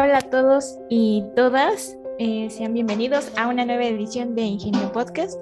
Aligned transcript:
Hola 0.00 0.18
a 0.18 0.30
todos 0.30 0.78
y 0.88 1.24
todas, 1.34 1.98
eh, 2.20 2.48
sean 2.50 2.72
bienvenidos 2.72 3.32
a 3.36 3.48
una 3.48 3.64
nueva 3.64 3.84
edición 3.84 4.36
de 4.36 4.42
Ingenio 4.42 4.92
Podcast, 4.92 5.40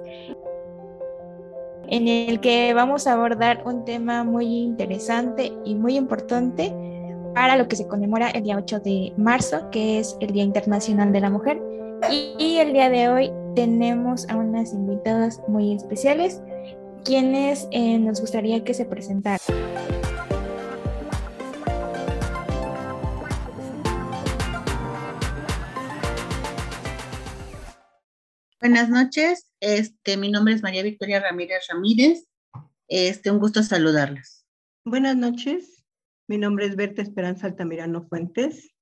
en 1.87 2.07
el 2.07 2.39
que 2.39 2.73
vamos 2.73 3.05
a 3.05 3.13
abordar 3.13 3.61
un 3.67 3.85
tema 3.85 4.23
muy 4.23 4.47
interesante 4.47 5.53
y 5.63 5.75
muy 5.75 5.95
importante 5.95 6.73
para 7.35 7.55
lo 7.55 7.67
que 7.67 7.75
se 7.75 7.87
conmemora 7.87 8.31
el 8.31 8.45
día 8.45 8.57
8 8.57 8.79
de 8.79 9.13
marzo, 9.15 9.69
que 9.69 9.99
es 9.99 10.17
el 10.21 10.31
Día 10.31 10.43
Internacional 10.43 11.11
de 11.11 11.19
la 11.19 11.29
Mujer. 11.29 11.61
Y, 12.09 12.57
el 12.57 12.73
día 12.73 12.89
de 12.89 13.09
hoy 13.09 13.31
tenemos 13.53 14.27
a 14.27 14.37
unas 14.37 14.73
invitadas 14.73 15.39
muy 15.47 15.75
especiales, 15.75 16.41
quienes 17.03 17.67
eh, 17.69 17.99
nos 17.99 18.21
gustaría 18.21 18.63
que 18.63 18.73
se 18.73 18.85
presentaran. 18.85 19.39
Buenas 28.67 28.89
noches, 28.89 29.49
este, 29.61 30.17
mi 30.17 30.29
nombre 30.29 30.53
es 30.53 30.61
María 30.61 30.83
Victoria 30.83 31.21
Ramírez 31.21 31.67
Ramírez, 31.69 32.27
este, 32.89 33.31
un 33.31 33.39
gusto 33.39 33.63
saludarlas. 33.63 34.45
Buenas 34.83 35.15
noches, 35.15 35.85
mi 36.27 36.37
nombre 36.37 36.65
es 36.65 36.75
Berta 36.75 37.01
Esperanza 37.01 37.47
Altamirano 37.47 38.05
Fuentes, 38.09 38.75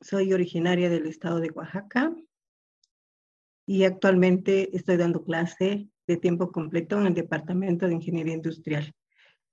soy 0.00 0.32
originaria 0.32 0.88
del 0.88 1.06
estado 1.06 1.40
de 1.40 1.50
Oaxaca 1.50 2.14
y 3.66 3.82
actualmente 3.82 4.76
estoy 4.76 4.96
dando 4.96 5.24
clase 5.24 5.88
de 6.06 6.16
tiempo 6.18 6.52
completo 6.52 7.00
en 7.00 7.08
el 7.08 7.14
Departamento 7.14 7.88
de 7.88 7.94
Ingeniería 7.94 8.34
Industrial. 8.34 8.92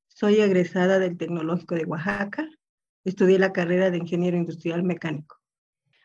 Soy 0.08 0.40
egresada 0.40 1.00
del 1.00 1.18
Tecnológico 1.18 1.74
de 1.74 1.86
Oaxaca, 1.86 2.48
estudié 3.06 3.40
la 3.40 3.54
carrera 3.54 3.90
de 3.90 3.98
Ingeniero 3.98 4.38
Industrial 4.38 4.84
Mecánico. 4.84 5.38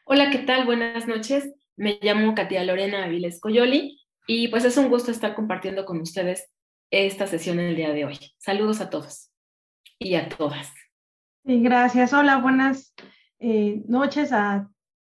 Hola, 0.06 0.30
¿qué 0.30 0.38
tal? 0.38 0.64
Buenas 0.64 1.06
noches. 1.06 1.52
Me 1.76 1.98
llamo 2.00 2.36
Katia 2.36 2.62
Lorena 2.62 3.04
Aviles 3.04 3.40
Coyoli 3.40 4.00
y 4.28 4.46
pues 4.46 4.64
es 4.64 4.76
un 4.76 4.88
gusto 4.88 5.10
estar 5.10 5.34
compartiendo 5.34 5.84
con 5.84 6.00
ustedes 6.00 6.48
esta 6.92 7.26
sesión 7.26 7.58
el 7.58 7.74
día 7.74 7.92
de 7.92 8.04
hoy. 8.04 8.16
Saludos 8.38 8.80
a 8.80 8.90
todos 8.90 9.32
y 9.98 10.14
a 10.14 10.28
todas. 10.28 10.72
gracias. 11.42 12.12
Hola, 12.12 12.36
buenas 12.36 12.94
eh, 13.40 13.82
noches 13.88 14.30
a 14.30 14.70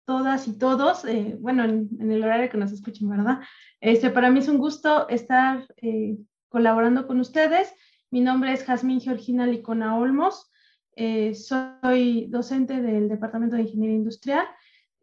todas 0.05 0.47
y 0.47 0.57
todos. 0.57 1.03
Eh, 1.03 1.35
bueno, 1.41 1.65
en, 1.65 1.89
el 2.09 2.23
horario 2.23 2.49
que 2.49 2.57
nos 2.57 2.71
escuchen, 2.71 3.09
¿verdad? 3.09 3.41
Este, 3.81 4.09
para 4.09 4.29
mí 4.29 4.39
es 4.39 4.47
un 4.47 4.57
gusto 4.57 5.09
estar 5.09 5.67
eh, 5.81 6.15
colaborando 6.47 7.05
con 7.05 7.19
ustedes. 7.19 7.73
Mi 8.11 8.21
nombre 8.21 8.53
es 8.53 8.63
Jazmín 8.63 9.01
Georgina 9.01 9.45
Licona 9.45 9.97
Olmos. 9.97 10.49
soy 10.95 12.27
docente 12.29 12.81
del 12.81 13.09
Departamento 13.09 13.57
de 13.57 13.63
Ingeniería 13.63 13.97
Industrial 13.97 14.47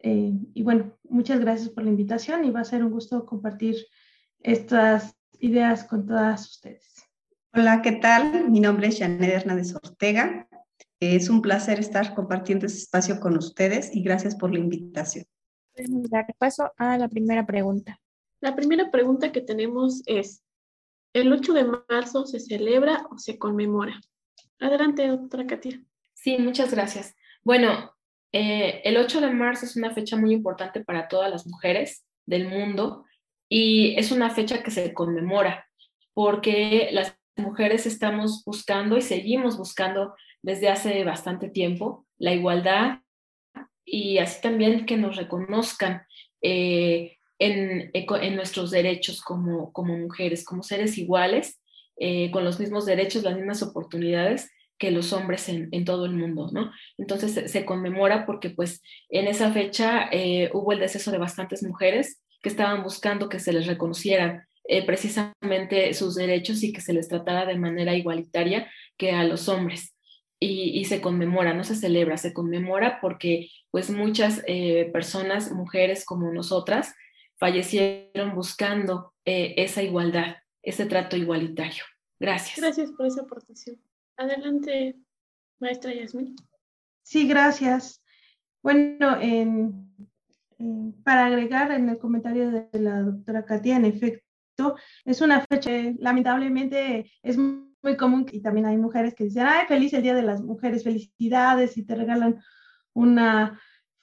eh, 0.02 0.32
y 0.54 0.62
bueno, 0.62 0.98
muchas 1.08 1.40
gracias 1.40 1.68
por 1.68 1.84
la 1.84 1.90
invitación 1.90 2.44
y 2.44 2.50
va 2.50 2.60
a 2.60 2.64
ser 2.64 2.84
un 2.84 2.90
gusto 2.90 3.24
compartir 3.24 3.76
estas 4.40 5.16
ideas 5.38 5.84
con 5.84 6.06
todas 6.06 6.48
ustedes. 6.50 7.04
Hola, 7.54 7.82
¿qué 7.82 7.92
tal? 7.92 8.50
Mi 8.50 8.60
nombre 8.60 8.88
es 8.88 8.98
Janet 8.98 9.30
Hernández 9.30 9.74
Ortega. 9.74 10.48
Es 10.98 11.28
un 11.28 11.42
placer 11.42 11.78
estar 11.78 12.14
compartiendo 12.14 12.66
este 12.66 12.78
espacio 12.78 13.20
con 13.20 13.36
ustedes 13.36 13.94
y 13.94 14.02
gracias 14.02 14.34
por 14.34 14.52
la 14.52 14.58
invitación. 14.58 15.24
Paso 16.38 16.72
a 16.76 16.98
la 16.98 17.08
primera 17.08 17.46
pregunta. 17.46 18.00
La 18.40 18.56
primera 18.56 18.90
pregunta 18.90 19.32
que 19.32 19.40
tenemos 19.40 20.02
es, 20.06 20.42
¿el 21.12 21.32
8 21.32 21.52
de 21.52 21.64
marzo 21.88 22.26
se 22.26 22.40
celebra 22.40 23.06
o 23.10 23.18
se 23.18 23.38
conmemora? 23.38 24.00
Adelante, 24.58 25.06
doctora 25.06 25.46
Katia. 25.46 25.82
Sí, 26.14 26.38
muchas 26.38 26.72
gracias. 26.72 27.14
Bueno, 27.44 27.91
eh, 28.32 28.80
el 28.84 28.96
8 28.96 29.20
de 29.20 29.30
marzo 29.30 29.66
es 29.66 29.76
una 29.76 29.90
fecha 29.90 30.16
muy 30.16 30.32
importante 30.32 30.82
para 30.82 31.08
todas 31.08 31.30
las 31.30 31.46
mujeres 31.46 32.04
del 32.26 32.48
mundo 32.48 33.04
y 33.48 33.94
es 33.98 34.10
una 34.10 34.30
fecha 34.30 34.62
que 34.62 34.70
se 34.70 34.94
conmemora 34.94 35.66
porque 36.14 36.88
las 36.92 37.16
mujeres 37.36 37.86
estamos 37.86 38.42
buscando 38.44 38.96
y 38.96 39.02
seguimos 39.02 39.56
buscando 39.56 40.14
desde 40.42 40.68
hace 40.68 41.04
bastante 41.04 41.48
tiempo 41.48 42.06
la 42.18 42.32
igualdad 42.32 43.00
y 43.84 44.18
así 44.18 44.40
también 44.40 44.86
que 44.86 44.96
nos 44.96 45.16
reconozcan 45.16 46.02
eh, 46.40 47.18
en, 47.38 47.90
nuestros 48.36 48.70
derechos 48.70 49.20
como, 49.20 49.72
como 49.72 49.96
mujeres, 49.96 50.44
como 50.44 50.62
seres 50.62 50.96
iguales, 50.96 51.60
eh, 51.96 52.30
con 52.30 52.44
los 52.44 52.60
mismos 52.60 52.86
derechos, 52.86 53.24
las 53.24 53.36
mismas 53.36 53.62
oportunidades 53.62 54.50
que 54.82 54.90
los 54.90 55.12
hombres 55.12 55.48
en, 55.48 55.84
todo 55.84 56.06
el 56.06 56.12
mundo, 56.12 56.50
¿no? 56.50 56.72
Entonces 56.98 57.52
se, 57.52 57.64
conmemora 57.64 58.26
porque 58.26 58.50
pues 58.50 58.82
en 59.10 59.28
esa 59.28 59.52
fecha 59.52 60.08
eh, 60.10 60.50
hubo 60.54 60.72
el 60.72 60.80
deceso 60.80 61.12
de 61.12 61.18
bastantes 61.18 61.62
mujeres 61.62 62.20
que 62.42 62.48
estaban 62.48 62.82
buscando 62.82 63.28
que 63.28 63.38
se 63.38 63.52
les 63.52 63.68
reconocieran 63.68 64.44
eh, 64.64 64.84
precisamente 64.84 65.94
sus 65.94 66.16
derechos 66.16 66.64
y 66.64 66.72
que 66.72 66.80
se 66.80 66.92
les 66.94 67.06
tratara 67.06 67.46
de 67.46 67.56
manera 67.56 67.94
igualitaria 67.94 68.68
que 68.96 69.12
a 69.12 69.22
los 69.22 69.48
hombres. 69.48 69.94
Y, 70.40 70.84
se 70.86 71.00
conmemora, 71.00 71.54
no 71.54 71.62
se 71.62 71.76
celebra, 71.76 72.16
se 72.16 72.32
conmemora 72.32 72.98
porque 73.00 73.50
pues 73.70 73.88
muchas 73.88 74.42
eh, 74.48 74.90
personas, 74.92 75.52
mujeres 75.52 76.04
como 76.04 76.32
nosotras, 76.32 76.92
fallecieron 77.38 78.34
buscando 78.34 79.14
esa 79.24 79.80
igualdad, 79.84 80.38
ese 80.64 80.86
trato 80.86 81.16
igualitario. 81.16 81.84
Gracias. 82.18 82.58
Gracias 82.58 82.90
por 82.90 83.06
esa 83.06 83.22
aportación. 83.22 83.78
Adelante, 84.16 84.96
maestra 85.60 85.94
Yasmin. 85.94 86.36
Sí, 87.02 87.26
gracias. 87.26 88.02
Bueno, 88.62 89.18
para 91.04 91.26
agregar 91.26 91.72
en 91.72 91.88
el 91.88 91.98
comentario 91.98 92.50
de 92.50 92.68
la 92.78 93.00
doctora 93.02 93.44
Katia, 93.44 93.76
en 93.76 93.84
efecto, 93.86 94.76
es 95.04 95.20
una 95.20 95.44
fecha 95.50 95.70
lamentablemente 95.98 97.10
es 97.22 97.36
muy 97.38 97.96
común 97.96 98.26
y 98.30 98.40
también 98.40 98.66
hay 98.66 98.76
mujeres 98.76 99.14
que 99.14 99.24
dicen, 99.24 99.46
ay, 99.46 99.66
feliz 99.66 99.92
el 99.92 100.02
Día 100.02 100.14
de 100.14 100.22
las 100.22 100.42
Mujeres, 100.42 100.84
felicidades 100.84 101.76
y 101.76 101.84
te 101.84 101.94
regalan 101.94 102.40
una 102.92 103.60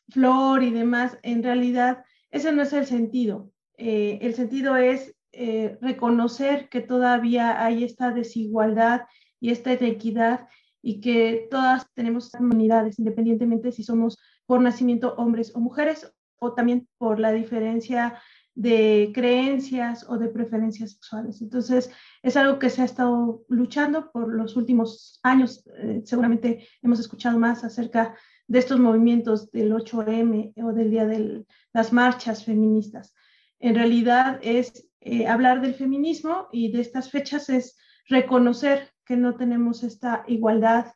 flor 0.10 0.64
y 0.64 0.72
demás. 0.72 1.18
En 1.24 1.44
realidad, 1.44 2.04
ese 2.32 2.52
no 2.52 2.64
es 2.64 2.74
el 2.74 2.86
sentido. 2.86 3.52
Eh, 3.78 4.20
el 4.22 4.34
sentido 4.34 4.76
es 4.76 5.16
eh, 5.32 5.78
reconocer 5.82 6.68
que 6.70 6.82
todavía 6.82 7.64
hay 7.64 7.84
esta 7.84 8.12
desigualdad 8.12 9.04
y 9.40 9.52
esta 9.52 9.74
equidad 9.74 10.48
y 10.82 11.02
que 11.02 11.48
todas 11.50 11.88
tenemos 11.94 12.34
humanidades, 12.34 13.00
independientemente 13.00 13.72
si 13.72 13.84
somos 13.84 14.18
por 14.46 14.62
nacimiento 14.62 15.14
hombres 15.16 15.54
o 15.56 15.60
mujeres 15.60 16.12
o 16.40 16.54
también 16.54 16.88
por 16.98 17.20
la 17.20 17.32
diferencia 17.32 18.20
de 18.56 19.12
creencias 19.14 20.06
o 20.10 20.18
de 20.18 20.28
preferencias 20.28 20.92
sexuales. 20.92 21.42
Entonces, 21.42 21.92
es 22.22 22.36
algo 22.36 22.60
que 22.60 22.70
se 22.70 22.82
ha 22.82 22.86
estado 22.86 23.44
luchando 23.48 24.12
por 24.12 24.34
los 24.34 24.58
últimos 24.58 25.20
años. 25.24 25.64
Eh, 25.78 26.02
seguramente 26.04 26.68
hemos 26.82 27.00
escuchado 27.00 27.40
más 27.40 27.64
acerca 27.64 28.16
de 28.48 28.60
estos 28.60 28.80
movimientos 28.80 29.52
del 29.52 29.72
8M 29.72 30.54
o 30.64 30.74
del 30.74 30.90
Día 30.90 31.06
de 31.06 31.46
las 31.74 31.94
Marchas 31.94 32.44
Feministas. 32.44 33.14
En 33.60 33.76
realidad 33.76 34.40
es 34.42 34.90
eh, 35.02 35.28
hablar 35.28 35.62
del 35.62 35.76
feminismo 35.76 36.48
y 36.52 36.72
de 36.72 36.82
estas 36.82 37.12
fechas 37.12 37.50
es 37.50 37.78
reconocer 38.10 38.90
que 39.06 39.16
no 39.16 39.36
tenemos 39.36 39.84
esta 39.84 40.24
igualdad 40.28 40.94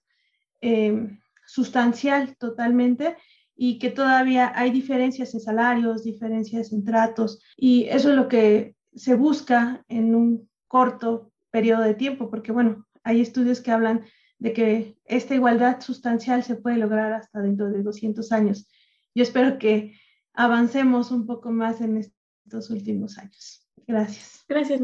eh, 0.61 1.17
sustancial 1.45 2.35
totalmente 2.37 3.15
y 3.55 3.79
que 3.79 3.91
todavía 3.91 4.51
hay 4.55 4.71
diferencias 4.71 5.33
en 5.33 5.39
salarios, 5.39 6.03
diferencias 6.03 6.73
en 6.73 6.83
tratos 6.83 7.41
y 7.55 7.85
eso 7.85 8.09
es 8.09 8.15
lo 8.15 8.27
que 8.27 8.75
se 8.95 9.15
busca 9.15 9.83
en 9.87 10.15
un 10.15 10.49
corto 10.67 11.31
periodo 11.51 11.83
de 11.83 11.93
tiempo, 11.93 12.29
porque 12.29 12.51
bueno, 12.51 12.87
hay 13.03 13.21
estudios 13.21 13.61
que 13.61 13.71
hablan 13.71 14.05
de 14.39 14.53
que 14.53 14.97
esta 15.05 15.35
igualdad 15.35 15.81
sustancial 15.81 16.43
se 16.43 16.55
puede 16.55 16.77
lograr 16.77 17.13
hasta 17.13 17.41
dentro 17.41 17.69
de 17.69 17.83
200 17.83 18.31
años. 18.31 18.67
Yo 19.15 19.23
espero 19.23 19.59
que 19.59 19.95
avancemos 20.33 21.11
un 21.11 21.25
poco 21.25 21.51
más 21.51 21.79
en 21.81 21.97
estos 21.97 22.69
últimos 22.69 23.17
años. 23.17 23.69
Gracias. 23.87 24.43
Gracias, 24.47 24.81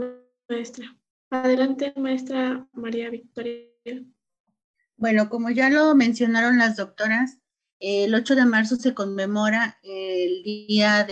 maestra. 0.48 0.99
Adelante, 1.30 1.94
maestra 1.96 2.68
María 2.74 3.10
Victoria. 3.10 3.68
Bueno, 4.98 5.30
como 5.30 5.50
ya 5.52 5.70
lo 5.70 5.94
mencionaron 5.94 6.58
las 6.58 6.76
doctoras, 6.76 7.40
el 7.80 8.14
8 8.16 8.36
de 8.36 8.46
marzo 8.46 8.76
se 8.76 8.94
conmemora 8.94 9.80
el 9.84 10.44
Día 10.44 11.08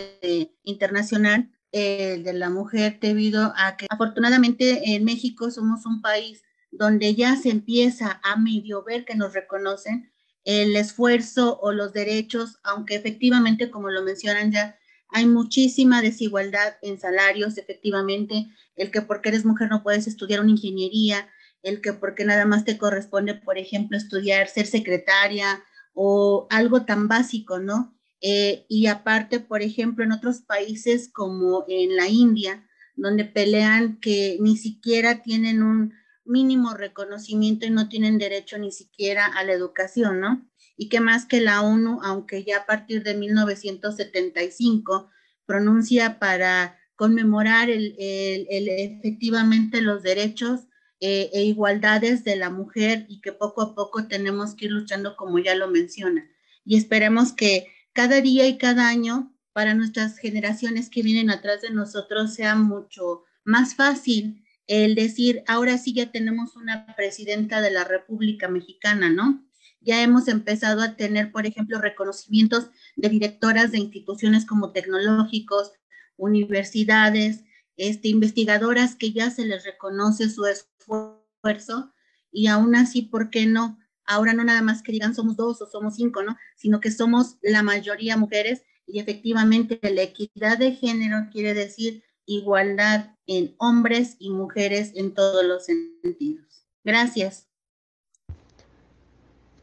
Internacional 0.63 1.51
eh, 1.71 2.21
de 2.23 2.33
la 2.33 2.49
Mujer 2.49 2.97
debido 2.99 3.53
a 3.55 3.77
que 3.77 3.85
afortunadamente 3.89 4.95
en 4.95 5.05
México 5.05 5.51
somos 5.51 5.85
un 5.85 6.01
país 6.01 6.43
donde 6.71 7.15
ya 7.15 7.35
se 7.35 7.49
empieza 7.49 8.19
a 8.23 8.37
medio 8.37 8.83
ver 8.83 9.05
que 9.05 9.15
nos 9.15 9.33
reconocen 9.33 10.11
el 10.43 10.75
esfuerzo 10.75 11.59
o 11.61 11.71
los 11.71 11.93
derechos, 11.93 12.57
aunque 12.63 12.95
efectivamente, 12.95 13.69
como 13.69 13.89
lo 13.89 14.01
mencionan 14.01 14.51
ya, 14.51 14.77
hay 15.09 15.25
muchísima 15.25 16.01
desigualdad 16.01 16.75
en 16.81 16.99
salarios, 16.99 17.57
efectivamente, 17.57 18.47
el 18.75 18.91
que 18.91 19.01
porque 19.01 19.29
eres 19.29 19.45
mujer 19.45 19.69
no 19.69 19.83
puedes 19.83 20.07
estudiar 20.07 20.41
una 20.41 20.51
ingeniería, 20.51 21.29
el 21.63 21.81
que 21.81 21.93
porque 21.93 22.25
nada 22.25 22.45
más 22.45 22.65
te 22.65 22.77
corresponde, 22.77 23.33
por 23.35 23.57
ejemplo, 23.57 23.97
estudiar, 23.97 24.47
ser 24.47 24.67
secretaria 24.67 25.63
o 25.93 26.47
algo 26.49 26.85
tan 26.85 27.07
básico, 27.07 27.59
¿no? 27.59 27.95
Eh, 28.21 28.65
y 28.67 28.87
aparte, 28.87 29.39
por 29.39 29.61
ejemplo, 29.61 30.03
en 30.03 30.11
otros 30.11 30.41
países 30.41 31.09
como 31.11 31.65
en 31.67 31.95
la 31.95 32.07
India, 32.07 32.67
donde 32.95 33.25
pelean 33.25 33.99
que 33.99 34.37
ni 34.39 34.57
siquiera 34.57 35.21
tienen 35.21 35.61
un 35.61 35.93
mínimo 36.25 36.73
reconocimiento 36.73 37.65
y 37.65 37.69
no 37.69 37.89
tienen 37.89 38.17
derecho 38.17 38.57
ni 38.57 38.71
siquiera 38.71 39.25
a 39.25 39.43
la 39.43 39.53
educación, 39.53 40.19
¿no? 40.19 40.45
Y 40.77 40.89
que 40.89 40.99
más 40.99 41.25
que 41.25 41.41
la 41.41 41.61
ONU, 41.63 41.99
aunque 42.03 42.43
ya 42.43 42.59
a 42.59 42.65
partir 42.65 43.03
de 43.03 43.15
1975 43.15 45.09
pronuncia 45.45 46.19
para 46.19 46.77
conmemorar 46.95 47.69
el, 47.69 47.95
efectivamente 47.97 49.81
los 49.81 50.03
derechos 50.03 50.61
eh, 50.99 51.29
e 51.33 51.43
igualdades 51.43 52.23
de 52.23 52.35
la 52.35 52.49
mujer 52.49 53.05
y 53.07 53.21
que 53.21 53.31
poco 53.31 53.61
a 53.61 53.75
poco 53.75 54.07
tenemos 54.07 54.55
que 54.55 54.65
ir 54.65 54.71
luchando 54.71 55.15
como 55.15 55.39
ya 55.39 55.55
lo 55.55 55.67
menciona. 55.67 56.29
Y 56.65 56.77
esperemos 56.77 57.33
que 57.33 57.67
cada 57.93 58.21
día 58.21 58.47
y 58.47 58.57
cada 58.57 58.87
año 58.87 59.33
para 59.53 59.73
nuestras 59.73 60.17
generaciones 60.17 60.89
que 60.89 61.01
vienen 61.01 61.29
atrás 61.31 61.61
de 61.61 61.71
nosotros 61.71 62.33
sea 62.33 62.55
mucho 62.55 63.23
más 63.43 63.75
fácil 63.75 64.43
el 64.67 64.95
decir, 64.95 65.43
ahora 65.47 65.77
sí 65.77 65.93
ya 65.93 66.11
tenemos 66.11 66.55
una 66.55 66.85
presidenta 66.95 67.61
de 67.61 67.71
la 67.71 67.85
República 67.85 68.49
Mexicana, 68.49 69.09
¿no? 69.09 69.46
Ya 69.79 70.01
hemos 70.01 70.27
empezado 70.27 70.81
a 70.81 70.95
tener, 70.95 71.31
por 71.31 71.45
ejemplo, 71.45 71.79
reconocimientos 71.79 72.69
de 72.95 73.09
directoras 73.09 73.71
de 73.71 73.79
instituciones 73.79 74.45
como 74.45 74.71
tecnológicos, 74.71 75.71
universidades, 76.17 77.43
este, 77.77 78.09
investigadoras 78.09 78.95
que 78.95 79.11
ya 79.11 79.29
se 79.29 79.45
les 79.45 79.63
reconoce 79.63 80.29
su 80.29 80.45
esfuerzo 80.45 81.93
y 82.31 82.47
aún 82.47 82.75
así, 82.75 83.03
¿por 83.03 83.29
qué 83.29 83.45
no? 83.45 83.79
Ahora 84.03 84.33
no 84.33 84.43
nada 84.43 84.61
más 84.61 84.81
que 84.81 84.91
digan 84.91 85.15
somos 85.15 85.37
dos 85.37 85.61
o 85.61 85.67
somos 85.67 85.95
cinco, 85.95 86.23
¿no? 86.23 86.35
Sino 86.55 86.79
que 86.79 86.91
somos 86.91 87.37
la 87.41 87.61
mayoría 87.63 88.17
mujeres 88.17 88.63
y 88.85 88.99
efectivamente 88.99 89.79
la 89.83 90.03
equidad 90.03 90.57
de 90.57 90.73
género 90.73 91.27
quiere 91.31 91.53
decir 91.53 92.03
igualdad 92.25 93.15
en 93.25 93.55
hombres 93.59 94.15
y 94.19 94.29
mujeres 94.31 94.91
en 94.95 95.13
todos 95.13 95.45
los 95.45 95.65
sentidos. 95.65 96.65
Gracias. 96.83 97.46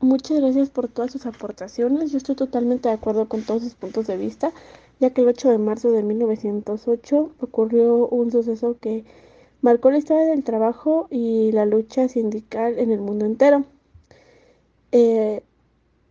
Muchas 0.05 0.39
gracias 0.39 0.69
por 0.69 0.89
todas 0.89 1.12
sus 1.12 1.25
aportaciones. 1.25 2.12
Yo 2.12 2.19
estoy 2.19 2.35
totalmente 2.35 2.91
de 2.91 2.95
acuerdo 2.95 3.27
con 3.27 3.43
todos 3.43 3.62
sus 3.62 3.75
puntos 3.75 4.06
de 4.06 4.19
vista, 4.19 4.53
ya 5.01 5.09
que 5.15 5.23
el 5.23 5.29
8 5.29 5.49
de 5.49 5.56
marzo 5.56 5.91
de 5.93 6.03
1908 6.03 7.33
ocurrió 7.41 8.06
un 8.09 8.31
suceso 8.31 8.77
que 8.79 9.06
marcó 9.62 9.91
la 9.91 9.97
historia 9.97 10.27
del 10.27 10.45
trabajo 10.45 11.09
y 11.11 11.53
la 11.53 11.65
lucha 11.65 12.06
sindical 12.09 12.79
en 12.79 12.93
el 12.93 13.01
mundo 13.01 13.25
entero. 13.25 13.65
Eh, 14.93 15.43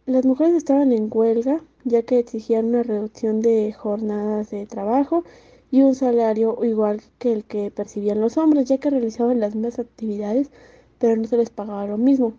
las 0.07 0.25
mujeres 0.25 0.55
estaban 0.55 0.91
en 0.91 1.07
huelga 1.11 1.61
ya 1.83 2.01
que 2.01 2.17
exigían 2.17 2.65
una 2.65 2.81
reducción 2.81 3.41
de 3.41 3.73
jornadas 3.73 4.49
de 4.49 4.65
trabajo 4.65 5.23
y 5.69 5.83
un 5.83 5.93
salario 5.93 6.57
igual 6.65 7.03
que 7.19 7.31
el 7.31 7.43
que 7.43 7.69
percibían 7.69 8.21
los 8.21 8.37
hombres, 8.37 8.67
ya 8.67 8.79
que 8.79 8.89
realizaban 8.89 9.39
las 9.39 9.53
mismas 9.53 9.77
actividades, 9.77 10.49
pero 10.97 11.15
no 11.15 11.25
se 11.25 11.37
les 11.37 11.51
pagaba 11.51 11.85
lo 11.85 11.99
mismo. 11.99 12.33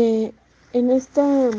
Eh, 0.00 0.32
en, 0.74 0.92
esta, 0.92 1.50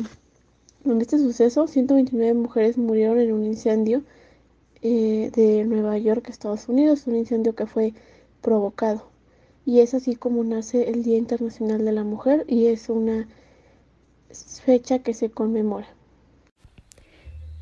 en 0.85 1.01
este 1.01 1.17
suceso, 1.17 1.67
129 1.67 2.33
mujeres 2.35 2.77
murieron 2.77 3.19
en 3.19 3.33
un 3.33 3.43
incendio 3.43 4.01
eh, 4.81 5.29
de 5.35 5.65
Nueva 5.65 5.97
York, 5.97 6.29
Estados 6.29 6.69
Unidos, 6.69 7.05
un 7.05 7.17
incendio 7.17 7.53
que 7.53 7.65
fue 7.65 7.93
provocado. 8.41 9.09
Y 9.65 9.81
es 9.81 9.93
así 9.93 10.15
como 10.15 10.41
nace 10.45 10.89
el 10.89 11.03
Día 11.03 11.17
Internacional 11.17 11.83
de 11.83 11.91
la 11.91 12.05
Mujer 12.05 12.45
y 12.47 12.67
es 12.67 12.87
una 12.87 13.27
fecha 14.63 14.99
que 14.99 15.13
se 15.13 15.29
conmemora. 15.29 15.89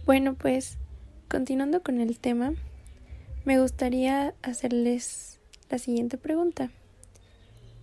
Bueno, 0.05 0.35
pues 0.35 0.77
continuando 1.27 1.81
con 1.81 1.99
el 2.01 2.19
tema, 2.19 2.53
me 3.45 3.59
gustaría 3.59 4.35
hacerles 4.43 5.39
la 5.71 5.79
siguiente 5.79 6.19
pregunta. 6.19 6.69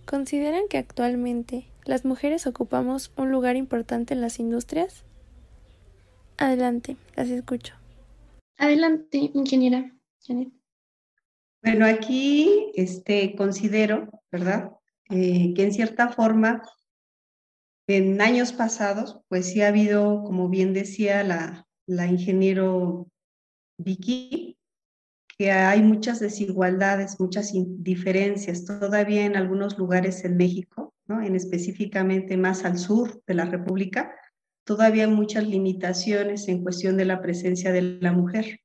¿Consideran 0.05 0.69
que 0.69 0.77
actualmente 0.77 1.65
las 1.85 2.05
mujeres 2.05 2.47
ocupamos 2.47 3.11
un 3.15 3.31
lugar 3.31 3.55
importante 3.55 4.13
en 4.13 4.21
las 4.21 4.39
industrias? 4.39 5.03
Adelante, 6.37 6.97
las 7.15 7.29
escucho. 7.29 7.75
Adelante, 8.57 9.31
ingeniera. 9.33 9.91
Bueno, 11.63 11.85
aquí 11.85 12.71
este, 12.75 13.35
considero, 13.35 14.09
¿verdad? 14.31 14.71
Eh, 15.09 15.53
que 15.53 15.63
en 15.63 15.73
cierta 15.73 16.09
forma, 16.09 16.61
en 17.87 18.21
años 18.21 18.53
pasados, 18.53 19.19
pues 19.27 19.47
sí 19.47 19.61
ha 19.61 19.67
habido, 19.67 20.23
como 20.23 20.49
bien 20.49 20.73
decía 20.73 21.23
la, 21.23 21.67
la 21.85 22.07
ingeniero 22.07 23.07
Vicky, 23.77 24.57
que 25.37 25.51
hay 25.51 25.81
muchas 25.81 26.19
desigualdades, 26.19 27.19
muchas 27.19 27.51
diferencias 27.53 28.65
todavía 28.65 29.25
en 29.25 29.35
algunos 29.35 29.77
lugares 29.77 30.23
en 30.23 30.37
México, 30.37 30.84
¿no? 31.07 31.21
en 31.21 31.35
específicamente 31.35 32.37
más 32.37 32.65
al 32.65 32.77
sur 32.77 33.21
de 33.25 33.33
la 33.33 33.45
República, 33.45 34.15
todavía 34.65 35.05
hay 35.05 35.11
muchas 35.11 35.47
limitaciones 35.47 36.47
en 36.47 36.63
cuestión 36.63 36.97
de 36.97 37.05
la 37.05 37.21
presencia 37.21 37.71
de 37.71 37.81
la 37.81 38.11
mujer. 38.11 38.61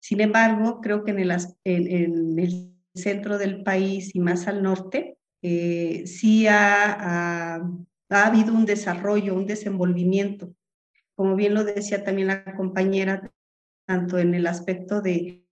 Sin 0.00 0.20
embargo, 0.20 0.80
creo 0.80 1.04
que 1.04 1.12
en 1.12 1.18
el, 1.20 1.30
en, 1.64 2.38
el 2.38 2.74
centro 2.94 3.38
del 3.38 3.62
país 3.62 4.14
y 4.14 4.20
más 4.20 4.46
al 4.46 4.62
norte, 4.62 5.18
eh, 5.42 6.06
sí 6.06 6.46
ha, 6.46 7.54
ha 7.56 8.26
habido 8.26 8.54
un 8.54 8.66
desarrollo, 8.66 9.34
un 9.34 9.46
desenvolvimiento. 9.46 10.54
Como 11.16 11.36
bien 11.36 11.54
lo 11.54 11.64
decía 11.64 12.04
también 12.04 12.28
la 12.28 12.56
compañera, 12.56 13.30
tanto 13.86 14.18
en 14.18 14.34
el 14.34 14.46
aspecto 14.46 15.00
de, 15.00 15.44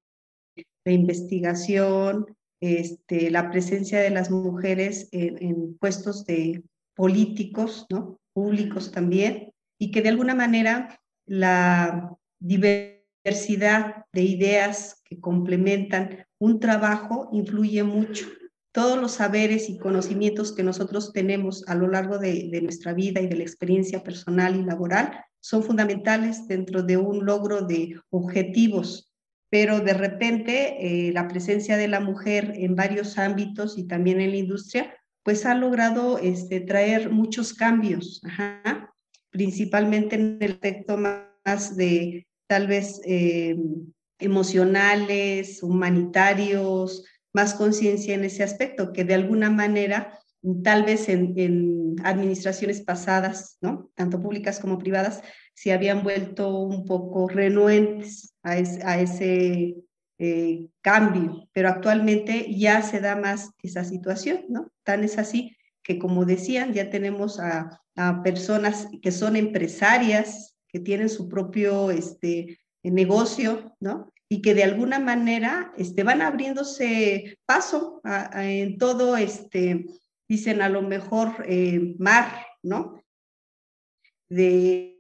la 0.85 0.93
investigación, 0.93 2.27
este, 2.63 3.29
la 3.33 3.51
presencia 3.51 3.99
de 3.99 4.11
las 4.11 4.31
mujeres 4.31 5.09
en, 5.11 5.77
puestos 5.79 6.25
de 6.25 6.63
políticos, 6.95 7.87
¿no? 7.91 8.21
públicos 8.33 8.93
también, 8.93 9.53
y 9.81 9.91
que 9.91 10.01
de 10.01 10.11
alguna 10.11 10.37
manera 10.37 11.01
la 11.27 12.17
diversidad 12.39 14.07
de 14.13 14.23
ideas 14.23 15.03
que 15.05 15.21
complementan 15.21 16.25
un 16.39 16.61
trabajo 16.61 17.29
influye 17.33 17.83
mucho. 17.83 18.27
Todos 18.73 18.99
los 18.99 19.13
saberes 19.13 19.69
y 19.69 19.77
conocimientos 19.77 20.53
que 20.53 20.63
nosotros 20.63 21.13
tenemos 21.13 21.69
a 21.69 21.75
lo 21.75 21.89
largo 21.89 22.19
de, 22.19 22.49
de 22.49 22.63
nuestra 22.63 22.95
vida 22.95 23.21
y 23.21 23.27
de 23.27 23.37
la 23.37 23.43
experiencia 23.43 24.05
personal 24.05 24.55
y 24.55 24.63
laboral 24.63 25.25
son 25.41 25.65
fundamentales 25.65 26.47
dentro 26.47 26.85
de 26.85 26.97
un 26.97 27.27
logro 27.27 27.63
de 27.63 28.01
objetivos, 28.11 29.12
pero 29.53 29.81
de 29.81 29.93
repente 29.93 30.79
eh, 30.81 31.13
la 31.13 31.29
presencia 31.29 31.77
de 31.77 31.87
la 31.87 32.01
mujer 32.01 32.55
en 32.57 32.75
varios 32.75 33.19
ámbitos 33.19 33.77
y 33.77 33.87
también 33.87 34.23
en 34.23 34.31
la 34.31 34.39
industria, 34.39 34.97
pues 35.23 35.45
ha 35.45 35.55
logrado 35.55 36.19
este, 36.19 36.61
traer 36.61 37.11
muchos 37.11 37.53
cambios, 37.53 38.23
principalmente 39.29 40.17
en 40.17 40.39
el 40.41 40.53
aspecto 40.53 40.97
más 40.97 41.77
de 41.77 42.27
tal 42.47 42.67
vez 42.67 43.03
eh, 43.05 43.59
emocionales, 44.19 45.63
humanitarios, 45.63 47.05
más 47.35 47.53
conciencia 47.53 48.15
en 48.15 48.25
ese 48.25 48.45
aspecto, 48.45 48.95
que 48.95 49.05
de 49.05 49.15
alguna 49.15 49.51
manera 49.51 50.19
tal 50.65 50.85
vez 50.85 51.11
en, 51.11 51.97
administraciones 52.03 52.81
pasadas, 52.81 53.59
¿no? 53.61 53.91
tanto 53.95 54.23
públicas 54.23 54.59
como 54.61 54.79
privadas, 54.79 55.21
se 55.63 55.73
habían 55.73 56.03
vuelto 56.03 56.59
un 56.59 56.85
poco 56.85 57.29
renuentes 57.29 58.35
a, 58.43 58.59
ese 58.59 59.77
eh, 60.19 60.67
cambio, 60.81 61.49
pero 61.53 61.69
actualmente 61.69 62.53
ya 62.53 62.83
se 62.83 62.99
da 62.99 63.15
más 63.15 63.51
esa 63.63 63.85
situación, 63.85 64.45
¿no? 64.49 64.73
Tan 64.83 65.05
es 65.05 65.19
así 65.19 65.57
que, 65.85 66.01
como 66.01 66.25
decían, 66.25 66.73
ya 66.73 66.91
tenemos 66.91 67.39
a, 67.39 67.79
personas 68.25 68.89
que 69.03 69.13
son 69.13 69.37
empresarias, 69.37 70.57
que 70.67 70.81
tienen 70.81 71.09
su 71.09 71.29
propio 71.29 71.93
este, 71.93 72.59
negocio, 72.83 73.77
¿no? 73.79 74.13
y 74.29 74.41
que 74.41 74.55
de 74.55 74.65
alguna 74.65 74.99
manera 74.99 75.75
este, 75.77 76.03
van 76.03 76.23
abriéndose 76.23 77.39
paso 77.45 78.01
en 78.35 78.79
todo 78.79 79.17
este, 79.19 79.85
dicen 80.27 80.63
a 80.63 80.71
lo 80.71 80.81
mejor 80.81 81.45
eh, 81.47 81.95
mar, 81.99 82.47
¿no? 82.63 83.05
De 84.31 84.92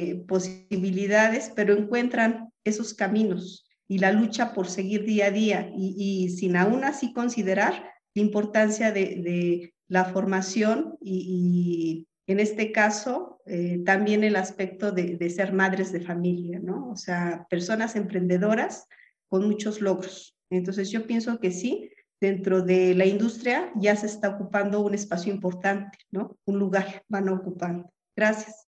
eh, 0.00 0.14
posibilidades, 0.14 1.50
pero 1.56 1.76
encuentran 1.76 2.52
esos 2.62 2.94
caminos 2.94 3.68
y 3.88 3.98
la 3.98 4.12
lucha 4.12 4.54
por 4.54 4.68
seguir 4.68 5.04
día 5.04 5.26
a 5.26 5.30
día 5.32 5.72
y, 5.76 6.28
sin 6.28 6.56
aún 6.56 6.84
así 6.84 7.12
considerar 7.12 7.90
la 8.14 8.22
importancia 8.22 8.92
de, 8.92 9.74
la 9.88 10.04
formación 10.04 10.96
y, 11.00 12.06
en 12.28 12.38
este 12.38 12.70
caso 12.70 13.40
eh, 13.44 13.82
también 13.84 14.22
el 14.22 14.36
aspecto 14.36 14.92
de, 14.92 15.16
de, 15.16 15.30
ser 15.30 15.52
madres 15.52 15.90
de 15.90 16.00
familia, 16.00 16.60
¿no? 16.62 16.90
O 16.90 16.96
sea, 16.96 17.44
personas 17.50 17.96
emprendedoras 17.96 18.86
con 19.28 19.48
muchos 19.48 19.80
logros. 19.80 20.36
Entonces 20.48 20.92
yo 20.92 21.08
pienso 21.08 21.40
que 21.40 21.50
sí, 21.50 21.90
dentro 22.20 22.62
de 22.62 22.94
la 22.94 23.04
industria 23.04 23.72
ya 23.74 23.96
se 23.96 24.06
está 24.06 24.28
ocupando 24.28 24.80
un 24.80 24.94
espacio 24.94 25.32
importante, 25.32 25.98
¿no? 26.12 26.38
Un 26.44 26.60
lugar 26.60 27.02
van 27.08 27.28
a 27.28 27.32
ocupar. 27.32 27.84
Gracias. 28.14 28.67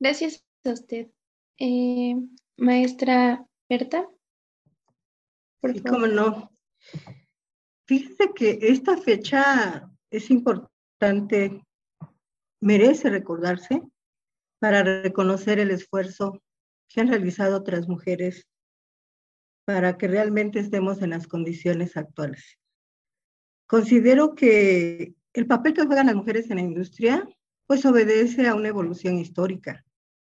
Gracias, 0.00 0.44
a 0.64 0.70
usted. 0.70 1.08
Eh, 1.58 2.16
maestra 2.56 3.46
Berta. 3.68 4.08
Por 5.60 5.82
cómo 5.82 6.06
no. 6.06 6.50
Fíjese 7.86 8.32
que 8.34 8.58
esta 8.62 8.96
fecha 8.96 9.90
es 10.10 10.30
importante, 10.30 11.62
merece 12.60 13.10
recordarse 13.10 13.82
para 14.58 14.82
reconocer 15.02 15.58
el 15.58 15.70
esfuerzo 15.70 16.42
que 16.88 17.00
han 17.00 17.08
realizado 17.08 17.56
otras 17.56 17.88
mujeres 17.88 18.46
para 19.66 19.96
que 19.96 20.08
realmente 20.08 20.60
estemos 20.60 21.02
en 21.02 21.10
las 21.10 21.26
condiciones 21.26 21.96
actuales. 21.96 22.58
Considero 23.66 24.34
que 24.34 25.14
el 25.32 25.46
papel 25.46 25.74
que 25.74 25.84
juegan 25.86 26.06
las 26.06 26.16
mujeres 26.16 26.50
en 26.50 26.56
la 26.56 26.62
industria 26.62 27.26
pues 27.66 27.84
obedece 27.86 28.46
a 28.46 28.54
una 28.54 28.68
evolución 28.68 29.18
histórica. 29.18 29.84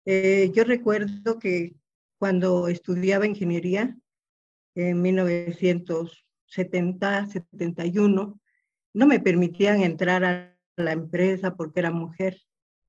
Eh, 0.06 0.52
yo 0.54 0.64
recuerdo 0.64 1.40
que 1.40 1.74
cuando 2.20 2.68
estudiaba 2.68 3.26
ingeniería 3.26 3.98
en 4.76 5.02
1970, 5.02 7.28
71, 7.28 8.40
no 8.94 9.08
me 9.08 9.20
permitían 9.20 9.82
entrar 9.82 10.24
a 10.24 10.56
la 10.76 10.92
empresa 10.92 11.56
porque 11.56 11.80
era 11.80 11.92
mujer. 11.92 12.42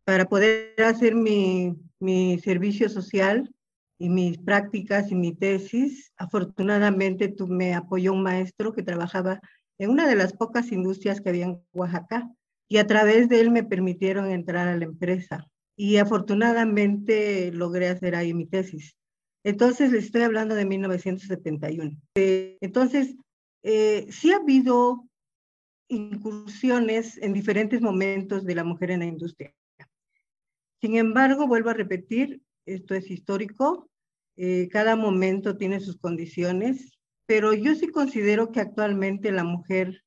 Para 0.05 0.27
poder 0.27 0.75
hacer 0.83 1.15
mi, 1.15 1.77
mi 1.99 2.39
servicio 2.39 2.89
social 2.89 3.51
y 3.99 4.09
mis 4.09 4.39
prácticas 4.39 5.11
y 5.11 5.15
mi 5.15 5.35
tesis, 5.35 6.13
afortunadamente 6.17 7.35
me 7.49 7.75
apoyó 7.75 8.13
un 8.13 8.23
maestro 8.23 8.73
que 8.73 8.83
trabajaba 8.83 9.41
en 9.79 9.91
una 9.91 10.07
de 10.07 10.17
las 10.17 10.33
pocas 10.33 10.73
industrias 10.73 11.21
que 11.21 11.31
había 11.31 11.47
en 11.47 11.63
Oaxaca 11.73 12.31
y 12.69 12.79
a 12.79 12.87
través 12.87 13.29
de 13.29 13.41
él 13.41 13.51
me 13.51 13.65
permitieron 13.65 14.31
entrar 14.31 14.69
a 14.69 14.77
la 14.77 14.85
empresa 14.85 15.49
y 15.77 15.97
afortunadamente 15.97 17.51
logré 17.53 17.89
hacer 17.89 18.15
ahí 18.15 18.33
mi 18.33 18.47
tesis. 18.47 18.97
Entonces, 19.45 19.93
les 19.93 20.05
estoy 20.05 20.23
hablando 20.23 20.55
de 20.55 20.65
1971. 20.65 21.97
Eh, 22.15 22.57
entonces, 22.61 23.17
eh, 23.63 24.07
sí 24.11 24.33
ha 24.33 24.37
habido 24.37 25.07
incursiones 25.89 27.19
en 27.19 27.33
diferentes 27.33 27.81
momentos 27.81 28.45
de 28.45 28.55
la 28.55 28.65
mujer 28.65 28.91
en 28.91 29.01
la 29.01 29.07
industria. 29.07 29.55
Sin 30.81 30.97
embargo, 30.97 31.47
vuelvo 31.47 31.71
a 31.71 31.75
repetir, 31.75 32.41
esto 32.67 32.95
es 32.95 33.11
histórico, 33.11 33.89
eh, 34.37 34.69
cada 34.71 34.97
momento 34.97 35.57
tiene 35.57 35.81
sus 35.81 35.99
condiciones, 35.99 36.99
pero 37.27 37.55
yo 37.55 37.75
sí 37.75 37.89
considero 37.89 38.51
que 38.51 38.61
actualmente 38.61 39.33
la 39.33 39.45
mujer 39.45 40.03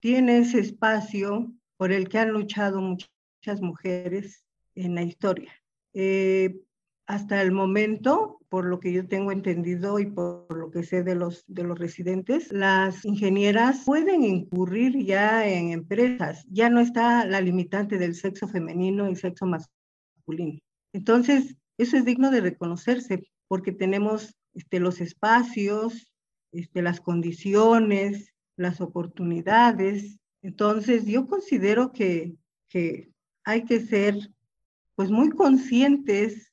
tiene 0.00 0.38
ese 0.38 0.60
espacio 0.60 1.52
por 1.82 1.90
el 1.90 2.08
que 2.08 2.20
han 2.20 2.30
luchado 2.30 2.80
muchas 2.80 3.60
mujeres 3.60 4.44
en 4.76 4.94
la 4.94 5.02
historia. 5.02 5.50
Eh, 5.94 6.60
hasta 7.08 7.42
el 7.42 7.50
momento, 7.50 8.38
por 8.48 8.66
lo 8.66 8.78
que 8.78 8.92
yo 8.92 9.08
tengo 9.08 9.32
entendido 9.32 9.98
y 9.98 10.06
por 10.06 10.56
lo 10.56 10.70
que 10.70 10.84
sé 10.84 11.02
de 11.02 11.16
los, 11.16 11.42
de 11.48 11.64
los 11.64 11.76
residentes, 11.76 12.52
las 12.52 13.04
ingenieras 13.04 13.82
pueden 13.84 14.22
incurrir 14.22 14.96
ya 15.04 15.44
en 15.48 15.72
empresas. 15.72 16.46
Ya 16.48 16.70
no 16.70 16.78
está 16.78 17.26
la 17.26 17.40
limitante 17.40 17.98
del 17.98 18.14
sexo 18.14 18.46
femenino 18.46 19.10
y 19.10 19.16
sexo 19.16 19.46
masculino. 19.46 20.60
Entonces, 20.92 21.56
eso 21.78 21.96
es 21.96 22.04
digno 22.04 22.30
de 22.30 22.42
reconocerse 22.42 23.24
porque 23.48 23.72
tenemos 23.72 24.36
este, 24.54 24.78
los 24.78 25.00
espacios, 25.00 26.12
este, 26.52 26.80
las 26.80 27.00
condiciones, 27.00 28.32
las 28.56 28.80
oportunidades. 28.80 30.20
Entonces, 30.42 31.06
yo 31.06 31.26
considero 31.26 31.92
que, 31.92 32.34
que 32.68 33.12
hay 33.44 33.64
que 33.64 33.80
ser 33.80 34.16
pues 34.94 35.10
muy 35.10 35.30
conscientes 35.30 36.52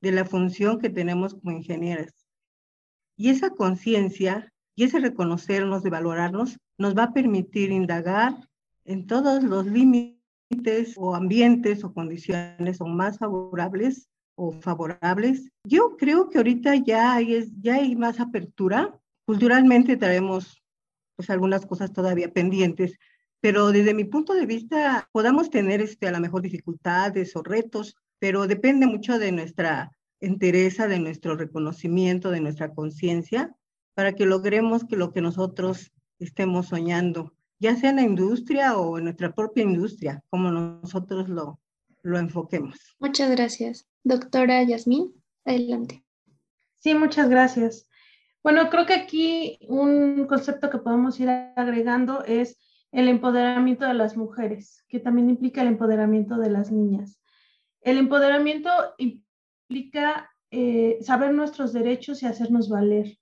de 0.00 0.12
la 0.12 0.24
función 0.24 0.78
que 0.78 0.90
tenemos 0.90 1.34
como 1.34 1.52
ingenieras. 1.52 2.12
Y 3.16 3.30
esa 3.30 3.50
conciencia 3.50 4.52
y 4.76 4.84
ese 4.84 4.98
reconocernos, 4.98 5.82
de 5.82 5.90
valorarnos, 5.90 6.58
nos 6.78 6.96
va 6.96 7.04
a 7.04 7.12
permitir 7.12 7.70
indagar 7.70 8.34
en 8.84 9.06
todos 9.06 9.42
los 9.42 9.66
límites 9.66 10.94
o 10.96 11.14
ambientes 11.14 11.84
o 11.84 11.92
condiciones 11.92 12.76
son 12.76 12.96
más 12.96 13.18
favorables 13.18 14.08
o 14.36 14.52
favorables. 14.52 15.50
Yo 15.64 15.96
creo 15.96 16.28
que 16.28 16.38
ahorita 16.38 16.74
ya 16.76 17.14
hay, 17.14 17.50
ya 17.60 17.76
hay 17.76 17.94
más 17.96 18.20
apertura. 18.20 19.00
Culturalmente 19.26 19.96
traemos 19.96 20.62
pues 21.16 21.30
algunas 21.30 21.66
cosas 21.66 21.92
todavía 21.92 22.32
pendientes, 22.32 22.98
pero 23.40 23.72
desde 23.72 23.94
mi 23.94 24.04
punto 24.04 24.34
de 24.34 24.46
vista 24.46 25.08
podamos 25.12 25.50
tener 25.50 25.80
este, 25.80 26.08
a 26.08 26.12
lo 26.12 26.20
mejor 26.20 26.42
dificultades 26.42 27.36
o 27.36 27.42
retos, 27.42 27.96
pero 28.18 28.46
depende 28.46 28.86
mucho 28.86 29.18
de 29.18 29.32
nuestra 29.32 29.90
entereza, 30.20 30.88
de 30.88 30.98
nuestro 30.98 31.36
reconocimiento, 31.36 32.30
de 32.30 32.40
nuestra 32.40 32.72
conciencia, 32.72 33.54
para 33.94 34.14
que 34.14 34.26
logremos 34.26 34.84
que 34.84 34.96
lo 34.96 35.12
que 35.12 35.20
nosotros 35.20 35.92
estemos 36.18 36.68
soñando, 36.68 37.34
ya 37.58 37.76
sea 37.76 37.90
en 37.90 37.96
la 37.96 38.02
industria 38.02 38.76
o 38.76 38.98
en 38.98 39.04
nuestra 39.04 39.34
propia 39.34 39.62
industria, 39.62 40.22
como 40.30 40.50
nosotros 40.50 41.28
lo, 41.28 41.60
lo 42.02 42.18
enfoquemos. 42.18 42.96
Muchas 42.98 43.30
gracias. 43.30 43.86
Doctora 44.02 44.62
Yasmín, 44.62 45.12
adelante. 45.44 46.04
Sí, 46.78 46.94
muchas 46.94 47.28
gracias. 47.28 47.86
Bueno, 48.44 48.68
creo 48.68 48.84
que 48.84 48.92
aquí 48.92 49.58
un 49.68 50.26
concepto 50.26 50.68
que 50.68 50.76
podemos 50.76 51.18
ir 51.18 51.30
agregando 51.30 52.22
es 52.24 52.60
el 52.92 53.08
empoderamiento 53.08 53.86
de 53.86 53.94
las 53.94 54.18
mujeres, 54.18 54.84
que 54.86 55.00
también 55.00 55.30
implica 55.30 55.62
el 55.62 55.68
empoderamiento 55.68 56.36
de 56.36 56.50
las 56.50 56.70
niñas. 56.70 57.18
El 57.80 57.96
empoderamiento 57.96 58.70
implica 58.98 60.30
eh, 60.50 60.98
saber 61.00 61.32
nuestros 61.32 61.72
derechos 61.72 62.22
y 62.22 62.26
hacernos 62.26 62.68
valer. 62.68 63.16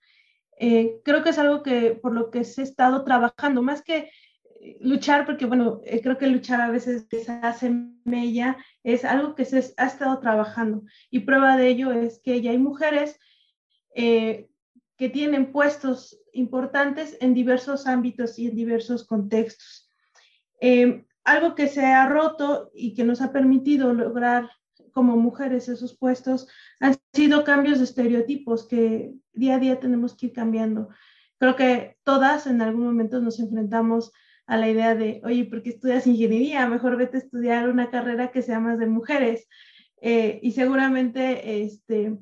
Eh, 0.58 1.00
creo 1.04 1.22
que 1.22 1.30
es 1.30 1.38
algo 1.38 1.62
que 1.62 1.92
por 1.92 2.12
lo 2.14 2.32
que 2.32 2.42
se 2.42 2.62
ha 2.62 2.64
estado 2.64 3.04
trabajando, 3.04 3.62
más 3.62 3.80
que 3.82 4.10
eh, 4.60 4.76
luchar, 4.80 5.24
porque 5.24 5.46
bueno, 5.46 5.82
creo 6.02 6.18
que 6.18 6.26
luchar 6.26 6.60
a 6.60 6.70
veces 6.70 7.06
se 7.08 7.30
hace 7.30 7.70
mella, 8.04 8.56
es 8.82 9.04
algo 9.04 9.36
que 9.36 9.44
se 9.44 9.72
ha 9.76 9.86
estado 9.86 10.18
trabajando. 10.18 10.82
Y 11.10 11.20
prueba 11.20 11.56
de 11.56 11.68
ello 11.68 11.92
es 11.92 12.20
que 12.24 12.40
ya 12.40 12.50
hay 12.50 12.58
mujeres 12.58 13.20
que 15.02 15.08
tienen 15.08 15.50
puestos 15.50 16.16
importantes 16.32 17.16
en 17.20 17.34
diversos 17.34 17.88
ámbitos 17.88 18.38
y 18.38 18.46
en 18.46 18.54
diversos 18.54 19.04
contextos. 19.04 19.90
Eh, 20.60 21.04
algo 21.24 21.56
que 21.56 21.66
se 21.66 21.84
ha 21.84 22.08
roto 22.08 22.70
y 22.72 22.94
que 22.94 23.02
nos 23.02 23.20
ha 23.20 23.32
permitido 23.32 23.92
lograr 23.94 24.48
como 24.92 25.16
mujeres 25.16 25.68
esos 25.68 25.98
puestos 25.98 26.46
han 26.78 26.94
sido 27.12 27.42
cambios 27.42 27.78
de 27.78 27.84
estereotipos 27.86 28.68
que 28.68 29.12
día 29.32 29.56
a 29.56 29.58
día 29.58 29.80
tenemos 29.80 30.16
que 30.16 30.26
ir 30.26 30.34
cambiando. 30.34 30.88
Creo 31.36 31.56
que 31.56 31.96
todas 32.04 32.46
en 32.46 32.62
algún 32.62 32.84
momento 32.84 33.20
nos 33.20 33.40
enfrentamos 33.40 34.12
a 34.46 34.56
la 34.56 34.68
idea 34.68 34.94
de, 34.94 35.20
oye, 35.24 35.46
¿por 35.46 35.64
qué 35.64 35.70
estudias 35.70 36.06
ingeniería? 36.06 36.68
Mejor 36.68 36.96
vete 36.96 37.16
a 37.16 37.20
estudiar 37.22 37.68
una 37.68 37.90
carrera 37.90 38.30
que 38.30 38.42
sea 38.42 38.60
más 38.60 38.78
de 38.78 38.86
mujeres. 38.86 39.48
Eh, 40.00 40.38
y 40.44 40.52
seguramente, 40.52 41.64
este, 41.64 42.18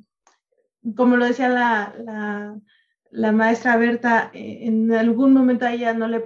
como 0.96 1.16
lo 1.16 1.26
decía 1.26 1.48
la, 1.48 2.60
la, 3.10 3.32
maestra 3.32 3.76
Berta, 3.76 4.30
eh, 4.32 4.60
en 4.62 4.92
algún 4.92 5.32
momento 5.32 5.66
a 5.66 5.72
ella 5.72 5.94
no 5.94 6.08
le 6.08 6.20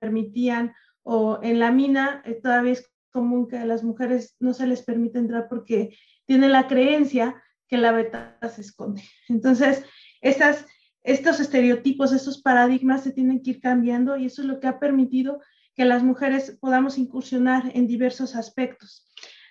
permitían, 0.00 0.74
o 1.02 1.40
en 1.42 1.58
la 1.58 1.70
mina 1.70 2.22
eh, 2.24 2.34
todavía 2.34 2.72
es 2.72 2.90
común 3.10 3.48
que 3.48 3.56
a 3.56 3.66
las 3.66 3.82
mujeres 3.82 4.36
no 4.38 4.54
se 4.54 4.66
les 4.66 4.82
permite 4.82 5.18
entrar 5.18 5.48
porque 5.48 5.96
tienen 6.26 6.52
la 6.52 6.68
creencia 6.68 7.42
que 7.68 7.78
la 7.78 7.92
beta 7.92 8.38
se 8.54 8.60
esconde. 8.60 9.02
Entonces, 9.28 9.84
estas, 10.20 10.66
estos 11.02 11.40
estereotipos, 11.40 12.12
estos 12.12 12.42
paradigmas 12.42 13.02
se 13.02 13.12
tienen 13.12 13.42
que 13.42 13.50
ir 13.52 13.60
cambiando 13.60 14.16
y 14.16 14.26
eso 14.26 14.42
es 14.42 14.48
lo 14.48 14.60
que 14.60 14.66
ha 14.66 14.78
permitido 14.78 15.40
que 15.74 15.84
las 15.84 16.02
mujeres 16.02 16.58
podamos 16.60 16.98
incursionar 16.98 17.70
en 17.74 17.86
diversos 17.86 18.34
aspectos. 18.34 19.08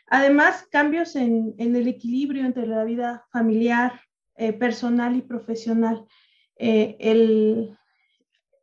Además, 0.08 0.66
cambios 0.72 1.16
en, 1.16 1.54
en 1.58 1.76
el 1.76 1.88
equilibrio 1.88 2.46
entre 2.46 2.68
la 2.68 2.84
vida 2.84 3.26
familiar, 3.32 4.00
eh, 4.38 4.54
personal 4.54 5.16
y 5.16 5.22
profesional. 5.22 6.06
Eh, 6.58 6.96
el, 7.00 7.78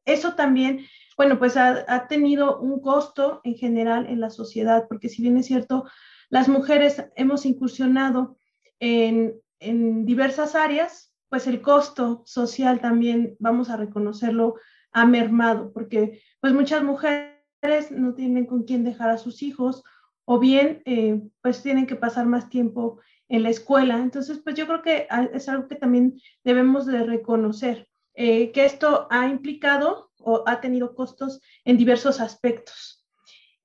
eso 0.04 0.34
también, 0.34 0.86
bueno, 1.16 1.38
pues 1.38 1.56
ha, 1.56 1.84
ha, 1.88 2.08
tenido 2.08 2.60
un 2.60 2.80
costo 2.80 3.40
en 3.44 3.54
general 3.56 4.06
en 4.06 4.20
la 4.20 4.30
sociedad, 4.30 4.86
porque 4.88 5.08
si 5.08 5.22
bien 5.22 5.36
es 5.36 5.46
cierto, 5.46 5.84
las 6.30 6.48
mujeres 6.48 7.04
hemos 7.16 7.46
incursionado 7.46 8.36
en, 8.80 9.34
en 9.60 10.04
diversas 10.04 10.54
áreas, 10.54 11.12
pues 11.28 11.46
el 11.46 11.60
costo 11.62 12.22
social 12.26 12.80
también, 12.80 13.36
vamos 13.38 13.70
a 13.70 13.76
reconocerlo, 13.76 14.56
ha 14.92 15.06
mermado, 15.06 15.72
porque 15.72 16.22
pues 16.40 16.52
muchas 16.52 16.82
mujeres 16.84 17.90
no 17.90 18.14
tienen 18.14 18.46
con 18.46 18.62
quién 18.62 18.84
dejar 18.84 19.10
a 19.10 19.18
sus 19.18 19.42
hijos 19.42 19.82
o 20.24 20.38
bien 20.38 20.82
eh, 20.84 21.20
pues 21.42 21.62
tienen 21.62 21.86
que 21.86 21.96
pasar 21.96 22.26
más 22.26 22.48
tiempo 22.48 23.00
en 23.28 23.42
la 23.42 23.50
escuela. 23.50 23.98
Entonces, 23.98 24.40
pues 24.42 24.56
yo 24.56 24.66
creo 24.66 24.82
que 24.82 25.08
es 25.32 25.48
algo 25.48 25.68
que 25.68 25.76
también 25.76 26.20
debemos 26.44 26.86
de 26.86 27.02
reconocer, 27.04 27.88
eh, 28.14 28.52
que 28.52 28.64
esto 28.64 29.06
ha 29.10 29.28
implicado 29.28 30.10
o 30.18 30.44
ha 30.46 30.60
tenido 30.60 30.94
costos 30.94 31.40
en 31.64 31.76
diversos 31.76 32.20
aspectos. 32.20 33.04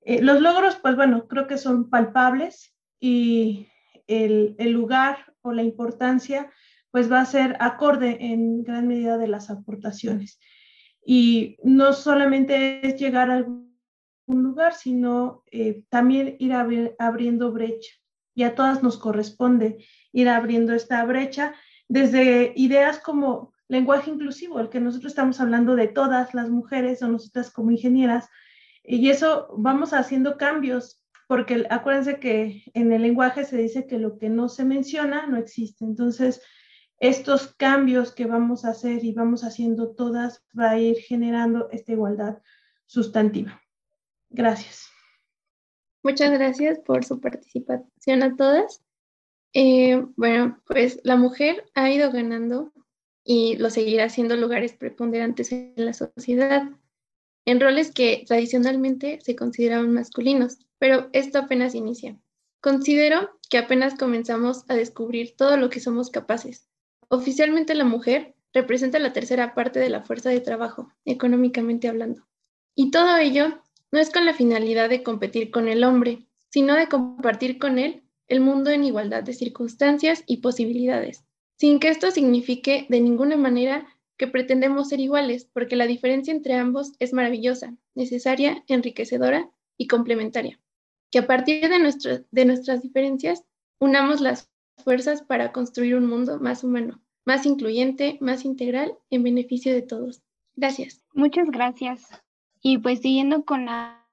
Eh, 0.02 0.22
los 0.22 0.40
logros, 0.40 0.76
pues 0.76 0.96
bueno, 0.96 1.28
creo 1.28 1.46
que 1.46 1.58
son 1.58 1.90
palpables 1.90 2.74
y 2.98 3.68
el, 4.06 4.56
el 4.58 4.72
lugar 4.72 5.34
o 5.42 5.52
la 5.52 5.62
importancia 5.62 6.50
pues 6.90 7.10
va 7.10 7.20
a 7.20 7.26
ser 7.26 7.56
acorde 7.60 8.18
en 8.20 8.62
gran 8.64 8.88
medida 8.88 9.16
de 9.16 9.28
las 9.28 9.50
aportaciones. 9.50 10.40
Y 11.04 11.56
no 11.62 11.92
solamente 11.92 12.86
es 12.86 12.96
llegar 12.96 13.30
a 13.30 13.36
algún 13.36 13.70
lugar, 14.28 14.74
sino 14.74 15.44
eh, 15.50 15.84
también 15.88 16.36
ir 16.38 16.52
abriendo 16.52 17.52
brecha. 17.52 17.92
Y 18.34 18.44
a 18.44 18.54
todas 18.54 18.82
nos 18.82 18.98
corresponde 18.98 19.84
ir 20.12 20.28
abriendo 20.28 20.72
esta 20.72 21.04
brecha 21.04 21.54
desde 21.88 22.52
ideas 22.56 22.98
como 22.98 23.52
lenguaje 23.68 24.10
inclusivo, 24.10 24.60
el 24.60 24.68
que 24.68 24.80
nosotros 24.80 25.12
estamos 25.12 25.40
hablando 25.40 25.76
de 25.76 25.88
todas 25.88 26.34
las 26.34 26.50
mujeres 26.50 27.02
o 27.02 27.08
nosotras 27.08 27.50
como 27.50 27.70
ingenieras, 27.70 28.28
y 28.82 29.10
eso 29.10 29.54
vamos 29.56 29.92
haciendo 29.92 30.36
cambios, 30.36 31.00
porque 31.28 31.66
acuérdense 31.70 32.18
que 32.18 32.64
en 32.74 32.92
el 32.92 33.02
lenguaje 33.02 33.44
se 33.44 33.56
dice 33.56 33.86
que 33.86 33.98
lo 33.98 34.18
que 34.18 34.28
no 34.28 34.48
se 34.48 34.64
menciona 34.64 35.26
no 35.28 35.36
existe. 35.36 35.84
Entonces, 35.84 36.42
estos 36.98 37.54
cambios 37.54 38.12
que 38.12 38.26
vamos 38.26 38.64
a 38.64 38.70
hacer 38.70 39.04
y 39.04 39.12
vamos 39.12 39.44
haciendo 39.44 39.94
todas 39.94 40.44
va 40.58 40.70
a 40.70 40.78
ir 40.78 40.96
generando 40.96 41.68
esta 41.70 41.92
igualdad 41.92 42.38
sustantiva. 42.86 43.62
Gracias. 44.28 44.90
Muchas 46.02 46.30
gracias 46.32 46.78
por 46.78 47.04
su 47.04 47.20
participación 47.20 48.22
a 48.22 48.34
todas. 48.36 48.82
Eh, 49.52 50.02
bueno, 50.16 50.60
pues 50.66 51.00
la 51.04 51.16
mujer 51.16 51.64
ha 51.74 51.90
ido 51.90 52.10
ganando 52.10 52.72
y 53.24 53.56
lo 53.56 53.70
seguirá 53.70 54.08
siendo 54.08 54.36
lugares 54.36 54.72
preponderantes 54.74 55.52
en 55.52 55.74
la 55.76 55.92
sociedad, 55.92 56.70
en 57.44 57.60
roles 57.60 57.92
que 57.92 58.24
tradicionalmente 58.26 59.18
se 59.20 59.36
consideraban 59.36 59.92
masculinos, 59.92 60.58
pero 60.78 61.08
esto 61.12 61.38
apenas 61.38 61.74
inicia. 61.74 62.18
Considero 62.60 63.30
que 63.48 63.58
apenas 63.58 63.94
comenzamos 63.94 64.64
a 64.68 64.74
descubrir 64.74 65.34
todo 65.36 65.56
lo 65.56 65.70
que 65.70 65.80
somos 65.80 66.10
capaces. 66.10 66.68
Oficialmente 67.08 67.74
la 67.74 67.84
mujer 67.84 68.34
representa 68.52 68.98
la 68.98 69.12
tercera 69.12 69.54
parte 69.54 69.80
de 69.80 69.90
la 69.90 70.02
fuerza 70.02 70.30
de 70.30 70.40
trabajo, 70.40 70.92
económicamente 71.04 71.88
hablando. 71.88 72.26
Y 72.74 72.90
todo 72.90 73.16
ello 73.16 73.62
no 73.92 73.98
es 73.98 74.10
con 74.10 74.24
la 74.24 74.34
finalidad 74.34 74.88
de 74.88 75.02
competir 75.02 75.50
con 75.50 75.68
el 75.68 75.84
hombre, 75.84 76.26
sino 76.48 76.74
de 76.74 76.88
compartir 76.88 77.58
con 77.58 77.78
él 77.78 78.02
el 78.28 78.40
mundo 78.40 78.70
en 78.70 78.84
igualdad 78.84 79.22
de 79.22 79.32
circunstancias 79.32 80.22
y 80.26 80.38
posibilidades, 80.38 81.24
sin 81.56 81.80
que 81.80 81.88
esto 81.88 82.10
signifique 82.10 82.86
de 82.88 83.00
ninguna 83.00 83.36
manera 83.36 83.86
que 84.16 84.28
pretendemos 84.28 84.88
ser 84.88 85.00
iguales, 85.00 85.48
porque 85.52 85.76
la 85.76 85.86
diferencia 85.86 86.32
entre 86.32 86.54
ambos 86.54 86.92
es 86.98 87.12
maravillosa, 87.12 87.74
necesaria, 87.94 88.62
enriquecedora 88.68 89.50
y 89.76 89.86
complementaria. 89.86 90.60
Que 91.10 91.20
a 91.20 91.26
partir 91.26 91.68
de, 91.68 92.24
de 92.30 92.44
nuestras 92.44 92.82
diferencias 92.82 93.44
unamos 93.80 94.20
las 94.20 94.50
fuerzas 94.84 95.22
para 95.22 95.52
construir 95.52 95.96
un 95.96 96.06
mundo 96.06 96.38
más 96.38 96.62
humano, 96.62 97.02
más 97.24 97.46
incluyente, 97.46 98.18
más 98.20 98.44
integral, 98.44 98.96
en 99.08 99.22
beneficio 99.22 99.72
de 99.72 99.82
todos. 99.82 100.22
Gracias. 100.54 101.02
Muchas 101.14 101.50
gracias. 101.50 102.06
Y 102.62 102.78
pues 102.78 103.00
siguiendo 103.00 103.44
con 103.44 103.66
la 103.66 104.06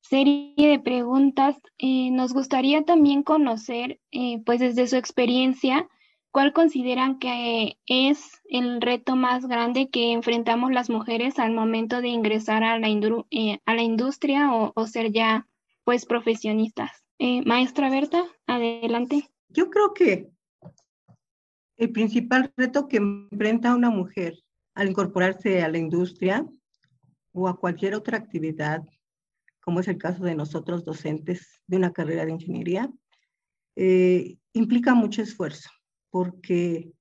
serie 0.00 0.54
de 0.56 0.78
preguntas, 0.78 1.56
eh, 1.78 2.10
nos 2.10 2.32
gustaría 2.32 2.82
también 2.84 3.22
conocer, 3.22 4.00
eh, 4.10 4.42
pues 4.44 4.60
desde 4.60 4.86
su 4.86 4.96
experiencia, 4.96 5.88
cuál 6.30 6.52
consideran 6.52 7.18
que 7.18 7.78
es 7.86 8.40
el 8.44 8.80
reto 8.80 9.16
más 9.16 9.46
grande 9.46 9.90
que 9.90 10.12
enfrentamos 10.12 10.72
las 10.72 10.88
mujeres 10.88 11.38
al 11.38 11.52
momento 11.52 12.00
de 12.00 12.08
ingresar 12.08 12.64
a 12.64 12.78
la, 12.78 12.88
eh, 13.30 13.58
a 13.64 13.74
la 13.74 13.82
industria 13.82 14.54
o, 14.54 14.72
o, 14.74 14.86
ser 14.86 15.12
ya 15.12 15.46
pues 15.84 16.06
profesionistas. 16.06 16.90
maestra 17.44 17.90
Berta, 17.90 18.24
adelante. 18.46 19.28
Yo 19.48 19.68
creo 19.68 19.92
que 19.94 20.30
el 21.76 21.90
principal 21.90 22.52
reto 22.56 22.88
que 22.88 22.98
enfrenta 22.98 23.74
una 23.74 23.90
mujer 23.90 24.38
al 24.74 24.88
incorporarse 24.90 25.62
a 25.62 25.68
la 25.68 25.78
industria 25.78 26.46
o 27.32 27.48
a 27.48 27.56
cualquier 27.56 27.94
otra 27.94 28.18
actividad, 28.18 28.82
como 29.60 29.80
es 29.80 29.88
el 29.88 29.98
caso 29.98 30.24
de 30.24 30.34
nosotros 30.34 30.84
docentes 30.84 31.60
de 31.66 31.76
una 31.76 31.92
carrera 31.92 32.24
de 32.24 32.32
ingeniería, 32.32 32.90
eh, 33.76 34.36
implica 34.52 34.94
mucho 34.94 35.22
esfuerzo, 35.22 35.70
porque 36.10 36.92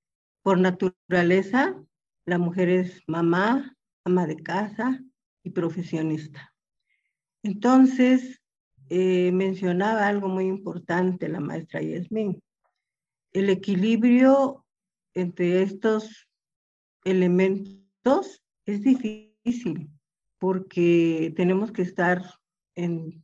por 0.41 0.57
naturaleza 0.57 1.75
la 2.25 2.37
mujer 2.37 2.69
es 2.69 3.01
mamá, 3.07 3.75
ama 4.05 4.25
de 4.25 4.37
casa 4.37 5.03
y 5.43 5.49
profesionista. 5.51 6.53
Entonces, 7.43 8.41
eh, 8.89 9.31
mencionaba 9.31 10.07
algo 10.07 10.27
muy 10.27 10.45
importante 10.45 11.29
la 11.29 11.39
maestra 11.39 11.81
Yasmin. 11.81 12.41
El 13.33 13.49
equilibrio 13.49 14.65
entre 15.13 15.61
estos 15.63 16.27
elementos 17.03 18.43
es 18.65 18.81
difícil 18.81 19.89
porque 20.41 21.31
tenemos 21.37 21.71
que 21.71 21.83
estar 21.83 22.23
en, 22.75 23.23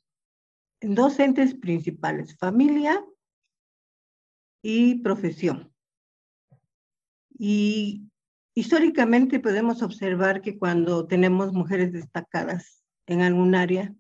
dos 0.82 1.18
entes 1.18 1.56
principales, 1.56 2.38
familia 2.38 3.04
y 4.62 5.02
profesión. 5.02 5.74
Y 7.40 8.08
históricamente 8.54 9.40
podemos 9.40 9.82
observar 9.82 10.44
que 10.44 10.60
cuando 10.60 11.08
tenemos 11.08 11.54
mujeres 11.54 11.92
destacadas 11.92 12.84
en 13.08 13.22
algún 13.22 13.56
área, 13.56 13.96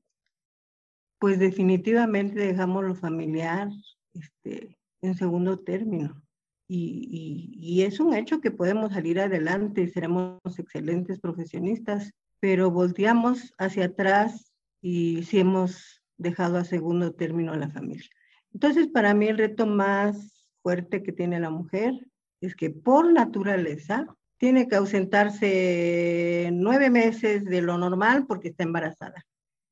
pues 1.19 1.39
definitivamente 1.39 2.39
dejamos 2.39 2.83
lo 2.83 2.93
familiar 2.93 3.69
este, 4.13 4.77
en 5.01 5.15
segundo 5.15 5.57
término. 5.57 6.21
Y, 6.67 7.49
y, 7.59 7.81
es 7.81 7.99
un 7.99 8.13
hecho 8.13 8.41
que 8.41 8.51
podemos 8.51 8.91
salir 8.91 9.19
adelante, 9.19 9.87
seremos 9.87 10.37
excelentes 10.59 11.19
profesionistas, 11.19 12.13
pero 12.39 12.71
volteamos 12.71 13.53
hacia 13.57 13.85
atrás 13.85 14.53
y 14.81 15.23
si 15.23 15.39
hemos 15.39 16.01
dejado 16.17 16.57
a 16.57 16.63
segundo 16.63 17.13
término 17.13 17.53
a 17.53 17.57
la 17.57 17.69
familia. 17.69 18.09
Entonces, 18.53 18.87
para 18.87 19.13
mí 19.13 19.27
el 19.27 19.37
reto 19.37 19.65
más 19.65 20.49
fuerte 20.61 21.03
que 21.03 21.11
tiene 21.11 21.39
la 21.39 21.49
mujer 21.49 21.93
es 22.41 22.55
que 22.55 22.69
por 22.69 23.11
naturaleza 23.11 24.05
tiene 24.37 24.67
que 24.67 24.75
ausentarse 24.75 26.49
nueve 26.53 26.89
meses 26.89 27.45
de 27.45 27.61
lo 27.61 27.77
normal 27.77 28.25
porque 28.27 28.49
está 28.49 28.63
embarazada. 28.63 29.25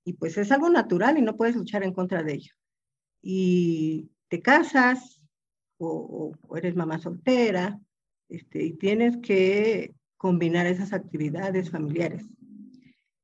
Y 0.04 0.14
pues 0.14 0.38
es 0.38 0.52
algo 0.52 0.70
natural 0.70 1.18
y 1.18 1.22
no 1.22 1.36
puedes 1.36 1.56
luchar 1.56 1.84
en 1.84 1.94
contra 1.94 2.24
de 2.24 2.34
ello. 2.34 2.54
Y 3.22 4.10
te 4.28 4.42
casas 4.42 5.22
o, 5.78 6.34
o 6.42 6.58
eres 6.58 6.76
mamá 6.76 7.00
soltera 7.00 7.80
este, 8.30 8.64
y 8.64 8.74
tienes 8.74 9.18
que 9.18 9.94
combinar 10.18 10.66
esas 10.66 10.94
actividades 10.94 11.70
familiares. 11.70 12.26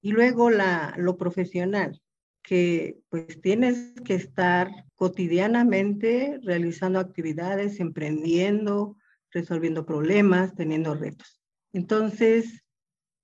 Y 0.01 0.11
luego 0.11 0.49
la, 0.49 0.93
lo 0.97 1.17
profesional, 1.17 2.01
que 2.43 2.99
pues 3.09 3.39
tienes 3.41 3.93
que 4.03 4.15
estar 4.15 4.69
cotidianamente 4.95 6.39
realizando 6.43 6.99
actividades, 6.99 7.79
emprendiendo, 7.79 8.97
resolviendo 9.31 9.85
problemas, 9.85 10.55
teniendo 10.55 10.95
retos. 10.95 11.39
Entonces, 11.71 12.63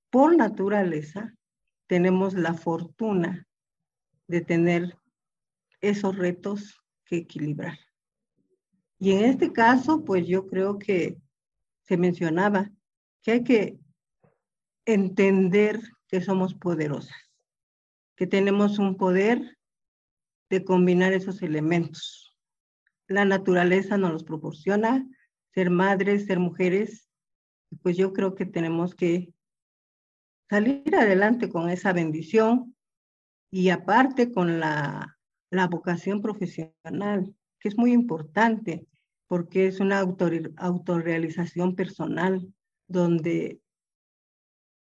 por 0.09 0.35
naturaleza, 0.35 1.33
tenemos 1.87 2.33
la 2.33 2.53
fortuna 2.53 3.47
de 4.27 4.41
tener 4.41 4.97
esos 5.81 6.17
retos 6.17 6.81
que 7.05 7.17
equilibrar. 7.17 7.77
Y 8.99 9.11
en 9.11 9.25
este 9.25 9.51
caso, 9.51 10.03
pues 10.03 10.27
yo 10.27 10.47
creo 10.47 10.77
que 10.79 11.17
se 11.83 11.97
mencionaba 11.97 12.69
que 13.21 13.31
hay 13.31 13.43
que 13.43 13.79
entender 14.85 15.79
que 16.07 16.21
somos 16.21 16.53
poderosas, 16.53 17.17
que 18.15 18.27
tenemos 18.27 18.79
un 18.79 18.95
poder 18.97 19.57
de 20.49 20.63
combinar 20.63 21.13
esos 21.13 21.41
elementos. 21.41 22.35
La 23.07 23.25
naturaleza 23.25 23.97
nos 23.97 24.11
los 24.11 24.23
proporciona, 24.23 25.05
ser 25.53 25.69
madres, 25.69 26.25
ser 26.25 26.39
mujeres, 26.39 27.09
pues 27.81 27.97
yo 27.97 28.13
creo 28.13 28.35
que 28.35 28.45
tenemos 28.45 28.95
que 28.95 29.33
salir 30.49 30.95
adelante 30.95 31.49
con 31.49 31.69
esa 31.69 31.93
bendición 31.93 32.75
y 33.51 33.69
aparte 33.69 34.31
con 34.31 34.59
la, 34.59 35.17
la 35.49 35.67
vocación 35.67 36.21
profesional, 36.21 37.33
que 37.59 37.69
es 37.69 37.77
muy 37.77 37.91
importante 37.91 38.87
porque 39.27 39.67
es 39.67 39.79
una 39.79 39.99
autorrealización 39.99 41.75
personal 41.75 42.53
donde 42.87 43.59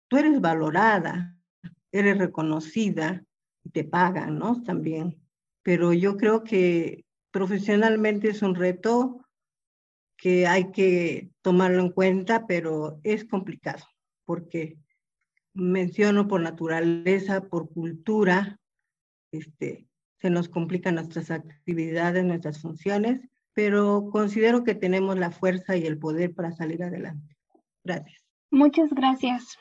tú 0.08 0.18
eres 0.18 0.42
valorada, 0.42 1.36
eres 1.92 2.18
reconocida 2.18 3.24
y 3.64 3.70
te 3.70 3.84
pagan, 3.84 4.38
¿no? 4.38 4.62
También. 4.64 5.22
Pero 5.64 5.94
yo 5.94 6.18
creo 6.18 6.44
que 6.44 7.06
profesionalmente 7.32 8.30
es 8.30 8.42
un 8.42 8.56
reto 8.56 9.26
que 10.18 10.48
hay 10.48 10.72
que 10.72 11.32
tomarlo 11.42 11.82
en 11.82 11.92
cuenta, 11.92 12.48
pero 12.48 13.00
es 13.04 13.26
complicado 13.26 13.84
porque 14.26 14.78
menciono 15.54 16.28
por 16.28 16.42
naturaleza, 16.42 17.42
por 17.42 17.70
cultura, 17.70 18.60
este, 19.32 19.88
se 20.20 20.30
nos 20.30 20.50
complican 20.50 20.96
nuestras 20.96 21.32
actividades, 21.32 22.24
nuestras 22.24 22.62
funciones 22.62 23.22
pero 23.56 24.10
considero 24.12 24.64
que 24.64 24.76
tenemos 24.76 25.18
la 25.18 25.32
fuerza 25.32 25.76
y 25.78 25.88
el 25.88 25.98
poder 25.98 26.36
para 26.36 26.52
salir 26.52 26.84
adelante. 26.84 27.36
Gracias. 27.84 28.22
Muchas 28.52 28.90
gracias. 28.92 29.58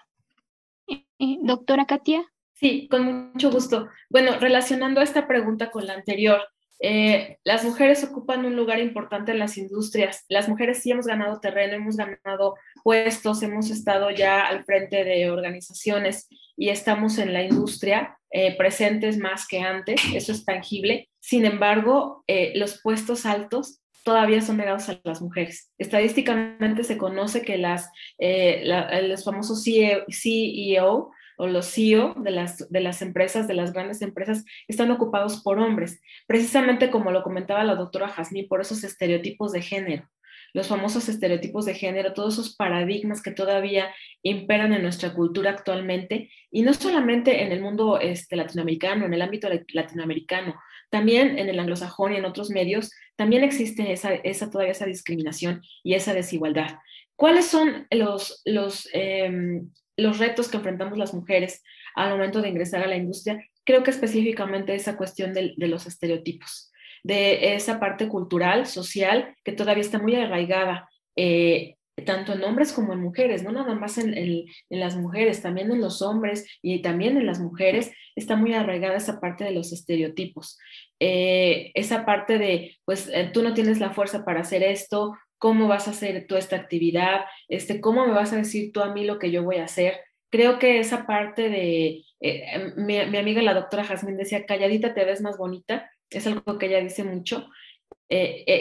Doctora 1.19 1.87
Katia. 1.87 2.25
Sí, 2.55 2.89
con 2.89 3.33
mucho 3.33 3.51
gusto. 3.51 3.89
Bueno, 4.09 4.39
relacionando 4.39 5.01
esta 5.01 5.27
pregunta 5.27 5.71
con 5.71 5.87
la 5.87 5.95
anterior, 5.95 6.41
eh, 6.81 7.39
las 7.45 7.65
mujeres 7.65 8.05
ocupan 8.05 8.45
un 8.45 8.57
lugar 8.57 8.79
importante 8.79 9.33
en 9.33 9.39
las 9.39 9.57
industrias. 9.57 10.25
Las 10.29 10.49
mujeres 10.49 10.83
sí 10.83 10.91
hemos 10.91 11.07
ganado 11.07 11.41
terreno, 11.41 11.75
hemos 11.75 11.97
ganado 11.97 12.57
puestos, 12.83 13.43
hemos 13.43 13.71
estado 13.71 14.11
ya 14.11 14.47
al 14.47 14.65
frente 14.65 15.05
de 15.05 15.31
organizaciones 15.31 16.29
y 16.57 16.69
estamos 16.69 17.19
en 17.19 17.33
la 17.33 17.43
industria 17.43 18.19
eh, 18.31 18.57
presentes 18.57 19.17
más 19.17 19.47
que 19.47 19.61
antes, 19.61 20.01
eso 20.15 20.33
es 20.33 20.45
tangible. 20.45 21.09
Sin 21.21 21.45
embargo, 21.45 22.25
eh, 22.27 22.53
los 22.57 22.81
puestos 22.83 23.27
altos 23.27 23.81
todavía 24.05 24.41
son 24.41 24.59
negados 24.59 24.89
a 24.89 25.01
las 25.03 25.21
mujeres. 25.21 25.73
Estadísticamente 25.79 26.85
se 26.85 26.99
conoce 26.99 27.43
que 27.43 27.59
las, 27.59 27.91
los 28.19 29.25
famosos 29.25 29.65
CEO 29.65 31.11
o 31.37 31.47
los 31.49 31.67
CEO 31.67 32.15
de 32.19 32.31
las, 32.31 32.71
de 32.71 32.81
las 32.81 33.03
empresas, 33.03 33.49
de 33.49 33.55
las 33.55 33.73
grandes 33.73 34.03
empresas, 34.03 34.45
están 34.69 34.91
ocupados 34.93 35.43
por 35.43 35.59
hombres, 35.59 36.01
precisamente 36.29 36.91
como 36.91 37.11
lo 37.11 37.25
comentaba 37.25 37.65
la 37.65 37.75
doctora 37.75 38.09
Jazmín, 38.09 38.47
por 38.47 38.61
esos 38.61 38.85
estereotipos 38.85 39.51
de 39.51 39.63
género 39.63 40.09
los 40.55 40.69
famosos 40.69 41.09
estereotipos 41.09 41.67
de 41.67 41.75
género, 41.75 42.15
todos 42.15 42.35
esos 42.35 42.55
paradigmas 42.55 43.21
que 43.21 43.33
todavía 43.33 43.93
imperan 44.23 44.73
en 44.73 44.83
nuestra 44.83 45.13
cultura 45.13 45.51
actualmente, 45.51 46.31
y 46.51 46.63
no 46.63 46.73
solamente 46.73 47.43
en 47.43 47.51
el 47.51 47.61
mundo 47.61 47.99
este, 47.99 48.37
latinoamericano, 48.37 49.05
en 49.05 49.13
el 49.13 49.21
ámbito 49.21 49.49
latinoamericano, 49.73 50.55
también 50.95 51.41
en 51.41 51.49
el 51.49 51.59
anglosajón 51.59 52.13
y 52.13 52.19
en 52.19 52.25
otros 52.25 52.51
medios, 52.51 52.93
también 53.17 53.43
existe 53.43 53.93
esa, 53.93 54.49
todavía 54.49 54.71
esa 54.71 54.87
discriminación 54.87 55.61
y 55.83 55.95
esa 55.95 56.15
desigualdad. 56.15 56.79
¿Cuáles 57.17 57.47
son 57.47 57.89
los, 57.91 58.43
los, 58.45 58.89
em, 58.93 59.73
los 59.97 60.19
retos 60.21 60.47
que 60.47 60.57
enfrentamos 60.57 60.97
las 60.97 61.13
mujeres 61.13 61.65
al 61.97 62.11
momento 62.11 62.41
de 62.41 62.49
ingresar 62.49 62.81
a 62.85 62.87
la 62.87 62.95
industria, 62.95 63.45
creo 63.65 63.83
que 63.83 63.91
específicamente 63.91 64.73
esa 64.77 64.97
cuestión 64.97 65.33
de, 65.33 65.55
los 65.57 65.85
estereotipos, 65.89 66.71
de 67.03 67.57
esa 67.57 67.81
parte 67.81 68.07
cultural, 68.07 68.67
social, 68.67 69.35
que 69.43 69.51
todavía 69.51 69.83
está 69.83 69.99
muy 69.99 70.15
arraigada, 70.15 70.89
eh, 71.17 71.75
tanto 72.07 72.35
en 72.35 72.45
hombres 72.45 72.73
como 72.73 72.93
en 72.93 73.01
mujeres, 73.01 73.43
no 73.43 73.51
nada 73.51 73.75
más 73.75 73.99
en, 73.99 74.45
las 74.69 74.97
mujeres, 74.97 75.43
también 75.43 75.73
en 75.73 75.81
los 75.81 76.03
hombres 76.03 76.47
y 76.63 76.83
también 76.83 77.17
en 77.17 77.27
las 77.27 77.41
mujeres, 77.41 77.93
está 78.17 78.37
muy 78.37 78.55
arraigada 78.55 78.97
esa 78.97 79.21
parte 79.21 79.45
de 79.45 79.53
los 79.53 79.73
estereotipos. 79.73 80.59
Eh, 81.01 81.73
esa 81.75 82.07
parte 82.07 82.39
de, 82.39 82.77
pues 82.85 83.09
eh, 83.13 83.31
tú 83.33 83.43
no 83.43 83.55
tienes 83.55 83.81
la 83.81 83.91
fuerza 83.91 84.25
para 84.25 84.41
hacer 84.41 84.63
esto, 84.63 85.17
cómo 85.39 85.69
vas 85.69 85.89
a 85.89 85.91
hacer 85.91 86.27
tú 86.27 86.37
esta 86.37 86.57
actividad, 86.57 87.23
este, 87.49 87.81
cómo 87.81 88.07
me 88.07 88.13
vas 88.13 88.33
a 88.33 88.37
decir 88.37 88.73
tú 88.73 88.81
a 88.81 88.93
mí 88.93 89.05
lo 89.05 89.19
que 89.19 89.31
yo 89.31 89.43
voy 89.43 89.57
a 89.57 89.65
hacer. 89.65 90.01
Creo 90.31 90.59
que 90.59 90.79
esa 90.79 91.07
parte 91.07 91.49
de, 91.49 92.05
eh, 92.21 92.73
mi, 92.77 92.99
amiga 92.99 93.43
la 93.43 93.55
doctora 93.55 93.85
Jazmín 93.85 94.17
decía, 94.17 94.47
calladita 94.47 94.95
te 94.95 95.05
ves 95.05 95.21
más 95.21 95.37
bonita, 95.37 95.91
es 96.11 96.27
algo 96.27 96.59
que 96.59 96.67
ella 96.67 96.81
dice 96.81 97.05
mucho, 97.05 97.49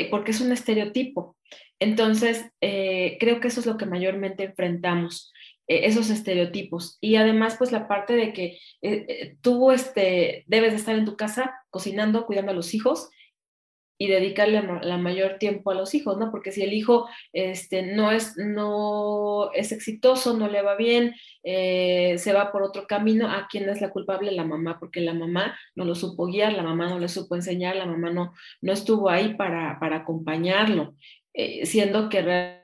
porque 0.10 0.32
es 0.32 0.42
un 0.42 0.52
estereotipo. 0.52 1.38
Entonces, 1.80 2.50
creo 2.60 3.40
que 3.40 3.48
eso 3.48 3.60
es 3.60 3.66
lo 3.66 3.78
que 3.78 3.86
mayormente 3.86 4.44
enfrentamos, 4.44 5.32
esos 5.68 6.10
estereotipos. 6.10 6.98
Y 7.02 7.16
además, 7.16 7.56
pues 7.58 7.72
la 7.72 7.88
parte 7.88 8.14
de 8.16 8.34
que 8.34 8.60
tú 9.42 9.72
este, 9.72 10.44
debes 10.48 10.72
de 10.72 10.78
estar 10.78 10.96
en 10.96 11.06
tu 11.06 11.16
casa 11.16 11.54
cocinando, 11.70 12.26
cuidando 12.26 12.52
a 12.52 12.56
los 12.56 12.74
hijos 12.74 13.10
y 13.98 14.08
dedicarle 14.08 14.62
la 14.82 14.98
mayor 14.98 15.38
tiempo 15.38 15.72
a 15.72 15.76
los 15.76 15.94
hijos, 15.94 16.18
¿no? 16.18 16.32
Porque 16.32 16.52
si 16.52 16.62
el 16.62 16.74
hijo 16.74 17.08
este, 17.32 17.84
no, 17.84 18.12
es, 18.12 18.36
no 18.38 19.52
es 19.54 19.72
exitoso, 19.72 20.36
no 20.38 20.50
le 20.50 20.62
va 20.62 20.76
bien, 20.76 21.16
eh, 21.44 22.18
se 22.18 22.34
va 22.34 22.52
por 22.52 22.64
otro 22.64 22.86
camino, 22.88 23.30
¿a 23.30 23.48
quién 23.50 23.70
es 23.70 23.82
la 23.82 23.92
culpable? 23.92 24.32
La 24.32 24.46
mamá, 24.46 24.78
porque 24.80 25.00
la 25.00 25.14
mamá 25.14 25.58
no 25.76 25.86
lo 25.86 25.96
supo 25.96 26.26
guiar, 26.26 26.54
la 26.54 26.64
mamá 26.64 26.90
no 26.90 27.00
le 27.00 27.08
supo 27.08 27.36
enseñar, 27.36 27.76
la 27.76 27.86
mamá 27.86 28.10
no, 28.10 28.34
no 28.62 28.74
estuvo 28.74 29.10
ahí 29.10 29.36
para, 29.36 29.80
para 29.80 29.98
acompañarlo, 29.98 30.96
eh, 31.34 31.66
siendo 31.66 32.10
que 32.10 32.22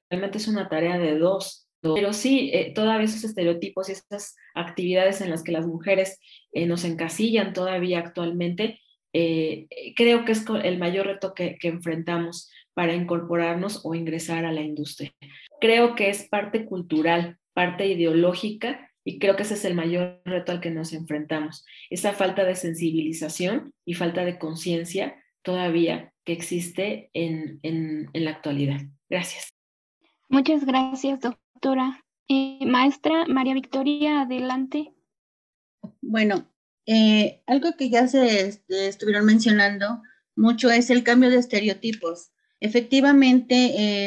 realmente 0.09 0.39
es 0.39 0.47
una 0.47 0.67
tarea 0.67 0.97
de 0.97 1.17
dos. 1.17 1.68
Pero 1.81 2.11
sí, 2.13 2.51
eh, 2.53 2.73
todavía 2.73 3.05
esos 3.05 3.23
estereotipos 3.23 3.89
y 3.89 3.93
esas 3.93 4.35
actividades 4.53 5.21
en 5.21 5.29
las 5.29 5.43
que 5.43 5.53
las 5.53 5.65
mujeres 5.65 6.19
nos 6.53 6.83
encasillan 6.83 7.53
todavía 7.53 7.99
actualmente, 7.99 8.79
eh, 9.13 9.67
creo 9.95 10.25
que 10.25 10.33
es 10.33 10.45
el 10.63 10.77
mayor 10.77 11.07
reto 11.07 11.33
que, 11.33 11.57
enfrentamos 11.61 12.49
para 12.73 12.93
incorporarnos 12.93 13.81
o 13.83 13.95
ingresar 13.95 14.45
a 14.45 14.51
la 14.51 14.61
industria. 14.61 15.13
Creo 15.59 15.95
que 15.95 16.09
es 16.09 16.27
parte 16.29 16.65
cultural, 16.65 17.37
parte 17.53 17.87
ideológica 17.87 18.91
y 19.03 19.19
creo 19.19 19.35
que 19.35 19.43
ese 19.43 19.55
es 19.55 19.65
el 19.65 19.75
mayor 19.75 20.21
reto 20.25 20.51
al 20.51 20.61
que 20.61 20.71
nos 20.71 20.93
enfrentamos. 20.93 21.65
Esa 21.89 22.13
falta 22.13 22.45
de 22.45 22.55
sensibilización 22.55 23.73
y 23.85 23.95
falta 23.95 24.23
de 24.23 24.37
conciencia 24.37 25.21
todavía 25.41 26.13
que 26.23 26.33
existe 26.33 27.09
en, 27.13 27.59
la 28.13 28.31
actualidad. 28.31 28.81
Gracias. 29.09 29.49
Muchas 30.29 30.63
gracias, 30.63 31.19
doctora. 31.19 31.48
Eh, 32.27 32.65
maestra 32.65 33.25
María 33.27 33.53
Victoria, 33.53 34.21
adelante. 34.21 34.93
Bueno, 36.01 36.47
eh, 36.85 37.41
algo 37.47 37.75
que 37.77 37.89
ya 37.89 38.07
se 38.07 38.61
estuvieron 38.69 39.25
mencionando 39.25 40.01
mucho 40.35 40.69
es 40.69 40.89
el 40.89 41.03
cambio 41.03 41.29
de 41.29 41.37
estereotipos. 41.37 42.31
Efectivamente, 42.59 43.55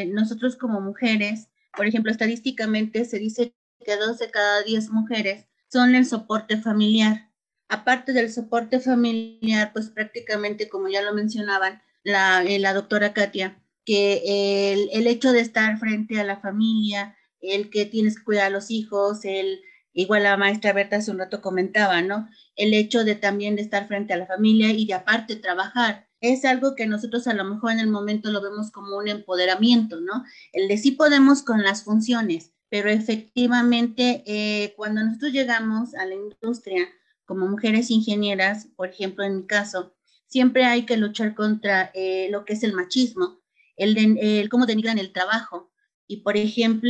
eh, 0.01 0.05
nosotros 0.05 0.55
como 0.55 0.79
mujeres, 0.79 1.49
por 1.75 1.85
ejemplo, 1.85 2.11
estadísticamente 2.11 3.05
se 3.05 3.19
dice 3.19 3.55
que 3.85 3.97
dos 3.97 4.19
de 4.19 4.31
cada 4.31 4.63
diez 4.63 4.89
mujeres 4.89 5.45
son 5.71 5.95
el 5.95 6.05
soporte 6.05 6.57
familiar. 6.57 7.29
Aparte 7.67 8.13
del 8.13 8.31
soporte 8.31 8.79
familiar, 8.79 9.73
pues 9.73 9.89
prácticamente, 9.89 10.69
como 10.69 10.87
ya 10.87 11.01
lo 11.01 11.13
mencionaban 11.13 11.81
la, 12.03 12.73
doctora 12.73 13.13
Katia, 13.13 13.61
que 13.85 14.71
el, 14.93 15.07
hecho 15.07 15.31
de 15.31 15.41
estar 15.41 15.77
frente 15.77 16.19
a 16.19 16.23
la 16.23 16.37
familia, 16.39 17.17
el 17.43 17.69
que 17.69 17.85
tienes 17.85 18.17
que 18.17 18.23
cuidar 18.23 18.47
a 18.47 18.49
los 18.49 18.71
hijos, 18.71 19.25
el 19.25 19.61
igual 19.93 20.23
la 20.23 20.37
maestra 20.37 20.73
Berta 20.73 20.97
hace 20.97 21.11
un 21.11 21.19
rato 21.19 21.41
comentaba, 21.41 22.01
¿no? 22.01 22.27
El 22.55 22.73
hecho 22.73 23.03
de 23.03 23.15
también 23.15 23.55
de 23.55 23.61
estar 23.61 23.87
frente 23.87 24.13
a 24.13 24.17
la 24.17 24.25
familia 24.25 24.71
y 24.71 24.85
de 24.85 24.95
aparte 24.95 25.35
trabajar. 25.35 26.07
Es 26.19 26.45
algo 26.45 26.73
que 26.75 26.87
nosotros 26.87 27.27
a 27.27 27.33
lo 27.33 27.43
mejor 27.43 27.73
en 27.73 27.79
el 27.79 27.89
momento 27.89 28.31
lo 28.31 28.41
vemos 28.41 28.71
como 28.71 28.97
un 28.97 29.07
empoderamiento, 29.07 29.99
¿no? 29.99 30.23
El 30.51 30.67
de 30.67 30.77
sí 30.77 30.91
podemos 30.91 31.43
con 31.43 31.63
las 31.63 31.83
funciones, 31.83 32.53
pero 32.69 32.89
efectivamente 32.89 34.23
eh, 34.25 34.73
cuando 34.75 35.03
nosotros 35.03 35.31
llegamos 35.31 35.93
a 35.95 36.05
la 36.05 36.15
industria 36.15 36.87
como 37.25 37.47
mujeres 37.47 37.91
ingenieras, 37.91 38.67
por 38.75 38.89
ejemplo 38.89 39.23
en 39.23 39.37
mi 39.37 39.45
caso, 39.45 39.93
siempre 40.27 40.65
hay 40.65 40.85
que 40.85 40.97
luchar 40.97 41.35
contra 41.35 41.91
eh, 41.93 42.27
lo 42.31 42.45
que 42.45 42.53
es 42.53 42.63
el 42.63 42.73
machismo, 42.73 43.43
el, 43.75 44.49
cómo 44.49 44.65
denigran 44.65 44.97
el 44.97 45.11
trabajo. 45.11 45.71
Y 46.07 46.17
por 46.17 46.37
ejemplo, 46.37 46.89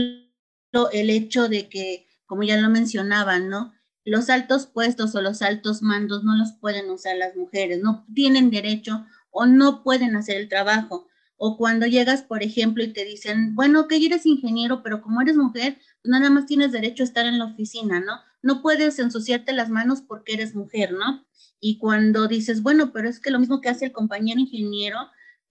el 0.92 1.10
hecho 1.10 1.48
de 1.48 1.70
que 1.70 2.08
como 2.26 2.44
ya 2.44 2.58
lo 2.58 2.70
mencionaban, 2.70 3.50
¿no? 3.50 3.74
Los 4.06 4.30
altos 4.30 4.66
puestos 4.66 5.16
o 5.16 5.22
los 5.22 5.42
altos 5.42 5.82
mandos 5.82 6.24
no 6.24 6.36
los 6.36 6.54
pueden 6.54 6.90
usar 6.90 7.16
las 7.18 7.36
mujeres, 7.36 7.82
no 7.82 8.06
tienen 8.14 8.50
derecho 8.50 9.06
o 9.30 9.46
no 9.46 9.84
pueden 9.84 10.16
hacer 10.16 10.38
el 10.38 10.50
trabajo. 10.50 11.08
O 11.38 11.58
cuando 11.58 11.86
llegas, 11.86 12.22
por 12.22 12.44
ejemplo, 12.44 12.84
y 12.84 12.94
te 12.94 13.06
dicen, 13.06 13.56
bueno, 13.56 13.88
que 13.88 14.04
eres 14.04 14.26
ingeniero, 14.26 14.82
pero 14.84 15.02
como 15.02 15.22
eres 15.22 15.36
mujer, 15.36 15.78
pues 16.02 16.12
nada 16.12 16.30
más 16.30 16.46
tienes 16.46 16.72
derecho 16.72 17.04
a 17.04 17.06
estar 17.06 17.26
en 17.26 17.40
la 17.40 17.46
oficina, 17.46 18.00
¿no? 18.00 18.20
No 18.42 18.62
puedes 18.62 19.00
ensuciarte 19.00 19.54
las 19.54 19.70
manos 19.70 20.02
porque 20.02 20.34
eres 20.34 20.56
mujer, 20.56 20.94
¿no? 20.94 21.26
Y 21.60 21.78
cuando 21.78 22.28
dices, 22.28 22.62
bueno, 22.62 22.92
pero 22.92 23.10
es 23.10 23.20
que 23.20 23.32
lo 23.32 23.40
mismo 23.40 23.62
que 23.62 23.70
hace 23.70 23.86
el 23.86 23.92
compañero 23.92 24.40
ingeniero, 24.40 24.98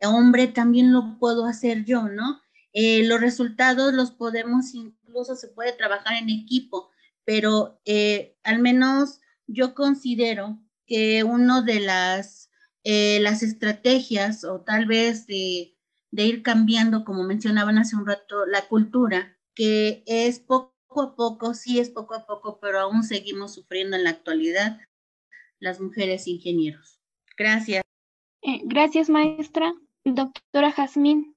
hombre, 0.03 0.49
también 0.49 0.93
lo 0.93 1.19
puedo 1.19 1.47
hacer 1.47 1.85
yo, 1.85 2.09
¿no? 2.09 2.41
Eh, 2.73 3.05
los 3.05 3.21
resultados 3.21 3.93
los 3.93 4.13
podemos 4.13 4.75
incluso 5.13 5.37
se 5.37 5.49
puede 5.49 5.73
trabajar 5.73 6.17
en 6.17 6.31
equipo, 6.31 6.91
pero 7.25 7.81
eh, 7.85 8.37
al 8.45 8.61
menos 8.61 9.21
yo 9.47 9.75
considero 9.75 10.59
que 10.87 11.23
una 11.23 11.61
de 11.61 11.81
las, 11.81 12.51
eh, 12.83 13.21
las 13.21 13.43
estrategias 13.43 14.45
o 14.45 14.63
tal 14.63 14.87
vez 14.87 15.27
de, 15.27 15.77
de 16.11 16.25
ir 16.25 16.43
cambiando, 16.43 17.05
como 17.05 17.25
mencionaban 17.25 17.77
hace 17.77 17.95
un 17.95 18.07
rato, 18.07 18.47
la 18.47 18.63
cultura, 18.63 19.37
que 19.55 20.03
es 20.07 20.41
poco 20.41 20.73
a 20.97 21.15
poco, 21.15 21.53
sí 21.53 21.79
es 21.79 21.91
poco 21.91 22.15
a 22.15 22.27
poco, 22.27 22.59
pero 22.59 22.81
aún 22.81 23.03
seguimos 23.03 23.55
sufriendo 23.55 23.97
en 23.97 24.05
la 24.05 24.11
actualidad 24.11 24.81
las 25.59 25.79
mujeres 25.79 26.27
ingenieros. 26.27 27.01
Gracias. 27.37 27.85
Eh, 28.41 28.63
gracias, 28.65 29.11
maestra. 29.11 29.75
Doctora 30.05 30.73
Jazmín. 30.73 31.37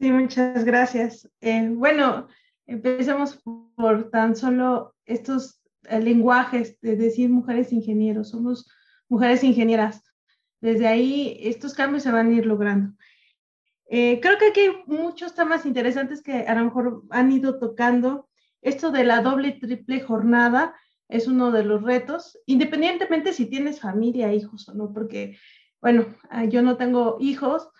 Sí, 0.00 0.12
muchas 0.12 0.64
gracias. 0.64 1.28
bueno, 1.40 2.28
Empecemos 2.68 3.42
por 3.76 4.10
tan 4.10 4.36
solo 4.36 4.94
estos 5.06 5.62
eh, 5.84 6.00
lenguajes 6.00 6.78
de 6.82 6.96
decir 6.96 7.30
mujeres 7.30 7.72
ingenieros, 7.72 8.28
somos 8.28 8.70
mujeres 9.08 9.42
ingenieras. 9.42 10.04
Desde 10.60 10.86
ahí 10.86 11.38
estos 11.40 11.72
cambios 11.72 12.02
se 12.02 12.12
van 12.12 12.30
a 12.30 12.34
ir 12.34 12.44
logrando. 12.44 12.94
Eh, 13.86 14.20
creo 14.20 14.36
que 14.36 14.48
aquí 14.48 14.60
hay 14.60 14.70
muchos 14.86 15.34
temas 15.34 15.64
interesantes 15.64 16.22
que 16.22 16.42
a 16.42 16.54
lo 16.54 16.66
mejor 16.66 17.02
han 17.08 17.32
ido 17.32 17.58
tocando. 17.58 18.28
Esto 18.60 18.90
de 18.90 19.04
la 19.04 19.22
doble 19.22 19.48
y 19.48 19.60
triple 19.60 20.00
jornada 20.00 20.74
es 21.08 21.26
uno 21.26 21.50
de 21.50 21.64
los 21.64 21.82
retos, 21.82 22.38
independientemente 22.44 23.32
si 23.32 23.46
tienes 23.46 23.80
familia, 23.80 24.34
hijos 24.34 24.68
o 24.68 24.74
no, 24.74 24.92
porque, 24.92 25.38
bueno, 25.80 26.04
ah, 26.28 26.44
yo 26.44 26.60
no 26.60 26.76
tengo 26.76 27.16
hijos, 27.18 27.70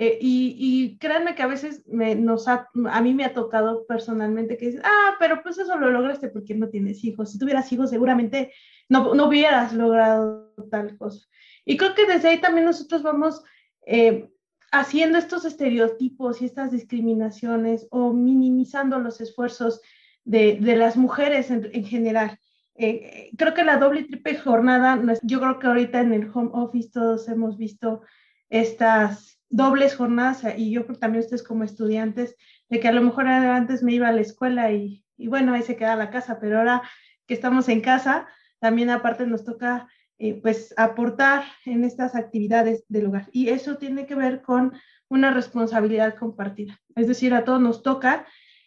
eh, 0.00 0.16
y, 0.20 0.96
créanme 0.98 1.34
que 1.34 1.42
a 1.42 1.48
veces 1.48 1.82
me, 1.88 2.14
nos 2.14 2.46
a 2.46 2.68
mí 3.02 3.14
me 3.14 3.24
ha 3.24 3.34
tocado 3.34 3.84
personalmente 3.84 4.56
que 4.56 4.66
dices, 4.66 4.82
ah, 4.84 5.16
pero 5.18 5.42
pues 5.42 5.58
eso 5.58 5.76
lo 5.76 5.90
lograste 5.90 6.28
porque 6.28 6.54
no 6.54 6.68
tienes 6.68 7.02
hijos. 7.02 7.32
Si 7.32 7.38
tuvieras 7.38 7.72
hijos, 7.72 7.90
seguramente 7.90 8.52
no, 8.88 9.12
no 9.16 9.26
hubieras 9.26 9.72
logrado 9.72 10.54
tal 10.70 10.96
cosa. 10.96 11.26
Y 11.64 11.76
creo 11.76 11.96
que 11.96 12.06
desde 12.06 12.28
ahí 12.28 12.40
también 12.40 12.66
nosotros 12.66 13.02
vamos 13.02 13.42
eh, 13.86 14.30
haciendo 14.70 15.18
estos 15.18 15.44
estereotipos 15.44 16.42
y 16.42 16.44
estas 16.44 16.70
discriminaciones 16.70 17.88
o 17.90 18.12
minimizando 18.12 19.00
los 19.00 19.20
esfuerzos 19.20 19.80
de, 20.24 20.58
de 20.60 20.76
las 20.76 20.96
mujeres 20.96 21.50
en, 21.50 21.68
en 21.72 21.84
general. 21.84 22.38
Eh, 22.76 23.32
creo 23.36 23.52
que 23.52 23.64
la 23.64 23.78
doble 23.78 24.02
y 24.02 24.06
triple 24.06 24.38
jornada, 24.38 25.02
yo 25.24 25.40
creo 25.40 25.58
que 25.58 25.66
ahorita 25.66 26.00
en 26.02 26.12
el 26.12 26.30
home 26.32 26.50
office 26.52 26.90
todos 26.92 27.28
hemos 27.28 27.58
visto 27.58 28.02
estas 28.48 29.37
dobles 29.50 29.96
jornadas 29.96 30.42
y 30.56 30.70
yo 30.70 30.86
creo 30.86 30.98
también 30.98 31.24
ustedes 31.24 31.42
como 31.42 31.64
estudiantes, 31.64 32.36
de 32.68 32.80
que 32.80 32.88
a 32.88 32.92
lo 32.92 33.02
mejor 33.02 33.28
antes 33.28 33.82
me 33.82 33.94
iba 33.94 34.08
a 34.08 34.12
la 34.12 34.20
escuela 34.20 34.70
y, 34.72 35.04
y 35.16 35.28
bueno, 35.28 35.54
ahí 35.54 35.62
se 35.62 35.76
queda 35.76 35.96
la 35.96 36.10
casa, 36.10 36.38
pero 36.40 36.58
ahora 36.58 36.82
que 37.26 37.34
estamos 37.34 37.68
en 37.68 37.80
casa, 37.80 38.26
también 38.60 38.90
aparte 38.90 39.26
nos 39.26 39.44
toca 39.44 39.88
eh, 40.18 40.40
pues 40.42 40.74
aportar 40.76 41.44
en 41.64 41.84
estas 41.84 42.16
actividades 42.16 42.84
del 42.88 43.06
hogar. 43.06 43.28
Y 43.32 43.50
eso 43.50 43.76
tiene 43.76 44.04
que 44.06 44.16
ver 44.16 44.42
con 44.42 44.72
una 45.08 45.32
responsabilidad 45.32 46.16
compartida. 46.16 46.80
Es 46.96 47.06
decir, 47.06 47.34
a 47.34 47.44
todos 47.44 47.60
nos 47.60 47.84
toca 47.84 48.26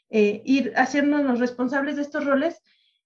eh, 0.09 0.41
ir 0.45 0.71
haciéndonos 0.77 1.39
responsables 1.39 1.97
de 1.97 2.03
estos 2.03 2.25
roles 2.25 2.61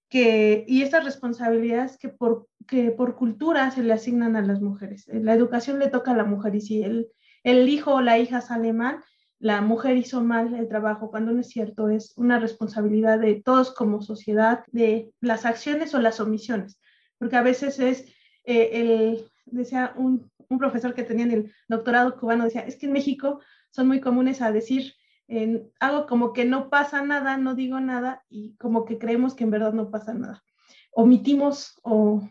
que, 0.08 0.64
y 0.68 0.82
estas 0.82 1.04
responsabilidades 1.04 1.98
que 1.98 2.08
por, 2.08 2.46
que 2.68 2.92
por 2.92 3.16
cultura 3.16 3.70
se 3.72 3.82
le 3.82 3.92
asignan 3.92 4.36
a 4.36 4.42
las 4.42 4.60
mujeres. 4.60 5.08
La 5.08 5.34
educación 5.34 5.80
le 5.80 5.88
toca 5.88 6.12
a 6.12 6.16
la 6.16 6.24
mujer 6.24 6.54
y 6.54 6.60
si 6.60 6.82
el, 6.84 7.08
el 7.46 7.68
hijo 7.68 7.94
o 7.94 8.00
la 8.00 8.18
hija 8.18 8.40
sale 8.40 8.72
mal, 8.72 9.04
la 9.38 9.60
mujer 9.60 9.96
hizo 9.96 10.20
mal 10.20 10.52
el 10.54 10.66
trabajo, 10.66 11.12
cuando 11.12 11.30
no 11.30 11.40
es 11.40 11.48
cierto, 11.48 11.88
es 11.88 12.12
una 12.16 12.40
responsabilidad 12.40 13.20
de 13.20 13.40
todos 13.40 13.72
como 13.72 14.02
sociedad, 14.02 14.64
de 14.72 15.12
las 15.20 15.46
acciones 15.46 15.94
o 15.94 16.00
las 16.00 16.18
omisiones, 16.18 16.80
porque 17.18 17.36
a 17.36 17.42
veces 17.42 17.78
es 17.78 18.12
eh, 18.44 18.70
el, 18.72 19.30
decía 19.44 19.94
un, 19.96 20.28
un, 20.48 20.58
profesor 20.58 20.92
que 20.92 21.04
tenía 21.04 21.24
en 21.26 21.30
el 21.30 21.52
doctorado 21.68 22.18
cubano, 22.18 22.44
decía, 22.44 22.62
es 22.62 22.76
que 22.76 22.86
en 22.86 22.92
México 22.92 23.40
son 23.70 23.86
muy 23.86 24.00
comunes 24.00 24.42
a 24.42 24.50
decir 24.50 24.94
en 25.28 25.70
algo 25.78 26.06
como 26.06 26.32
que 26.32 26.44
no 26.44 26.68
pasa 26.68 27.02
nada, 27.02 27.36
no 27.36 27.54
digo 27.54 27.78
nada, 27.78 28.24
y 28.28 28.56
como 28.56 28.84
que 28.84 28.98
creemos 28.98 29.34
que 29.36 29.44
en 29.44 29.52
verdad 29.52 29.72
no 29.72 29.92
pasa 29.92 30.14
nada. 30.14 30.42
Omitimos 30.90 31.78
o, 31.84 32.28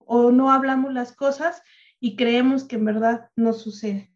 o 0.00 0.30
no 0.30 0.50
hablamos 0.50 0.92
las 0.92 1.16
cosas 1.16 1.62
y 2.00 2.16
creemos 2.16 2.64
que 2.64 2.76
en 2.76 2.84
verdad 2.84 3.30
no 3.34 3.54
sucede. 3.54 4.12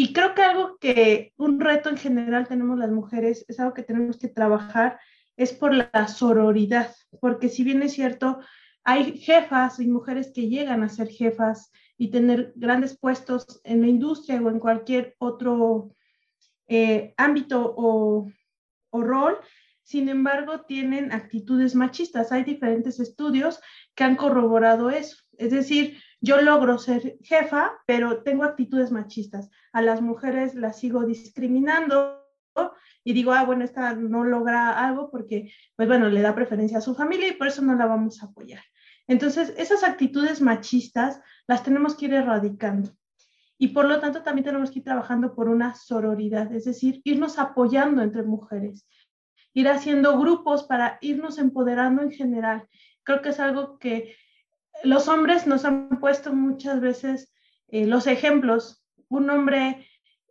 Y 0.00 0.12
creo 0.12 0.32
que 0.32 0.42
algo 0.42 0.78
que 0.78 1.32
un 1.38 1.58
reto 1.58 1.88
en 1.88 1.96
general 1.96 2.46
tenemos 2.46 2.78
las 2.78 2.92
mujeres, 2.92 3.44
es 3.48 3.58
algo 3.58 3.74
que 3.74 3.82
tenemos 3.82 4.16
que 4.16 4.28
trabajar, 4.28 5.00
es 5.36 5.52
por 5.52 5.74
la 5.74 6.06
sororidad, 6.06 6.94
porque 7.20 7.48
si 7.48 7.64
bien 7.64 7.82
es 7.82 7.94
cierto, 7.94 8.38
hay 8.84 9.18
jefas 9.18 9.80
y 9.80 9.88
mujeres 9.88 10.30
que 10.32 10.48
llegan 10.48 10.84
a 10.84 10.88
ser 10.88 11.08
jefas 11.08 11.72
y 11.96 12.12
tener 12.12 12.52
grandes 12.54 12.96
puestos 12.96 13.60
en 13.64 13.80
la 13.80 13.88
industria 13.88 14.40
o 14.40 14.48
en 14.50 14.60
cualquier 14.60 15.16
otro 15.18 15.90
eh, 16.68 17.12
ámbito 17.16 17.74
o, 17.76 18.30
o 18.90 19.02
rol, 19.02 19.36
sin 19.82 20.08
embargo, 20.08 20.60
tienen 20.60 21.10
actitudes 21.10 21.74
machistas. 21.74 22.30
Hay 22.30 22.44
diferentes 22.44 23.00
estudios 23.00 23.58
que 23.96 24.04
han 24.04 24.14
corroborado 24.14 24.90
eso. 24.90 25.16
Es 25.38 25.50
decir, 25.50 26.00
yo 26.20 26.40
logro 26.40 26.78
ser 26.78 27.18
jefa, 27.22 27.72
pero 27.86 28.22
tengo 28.22 28.44
actitudes 28.44 28.90
machistas. 28.90 29.50
A 29.72 29.82
las 29.82 30.00
mujeres 30.00 30.54
las 30.54 30.78
sigo 30.78 31.04
discriminando 31.04 32.24
y 33.04 33.12
digo, 33.12 33.32
ah, 33.32 33.44
bueno, 33.44 33.64
esta 33.64 33.94
no 33.94 34.24
logra 34.24 34.86
algo 34.86 35.10
porque, 35.10 35.52
pues 35.76 35.88
bueno, 35.88 36.08
le 36.08 36.20
da 36.20 36.34
preferencia 36.34 36.78
a 36.78 36.82
su 36.82 36.94
familia 36.94 37.28
y 37.28 37.34
por 37.34 37.46
eso 37.46 37.62
no 37.62 37.74
la 37.74 37.86
vamos 37.86 38.22
a 38.22 38.26
apoyar. 38.26 38.62
Entonces, 39.06 39.54
esas 39.56 39.84
actitudes 39.84 40.40
machistas 40.40 41.20
las 41.46 41.62
tenemos 41.62 41.96
que 41.96 42.06
ir 42.06 42.14
erradicando. 42.14 42.90
Y 43.56 43.68
por 43.68 43.86
lo 43.86 43.98
tanto, 44.00 44.22
también 44.22 44.44
tenemos 44.44 44.70
que 44.70 44.80
ir 44.80 44.84
trabajando 44.84 45.34
por 45.34 45.48
una 45.48 45.74
sororidad, 45.74 46.52
es 46.52 46.64
decir, 46.64 47.00
irnos 47.04 47.38
apoyando 47.38 48.02
entre 48.02 48.22
mujeres, 48.22 48.86
ir 49.54 49.68
haciendo 49.68 50.18
grupos 50.18 50.64
para 50.64 50.98
irnos 51.00 51.38
empoderando 51.38 52.02
en 52.02 52.12
general. 52.12 52.68
Creo 53.02 53.22
que 53.22 53.30
es 53.30 53.40
algo 53.40 53.78
que 53.78 54.14
los 54.84 55.08
hombres 55.08 55.46
nos 55.46 55.64
han 55.64 55.88
puesto 56.00 56.32
muchas 56.32 56.80
veces 56.80 57.32
eh, 57.68 57.86
los 57.86 58.06
ejemplos. 58.06 58.84
Un 59.08 59.30
hombre 59.30 59.86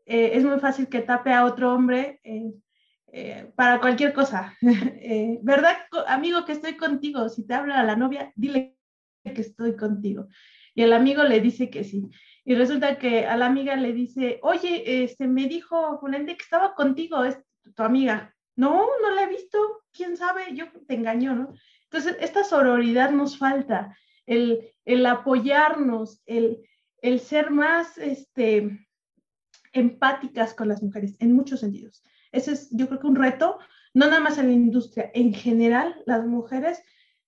eh, 0.06 0.32
es 0.34 0.44
muy 0.44 0.60
fácil 0.60 0.88
que 0.88 1.02
tape 1.02 1.34
a 1.34 1.46
otro 1.46 1.74
hombre 1.74 2.20
eh, 2.24 3.52
para 3.56 3.80
cualquier 3.80 4.14
cosa. 4.14 4.56
¿Verdad, 5.42 5.78
amigo, 6.08 6.46
que 6.46 6.52
estoy 6.52 6.78
contigo? 6.78 7.30
Si 7.30 7.46
te 7.46 7.54
habla 7.54 7.84
la 7.84 7.96
novia, 7.96 8.32
dile 8.36 8.78
que 9.24 9.42
estoy 9.42 9.76
contigo. 9.76 10.28
Y 10.76 10.84
el 10.84 10.94
amigo 10.94 11.24
le 11.24 11.42
dice 11.42 11.70
que 11.70 11.84
sí. 11.84 12.08
Y 12.46 12.56
resulta 12.56 12.98
que 12.98 13.26
a 13.26 13.36
la 13.36 13.48
amiga 13.48 13.76
le 13.76 13.94
dice, 13.94 14.40
oye, 14.44 15.04
este, 15.04 15.28
me 15.28 15.48
dijo 15.48 16.00
Fulente 16.00 16.38
que 16.38 16.44
estaba 16.44 16.76
contigo, 16.76 17.24
es 17.24 17.38
tu 17.76 17.84
amiga. 17.84 18.36
No, 18.56 18.86
no 19.02 19.10
la 19.16 19.24
he 19.24 19.28
visto. 19.28 19.58
¿Quién 19.92 20.16
sabe? 20.16 20.54
Yo 20.54 20.66
te 20.88 20.94
engañó, 20.94 21.36
¿no? 21.36 21.54
Entonces, 21.84 22.18
esta 22.20 22.44
sororidad 22.44 23.12
nos 23.12 23.38
falta 23.38 23.98
el, 24.28 25.06
apoyarnos, 25.06 26.22
el, 26.26 26.62
ser 27.20 27.50
más 27.50 27.98
este, 27.98 28.86
empáticas 29.74 30.54
con 30.54 30.68
las 30.68 30.84
mujeres 30.84 31.16
en 31.20 31.34
muchos 31.34 31.62
sentidos. 31.62 32.04
Ese 32.32 32.52
es, 32.52 32.70
yo 32.72 32.88
creo 32.88 33.00
que 33.00 33.08
un 33.08 33.16
reto, 33.16 33.58
no 33.94 34.06
nada 34.06 34.20
más 34.20 34.38
en 34.38 34.48
la 34.48 34.54
industria, 34.54 35.10
en 35.14 35.34
general, 35.34 36.04
las 36.06 36.26
mujeres, 36.26 36.84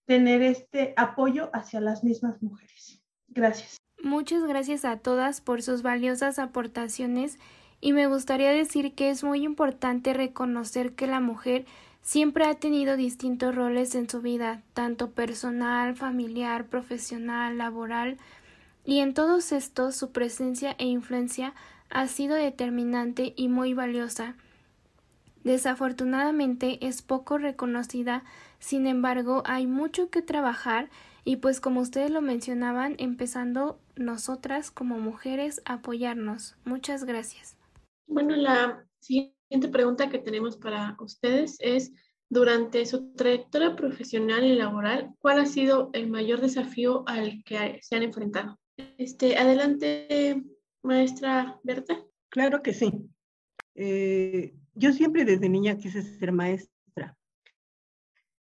tener 0.05 0.41
este 0.41 0.93
apoyo 0.97 1.49
hacia 1.53 1.81
las 1.81 2.03
mismas 2.03 2.41
mujeres. 2.41 3.01
Gracias. 3.27 3.77
Muchas 4.03 4.43
gracias 4.43 4.85
a 4.85 4.97
todas 4.97 5.41
por 5.41 5.61
sus 5.61 5.81
valiosas 5.81 6.39
aportaciones 6.39 7.37
y 7.81 7.93
me 7.93 8.07
gustaría 8.07 8.51
decir 8.51 8.95
que 8.95 9.09
es 9.09 9.23
muy 9.23 9.43
importante 9.43 10.13
reconocer 10.13 10.95
que 10.95 11.07
la 11.07 11.19
mujer 11.19 11.65
Siempre 12.01 12.45
ha 12.45 12.55
tenido 12.55 12.97
distintos 12.97 13.55
roles 13.55 13.93
en 13.95 14.09
su 14.09 14.21
vida, 14.21 14.63
tanto 14.73 15.11
personal, 15.11 15.95
familiar, 15.95 16.67
profesional, 16.67 17.57
laboral, 17.57 18.17
y 18.85 18.99
en 18.99 19.13
todos 19.13 19.51
estos 19.51 19.95
su 19.95 20.11
presencia 20.11 20.75
e 20.79 20.85
influencia 20.85 21.53
ha 21.89 22.07
sido 22.07 22.35
determinante 22.35 23.33
y 23.35 23.47
muy 23.47 23.73
valiosa. 23.73 24.35
Desafortunadamente 25.43 26.85
es 26.85 27.01
poco 27.01 27.37
reconocida, 27.37 28.23
sin 28.59 28.87
embargo 28.87 29.43
hay 29.45 29.67
mucho 29.67 30.09
que 30.09 30.21
trabajar 30.21 30.89
y 31.23 31.37
pues 31.37 31.61
como 31.61 31.81
ustedes 31.81 32.11
lo 32.11 32.21
mencionaban, 32.21 32.95
empezando 32.97 33.79
nosotras 33.95 34.71
como 34.71 34.99
mujeres 34.99 35.61
a 35.65 35.73
apoyarnos. 35.73 36.57
Muchas 36.65 37.03
gracias. 37.03 37.55
Bueno, 38.07 38.35
la 38.35 38.83
pregunta 39.71 40.09
que 40.09 40.19
tenemos 40.19 40.57
para 40.57 40.95
ustedes 40.99 41.57
es, 41.59 41.91
durante 42.29 42.85
su 42.85 43.13
trayectoria 43.13 43.75
profesional 43.75 44.45
y 44.45 44.55
laboral, 44.55 45.11
¿cuál 45.19 45.39
ha 45.39 45.45
sido 45.45 45.89
el 45.93 46.09
mayor 46.09 46.41
desafío 46.41 47.03
al 47.07 47.43
que 47.43 47.79
se 47.81 47.95
han 47.95 48.03
enfrentado? 48.03 48.59
Este, 48.97 49.37
adelante, 49.37 50.43
maestra 50.83 51.59
Berta. 51.63 52.05
Claro 52.29 52.61
que 52.61 52.73
sí. 52.73 52.93
Eh, 53.75 54.53
yo 54.75 54.93
siempre 54.93 55.25
desde 55.25 55.49
niña 55.49 55.77
quise 55.77 56.03
ser 56.03 56.31
maestra, 56.31 57.17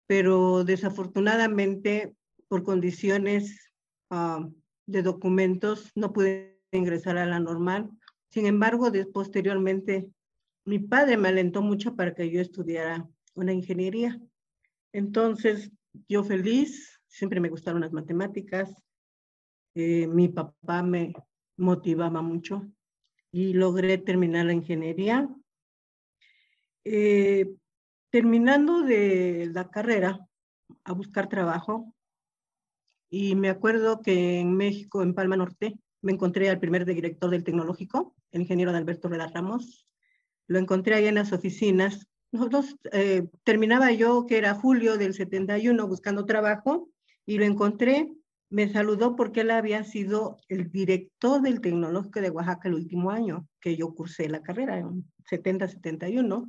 pero 0.07 0.63
desafortunadamente 0.63 2.15
por 2.47 2.63
condiciones 2.63 3.71
ah, 4.09 4.47
de 4.87 5.01
documentos 5.03 5.91
no 5.95 6.11
pude 6.11 6.59
ingresar 6.71 7.17
a 7.17 7.25
la 7.25 7.39
normal. 7.39 7.89
Sin 8.29 8.45
embargo, 8.45 8.91
posteriormente 9.13 10.09
mi 10.65 10.79
padre 10.79 11.17
me 11.17 11.29
alentó 11.29 11.61
mucho 11.61 11.95
para 11.95 12.13
que 12.13 12.29
yo 12.29 12.41
estudiara 12.41 13.07
una 13.35 13.53
ingeniería. 13.53 14.19
Entonces, 14.91 15.71
yo 16.07 16.23
feliz, 16.23 16.99
siempre 17.07 17.39
me 17.39 17.49
gustaron 17.49 17.81
las 17.81 17.93
matemáticas. 17.93 18.83
Eh, 19.75 20.07
mi 20.07 20.29
papá 20.29 20.81
me 20.81 21.13
motivaba 21.57 22.21
mucho 22.21 22.67
y 23.31 23.53
logré 23.53 23.97
terminar 23.97 24.45
la 24.45 24.53
ingeniería. 24.53 25.29
Eh, 26.83 27.55
terminando 28.09 28.81
de 28.81 29.49
la 29.53 29.69
carrera, 29.69 30.19
a 30.83 30.93
buscar 30.93 31.29
trabajo, 31.29 31.93
y 33.09 33.35
me 33.35 33.49
acuerdo 33.49 34.01
que 34.01 34.39
en 34.39 34.55
México, 34.55 35.03
en 35.03 35.13
Palma 35.13 35.37
Norte, 35.37 35.77
me 36.01 36.11
encontré 36.11 36.49
al 36.49 36.59
primer 36.59 36.85
director 36.85 37.29
del 37.29 37.43
tecnológico, 37.43 38.15
el 38.31 38.41
ingeniero 38.41 38.71
Alberto 38.71 39.09
Reda 39.09 39.27
Ramos, 39.27 39.87
lo 40.47 40.59
encontré 40.59 40.95
ahí 40.95 41.07
en 41.07 41.15
las 41.15 41.33
oficinas. 41.33 42.07
Nosotros, 42.31 42.75
eh, 42.91 43.27
terminaba 43.43 43.91
yo, 43.91 44.25
que 44.25 44.37
era 44.37 44.53
julio 44.53 44.97
del 44.97 45.13
71, 45.13 45.87
buscando 45.87 46.25
trabajo, 46.25 46.89
y 47.25 47.37
lo 47.37 47.45
encontré. 47.45 48.11
Me 48.49 48.69
saludó 48.69 49.15
porque 49.15 49.41
él 49.41 49.51
había 49.51 49.83
sido 49.83 50.37
el 50.49 50.71
director 50.71 51.41
del 51.41 51.61
Tecnológico 51.61 52.21
de 52.21 52.29
Oaxaca 52.29 52.67
el 52.67 52.75
último 52.75 53.09
año 53.09 53.47
que 53.59 53.75
yo 53.75 53.93
cursé 53.95 54.29
la 54.29 54.41
carrera, 54.41 54.77
en 54.77 55.05
70-71. 55.29 56.47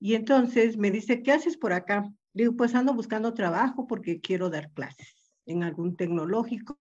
Y 0.00 0.14
entonces 0.14 0.76
me 0.78 0.90
dice, 0.90 1.22
¿qué 1.22 1.32
haces 1.32 1.56
por 1.56 1.72
acá? 1.72 2.10
Digo, 2.32 2.56
pues 2.56 2.74
ando 2.74 2.94
buscando 2.94 3.34
trabajo 3.34 3.86
porque 3.86 4.20
quiero 4.20 4.48
dar 4.48 4.72
clases 4.72 5.32
en 5.44 5.62
algún 5.62 5.96
tecnológico. 5.96 6.78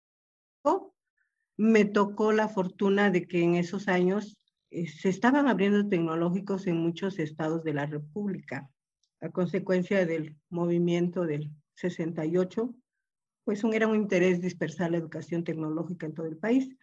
Me 1.56 1.86
tocó 1.86 2.32
la 2.32 2.50
fortuna 2.50 3.12
de 3.12 3.28
que 3.28 3.44
en 3.44 3.56
esos 3.56 3.88
años 3.88 4.38
se 4.88 5.10
estaban 5.10 5.48
abriendo 5.48 5.88
tecnológicos 5.88 6.68
en 6.68 6.78
muchos 6.78 7.20
estados 7.20 7.64
de 7.64 7.74
la 7.74 7.86
República. 7.86 8.70
A 9.22 9.30
consecuencia 9.30 10.06
del 10.06 10.36
movimiento 10.50 11.26
del 11.26 11.52
68, 11.76 12.74
pues 13.44 13.64
un, 13.64 13.74
era 13.74 13.88
un 13.88 13.96
interés 13.96 14.42
dispersar 14.42 14.92
la 14.92 14.98
educación 14.98 15.44
tecnológica 15.44 16.06
en 16.06 16.14
todo 16.14 16.26
el 16.26 16.38
país. 16.38 16.76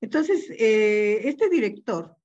Entonces, 0.00 0.50
eh, 0.50 1.28
este 1.28 1.48
director 1.48 2.16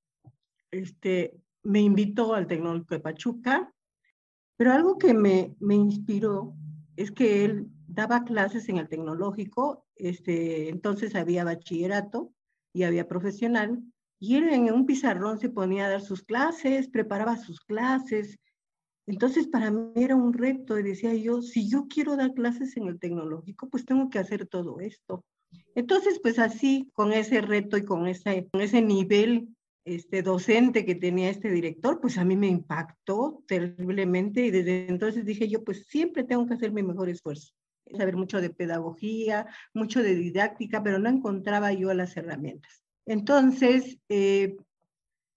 este, 0.70 1.40
me 1.62 1.80
invitó 1.80 2.34
al 2.34 2.46
Tecnológico 2.46 2.94
de 2.94 3.00
Pachuca, 3.00 3.74
pero 4.56 4.72
algo 4.72 4.98
que 4.98 5.14
me, 5.14 5.54
me 5.60 5.74
inspiró 5.74 6.54
es 6.96 7.12
que 7.12 7.44
él 7.44 7.68
daba 7.86 8.24
clases 8.24 8.68
en 8.68 8.78
el 8.78 8.88
tecnológico, 8.88 9.86
este, 9.96 10.68
entonces 10.68 11.14
había 11.14 11.44
bachillerato 11.44 12.32
y 12.72 12.82
había 12.82 13.08
profesional, 13.08 13.82
y 14.20 14.36
él 14.36 14.48
en 14.48 14.72
un 14.72 14.86
pizarrón 14.86 15.38
se 15.38 15.48
ponía 15.48 15.86
a 15.86 15.90
dar 15.90 16.00
sus 16.00 16.22
clases, 16.22 16.88
preparaba 16.88 17.36
sus 17.36 17.60
clases. 17.60 18.38
Entonces 19.06 19.46
para 19.46 19.70
mí 19.70 19.92
era 19.96 20.16
un 20.16 20.32
reto 20.32 20.78
y 20.78 20.82
decía 20.82 21.14
yo, 21.14 21.40
si 21.40 21.68
yo 21.68 21.86
quiero 21.88 22.16
dar 22.16 22.34
clases 22.34 22.76
en 22.76 22.88
el 22.88 22.98
tecnológico, 22.98 23.68
pues 23.68 23.84
tengo 23.84 24.10
que 24.10 24.18
hacer 24.18 24.46
todo 24.46 24.80
esto. 24.80 25.24
Entonces, 25.74 26.20
pues 26.22 26.38
así, 26.38 26.90
con 26.92 27.12
ese 27.12 27.40
reto 27.40 27.76
y 27.76 27.84
con 27.84 28.06
ese, 28.06 28.48
con 28.50 28.60
ese 28.60 28.82
nivel 28.82 29.48
este, 29.84 30.22
docente 30.22 30.84
que 30.84 30.94
tenía 30.94 31.30
este 31.30 31.50
director, 31.50 32.00
pues 32.00 32.18
a 32.18 32.24
mí 32.24 32.36
me 32.36 32.48
impactó 32.48 33.42
terriblemente 33.46 34.44
y 34.44 34.50
desde 34.50 34.88
entonces 34.88 35.24
dije 35.24 35.48
yo, 35.48 35.64
pues 35.64 35.86
siempre 35.86 36.24
tengo 36.24 36.46
que 36.46 36.54
hacer 36.54 36.72
mi 36.72 36.82
mejor 36.82 37.08
esfuerzo. 37.08 37.54
Saber 37.96 38.16
mucho 38.16 38.42
de 38.42 38.50
pedagogía, 38.50 39.46
mucho 39.72 40.02
de 40.02 40.14
didáctica, 40.14 40.82
pero 40.82 40.98
no 40.98 41.08
encontraba 41.08 41.72
yo 41.72 41.94
las 41.94 42.14
herramientas. 42.18 42.87
Entonces, 43.08 43.98
eh, 44.10 44.56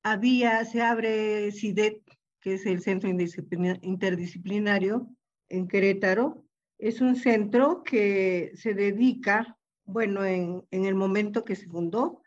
había, 0.04 0.66
se 0.66 0.82
abre 0.82 1.50
CIDET, 1.54 2.02
que 2.42 2.56
es 2.56 2.66
el 2.66 2.82
Centro 2.82 3.10
Interdisciplinario 3.10 5.08
en 5.48 5.70
Querétaro. 5.70 6.44
Es 6.78 7.00
un 7.00 7.16
centro 7.16 7.82
que 7.84 8.52
se 8.56 8.74
dedica, 8.74 9.58
bueno, 9.86 10.26
en, 10.26 10.66
en 10.70 10.84
el 10.84 10.96
momento 10.96 11.46
que 11.46 11.56
se 11.56 11.70
fundó, 11.70 12.22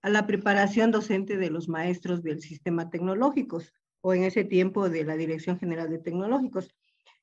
a 0.00 0.08
la 0.08 0.26
preparación 0.26 0.90
docente 0.90 1.36
de 1.36 1.50
los 1.50 1.68
maestros 1.68 2.22
del 2.22 2.40
sistema 2.40 2.88
tecnológicos 2.88 3.74
o 4.00 4.14
en 4.14 4.24
ese 4.24 4.44
tiempo 4.44 4.88
de 4.88 5.04
la 5.04 5.18
Dirección 5.18 5.58
General 5.58 5.90
de 5.90 5.98
Tecnológicos. 5.98 6.74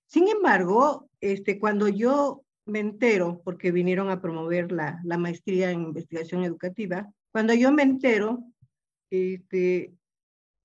Sin 0.05 0.27
embargo, 0.27 1.09
este, 1.19 1.57
cuando 1.57 1.87
yo 1.87 2.43
me 2.67 2.79
entero, 2.79 3.41
porque 3.43 3.71
vinieron 3.71 4.11
a 4.11 4.21
promover 4.21 4.71
la, 4.71 4.99
la 5.03 5.17
maestría 5.17 5.71
en 5.71 5.81
investigación 5.81 6.43
educativa, 6.43 7.11
cuando 7.35 7.53
yo 7.53 7.69
me 7.73 7.83
entero, 7.83 8.45
este, 9.11 9.93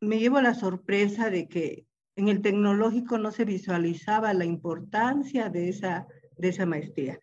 me 0.01 0.21
llevo 0.21 0.41
la 0.41 0.55
sorpresa 0.55 1.29
de 1.29 1.49
que 1.49 1.85
en 2.15 2.29
el 2.29 2.43
tecnológico 2.43 3.19
no 3.19 3.33
se 3.33 3.45
visualizaba 3.45 4.33
la 4.35 4.45
importancia 4.45 5.49
de 5.49 5.69
esa, 5.69 6.07
de 6.37 6.51
esa 6.51 6.67
maestría 6.67 7.19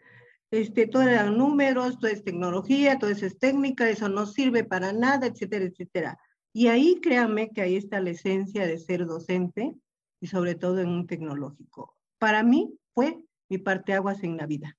este, 0.52 0.86
todo 0.86 1.04
eran 1.04 1.38
números, 1.38 1.98
todo 1.98 2.12
es 2.12 2.26
tecnología, 2.26 3.00
todo 3.00 3.10
eso 3.10 3.26
es 3.26 3.40
técnica, 3.40 3.90
eso 3.90 4.10
no 4.10 4.26
sirve 4.26 4.66
para 4.66 4.92
nada, 4.92 5.28
etcétera, 5.28 5.64
etcétera. 5.64 6.20
Y 6.54 6.68
ahí 6.68 7.00
créanme 7.02 7.50
que 7.52 7.62
ahí 7.62 7.78
está 7.78 8.02
la 8.02 8.10
esencia 8.10 8.68
de 8.68 8.78
ser 8.78 9.06
docente 9.06 9.76
y 10.20 10.28
sobre 10.28 10.56
todo 10.56 10.80
en 10.80 10.90
un 10.90 11.08
tecnológico. 11.08 11.96
Para 12.18 12.44
mí 12.44 12.78
fue 12.94 13.18
mi 13.50 13.60
parteaguas 13.60 14.24
en 14.24 14.36
la 14.36 14.46
vida. 14.46 14.78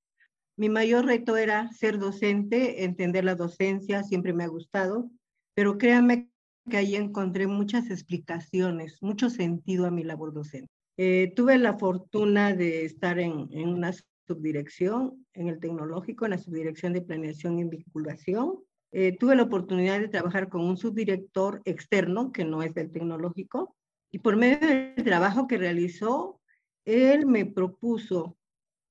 Mi 0.59 0.69
mayor 0.69 1.07
reto 1.07 1.37
era 1.37 1.73
ser 1.73 1.99
docente, 1.99 2.85
entender 2.85 3.25
la 3.25 3.37
docencia, 3.37 4.03
siempre 4.03 4.33
me 4.33 4.45
ha 4.45 4.49
gustado, 4.49 5.11
pero 5.55 5.79
créanme 5.79 6.29
que 6.69 6.77
ahí 6.77 6.97
encontré 6.97 7.47
muchas 7.47 7.91
explicaciones, 7.91 8.99
mucho 9.01 9.31
sentido 9.31 9.87
a 9.87 9.91
mi 9.91 10.05
labor 10.05 10.35
docente. 10.35 10.69
Eh, 10.97 11.33
tuve 11.35 11.57
la 11.59 11.79
fortuna 11.79 12.55
de 12.55 12.85
estar 12.85 13.19
en, 13.21 13.49
en 13.53 13.69
unas 13.69 14.05
subdirección 14.29 15.27
en 15.33 15.49
el 15.49 15.59
tecnológico, 15.59 16.27
en 16.27 16.33
la 16.33 16.39
subdirección 16.39 16.93
de 16.93 17.01
planeación 17.01 17.59
y 17.59 17.65
vinculación. 17.65 18.59
Eh, 18.93 19.17
tuve 19.19 19.35
la 19.35 19.45
oportunidad 19.45 19.99
de 20.01 20.09
trabajar 20.09 20.49
con 20.49 20.63
un 20.63 20.77
subdirector 20.77 21.63
externo 21.65 22.31
que 22.31 22.45
no 22.45 22.63
es 22.63 22.75
del 22.75 22.91
tecnológico 22.91 23.75
y 24.11 24.19
por 24.19 24.37
medio 24.37 24.67
del 24.67 25.05
trabajo 25.05 25.47
que 25.47 25.59
realizó, 25.59 26.41
él 26.85 27.27
me 27.27 27.47
propuso 27.47 28.37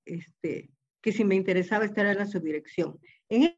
este, 0.06 0.72
que 1.08 1.14
si 1.14 1.24
me 1.24 1.36
interesaba 1.36 1.86
estar 1.86 2.06
en 2.06 2.18
la 2.18 2.26
subdirección. 2.26 3.00
En 3.30 3.56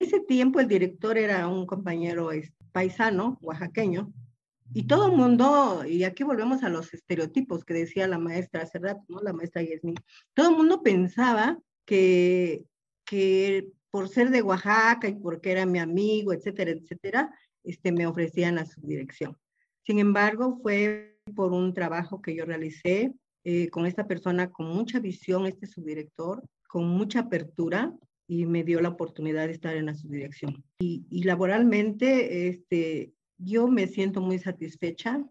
ese 0.00 0.20
tiempo 0.20 0.58
el 0.58 0.68
director 0.68 1.18
era 1.18 1.46
un 1.46 1.66
compañero 1.66 2.30
paisano, 2.72 3.36
oaxaqueño, 3.42 4.10
y 4.72 4.86
todo 4.86 5.08
el 5.08 5.12
mundo, 5.12 5.84
y 5.86 6.04
aquí 6.04 6.24
volvemos 6.24 6.62
a 6.62 6.70
los 6.70 6.94
estereotipos 6.94 7.66
que 7.66 7.74
decía 7.74 8.08
la 8.08 8.16
maestra 8.16 8.62
hace 8.62 8.78
rato, 8.78 9.04
¿no? 9.08 9.20
La 9.20 9.34
maestra 9.34 9.60
Yasmin. 9.60 9.96
Todo 10.32 10.48
el 10.48 10.56
mundo 10.56 10.82
pensaba 10.82 11.58
que, 11.84 12.64
que 13.04 13.68
por 13.90 14.08
ser 14.08 14.30
de 14.30 14.40
Oaxaca 14.40 15.08
y 15.08 15.14
porque 15.14 15.52
era 15.52 15.66
mi 15.66 15.80
amigo, 15.80 16.32
etcétera, 16.32 16.70
etcétera, 16.70 17.34
este, 17.64 17.92
me 17.92 18.06
ofrecían 18.06 18.54
la 18.54 18.64
subdirección. 18.64 19.36
Sin 19.84 19.98
embargo, 19.98 20.58
fue 20.62 21.18
por 21.36 21.52
un 21.52 21.74
trabajo 21.74 22.22
que 22.22 22.34
yo 22.34 22.46
realicé 22.46 23.12
eh, 23.44 23.68
con 23.68 23.84
esta 23.84 24.06
persona 24.06 24.50
con 24.50 24.68
mucha 24.68 25.00
visión, 25.00 25.44
este 25.44 25.66
subdirector, 25.66 26.42
con 26.68 26.88
mucha 26.88 27.20
apertura, 27.20 27.92
y 28.28 28.46
me 28.46 28.62
dio 28.62 28.80
la 28.80 28.90
oportunidad 28.90 29.46
de 29.46 29.54
estar 29.54 29.74
en 29.74 29.86
la 29.86 29.94
subdirección. 29.94 30.62
Y, 30.78 31.06
y 31.10 31.24
laboralmente, 31.24 32.48
este, 32.48 33.14
yo 33.38 33.68
me 33.68 33.86
siento 33.86 34.20
muy 34.20 34.38
satisfecha 34.38 35.24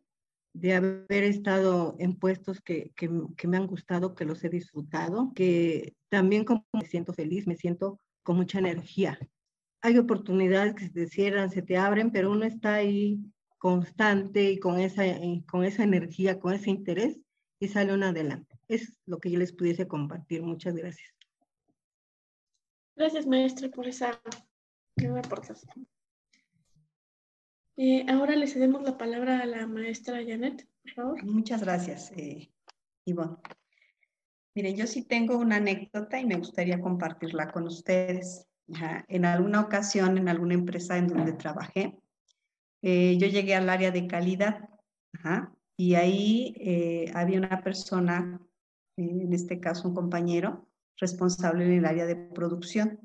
de 0.53 0.73
haber 0.73 1.23
estado 1.23 1.95
en 1.99 2.15
puestos 2.15 2.61
que, 2.61 2.91
que, 2.95 3.47
me 3.47 3.57
han 3.57 3.67
gustado, 3.67 4.15
que 4.15 4.25
los 4.25 4.43
he 4.43 4.49
disfrutado, 4.49 5.31
que 5.35 5.93
también 6.09 6.43
como 6.45 6.65
me 6.73 6.85
siento 6.85 7.13
feliz, 7.13 7.45
me 7.45 7.55
siento 7.55 7.99
con 8.23 8.37
mucha 8.37 8.57
energía. 8.57 9.19
Hay 9.81 9.97
oportunidades 9.99 10.73
que 10.73 10.85
se 10.85 10.91
te 10.91 11.07
cierran, 11.07 11.51
se 11.51 11.61
te 11.61 11.77
abren, 11.77 12.11
pero 12.11 12.31
uno 12.31 12.45
está 12.45 12.75
ahí 12.75 13.19
constante 13.59 14.51
y 14.51 14.59
con 14.59 14.79
esa, 14.79 15.03
con 15.45 15.63
esa 15.63 15.83
energía, 15.83 16.39
con 16.39 16.53
ese 16.53 16.71
interés 16.71 17.19
y 17.59 17.67
sale 17.67 17.93
uno 17.93 18.07
adelante. 18.07 18.59
Es 18.67 18.97
lo 19.05 19.19
que 19.19 19.29
yo 19.29 19.37
les 19.37 19.53
pudiese 19.53 19.87
compartir. 19.87 20.41
Muchas 20.41 20.75
gracias. 20.75 21.16
Gracias, 22.97 23.27
maestra, 23.27 23.69
por 23.69 23.87
esa 23.87 24.19
aportación. 25.23 25.87
Eh, 27.77 28.03
ahora 28.09 28.35
le 28.35 28.47
cedemos 28.47 28.81
la 28.81 28.97
palabra 28.97 29.39
a 29.39 29.45
la 29.45 29.67
maestra 29.67 30.17
Janet, 30.27 30.67
por 30.81 30.91
favor. 30.93 31.23
Muchas 31.23 31.61
gracias, 31.61 32.11
eh, 32.17 32.51
Ivonne. 33.05 33.37
Miren, 34.55 34.75
yo 34.75 34.87
sí 34.87 35.03
tengo 35.03 35.37
una 35.37 35.57
anécdota 35.57 36.19
y 36.19 36.25
me 36.25 36.37
gustaría 36.37 36.81
compartirla 36.81 37.51
con 37.51 37.67
ustedes. 37.67 38.47
En 39.07 39.25
alguna 39.25 39.61
ocasión, 39.61 40.17
en 40.17 40.27
alguna 40.27 40.55
empresa 40.55 40.97
en 40.97 41.07
donde 41.07 41.33
trabajé, 41.33 41.99
eh, 42.81 43.15
yo 43.19 43.27
llegué 43.27 43.53
al 43.53 43.69
área 43.69 43.91
de 43.91 44.07
calidad 44.07 44.69
y 45.77 45.93
ahí 45.93 46.55
eh, 46.59 47.11
había 47.13 47.37
una 47.37 47.61
persona, 47.61 48.41
en 48.97 49.31
este 49.31 49.59
caso 49.59 49.87
un 49.87 49.93
compañero, 49.93 50.66
responsable 50.97 51.65
en 51.65 51.73
el 51.73 51.85
área 51.85 52.05
de 52.05 52.15
producción. 52.15 52.99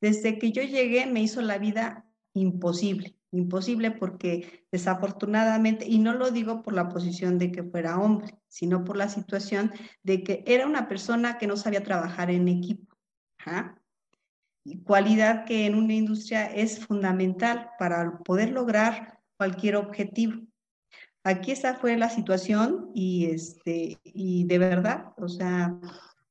Desde 0.00 0.38
que 0.38 0.52
yo 0.52 0.62
llegué 0.62 1.06
me 1.06 1.20
hizo 1.20 1.40
la 1.42 1.58
vida 1.58 2.06
imposible 2.34 3.16
imposible 3.36 3.90
porque 3.90 4.66
desafortunadamente, 4.72 5.86
y 5.86 5.98
no 5.98 6.14
lo 6.14 6.30
digo 6.30 6.62
por 6.62 6.74
la 6.74 6.88
posición 6.88 7.38
de 7.38 7.52
que 7.52 7.62
fuera 7.62 7.98
hombre, 7.98 8.34
sino 8.48 8.84
por 8.84 8.96
la 8.96 9.08
situación 9.08 9.72
de 10.02 10.22
que 10.22 10.44
era 10.46 10.66
una 10.66 10.88
persona 10.88 11.38
que 11.38 11.46
no 11.46 11.56
sabía 11.56 11.82
trabajar 11.82 12.30
en 12.30 12.48
equipo. 12.48 12.96
Y 14.64 14.82
cualidad 14.82 15.44
que 15.44 15.66
en 15.66 15.76
una 15.76 15.94
industria 15.94 16.46
es 16.46 16.84
fundamental 16.84 17.70
para 17.78 18.18
poder 18.18 18.50
lograr 18.50 19.20
cualquier 19.36 19.76
objetivo. 19.76 20.42
Aquí 21.22 21.52
esa 21.52 21.74
fue 21.74 21.96
la 21.96 22.08
situación 22.08 22.90
y, 22.94 23.26
este, 23.26 23.98
y 24.02 24.44
de 24.44 24.58
verdad, 24.58 25.12
o 25.18 25.28
sea, 25.28 25.78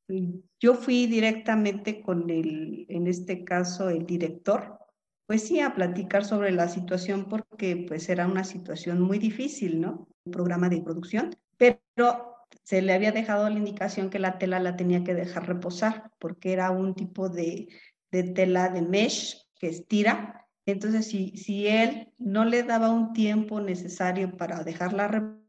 yo 0.07 0.75
fui 0.75 1.07
directamente 1.07 2.01
con 2.01 2.29
el, 2.29 2.85
en 2.89 3.07
este 3.07 3.43
caso, 3.43 3.89
el 3.89 4.05
director 4.05 4.79
pues 5.25 5.47
sí, 5.47 5.59
a 5.59 5.73
platicar 5.73 6.23
sobre 6.23 6.51
la 6.51 6.67
situación 6.69 7.25
porque 7.27 7.85
pues 7.87 8.09
era 8.09 8.27
una 8.27 8.43
situación 8.43 9.01
muy 9.01 9.17
difícil, 9.17 9.81
¿no? 9.81 10.07
Un 10.23 10.31
programa 10.31 10.69
de 10.69 10.81
producción, 10.81 11.35
pero 11.57 12.47
se 12.63 12.81
le 12.81 12.93
había 12.93 13.11
dejado 13.11 13.49
la 13.49 13.57
indicación 13.57 14.09
que 14.09 14.19
la 14.19 14.37
tela 14.37 14.59
la 14.59 14.75
tenía 14.75 15.03
que 15.03 15.15
dejar 15.15 15.47
reposar 15.47 16.11
porque 16.19 16.53
era 16.53 16.69
un 16.69 16.93
tipo 16.93 17.29
de, 17.29 17.69
de 18.11 18.23
tela 18.23 18.69
de 18.69 18.81
mesh 18.83 19.47
que 19.55 19.67
estira. 19.67 20.47
Entonces, 20.67 21.07
si, 21.07 21.35
si 21.37 21.67
él 21.67 22.13
no 22.17 22.45
le 22.45 22.63
daba 22.63 22.91
un 22.91 23.13
tiempo 23.13 23.61
necesario 23.61 24.35
para 24.37 24.63
dejarla 24.63 25.39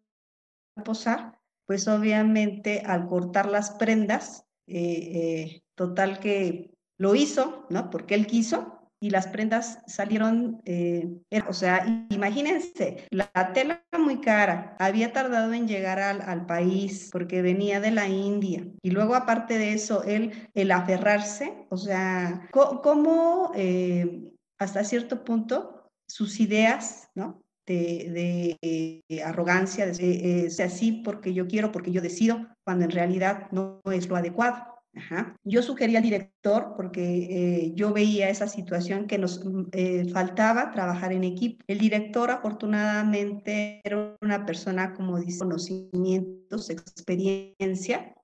reposar, 0.77 1.39
pues 1.67 1.89
obviamente 1.89 2.83
al 2.87 3.07
cortar 3.09 3.51
las 3.51 3.73
prendas, 3.73 4.46
eh, 4.67 5.63
total 5.75 6.21
que 6.21 6.71
lo 6.99 7.15
hizo, 7.15 7.67
¿no? 7.71 7.91
Porque 7.91 8.15
él 8.15 8.27
quiso, 8.27 8.77
y 9.01 9.11
las 9.11 9.27
prendas 9.27 9.81
salieron, 9.87 10.63
eh, 10.65 11.21
o 11.49 11.53
sea, 11.53 12.07
imagínense, 12.11 13.07
la 13.11 13.53
tela 13.53 13.85
muy 13.99 14.21
cara, 14.21 14.75
había 14.79 15.13
tardado 15.13 15.53
en 15.53 15.69
llegar 15.69 15.99
al, 15.99 16.23
al, 16.23 16.47
país 16.47 17.11
porque 17.13 17.43
venía 17.43 17.81
de 17.81 17.91
la 17.91 18.09
India. 18.09 18.67
Y 18.83 18.91
luego 18.91 19.15
aparte 19.15 19.59
de 19.59 19.75
eso, 19.75 20.03
él, 20.05 20.49
el 20.55 20.71
aferrarse, 20.73 21.67
o 21.69 21.77
sea, 21.77 22.49
cómo 22.51 23.53
eh, 23.55 24.33
hasta 24.59 24.85
cierto 24.85 25.25
punto 25.25 25.91
sus 26.09 26.41
ideas, 26.41 27.11
¿no? 27.15 27.43
De, 27.67 28.57
de, 28.63 29.23
arrogancia, 29.25 29.87
de, 29.87 30.47
eh, 30.47 30.63
así 30.63 31.03
porque 31.05 31.35
yo 31.35 31.49
quiero, 31.49 31.73
porque 31.73 31.91
yo 31.91 32.01
decido, 32.01 32.47
cuando 32.65 32.85
en 32.85 32.93
realidad 32.93 33.49
no 33.51 33.81
es 33.93 34.09
lo 34.09 34.15
adecuado. 34.15 34.77
Yo 35.45 35.63
sugerí 35.63 35.97
al 35.97 36.03
director, 36.03 36.75
porque 36.77 37.03
eh, 37.03 37.73
yo 37.75 37.93
veía 37.93 38.31
esa 38.31 38.49
situación 38.49 39.07
que 39.07 39.19
nos 39.19 39.45
mm, 39.45 39.65
eh, 39.73 40.09
faltaba 40.11 40.71
trabajar 40.71 41.13
en 41.13 41.25
equipo. 41.25 41.63
El 41.67 41.79
director 41.79 42.31
afortunadamente 42.31 43.81
era 43.85 44.17
una 44.21 44.47
persona 44.47 44.95
como 44.95 45.21
dice, 45.21 45.41
conocimientos, 45.41 46.71
experiencia. 46.71 48.15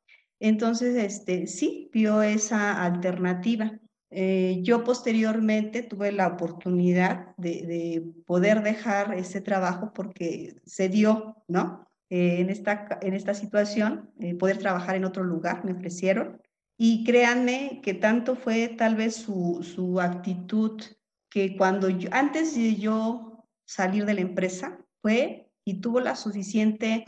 Entonces, 0.40 0.97
este, 0.97 1.47
sí, 1.47 1.90
vio 1.93 2.22
esa 2.22 2.82
alternativa. 2.82 3.78
Eh, 4.14 4.58
yo 4.62 4.84
posteriormente 4.84 5.82
tuve 5.82 6.12
la 6.12 6.26
oportunidad 6.28 7.34
de, 7.36 7.50
de, 7.66 8.12
poder 8.26 8.62
dejar 8.62 9.14
ese 9.14 9.40
trabajo 9.40 9.92
porque 9.94 10.56
se 10.64 10.88
dio, 10.88 11.36
¿no? 11.48 11.88
en, 12.14 12.50
esta, 12.50 12.98
en 13.00 13.14
esta 13.14 13.32
situación, 13.32 14.10
poder 14.38 14.58
trabajar 14.58 14.96
en 14.96 15.06
otro 15.06 15.24
lugar, 15.24 15.64
me 15.64 15.72
ofrecieron. 15.72 16.42
Y 16.76 17.04
créanme 17.04 17.80
que 17.82 17.94
tanto 17.94 18.36
fue 18.36 18.68
tal 18.68 18.96
vez 18.96 19.16
su, 19.16 19.60
su 19.62 19.98
actitud 19.98 20.82
que 21.30 21.56
cuando 21.56 21.88
yo, 21.88 22.10
antes 22.12 22.54
de 22.54 22.76
yo 22.76 23.46
salir 23.64 24.04
de 24.04 24.12
la 24.12 24.20
empresa, 24.20 24.78
fue 25.00 25.50
y 25.64 25.80
tuvo 25.80 26.00
la 26.00 26.14
suficiente 26.14 27.06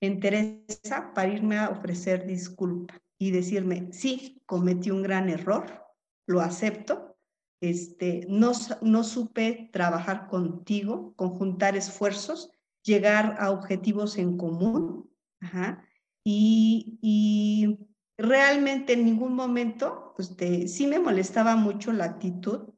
entereza 0.00 1.12
para 1.14 1.32
irme 1.32 1.58
a 1.58 1.70
ofrecer 1.70 2.24
disculpa 2.24 2.94
y 3.18 3.32
decirme, 3.32 3.88
sí, 3.90 4.40
cometí 4.46 4.92
un 4.92 5.02
gran 5.02 5.28
error, 5.28 5.87
lo 6.28 6.40
acepto, 6.40 7.16
este, 7.60 8.24
no, 8.28 8.52
no 8.82 9.02
supe 9.02 9.70
trabajar 9.72 10.28
contigo, 10.28 11.14
conjuntar 11.16 11.76
esfuerzos, 11.76 12.52
llegar 12.84 13.36
a 13.40 13.50
objetivos 13.50 14.16
en 14.18 14.36
común, 14.36 15.10
ajá, 15.40 15.84
y, 16.22 16.98
y 17.02 17.78
realmente 18.18 18.92
en 18.92 19.06
ningún 19.06 19.34
momento, 19.34 20.14
este, 20.18 20.68
sí 20.68 20.86
me 20.86 20.98
molestaba 20.98 21.56
mucho 21.56 21.92
la 21.92 22.04
actitud, 22.04 22.68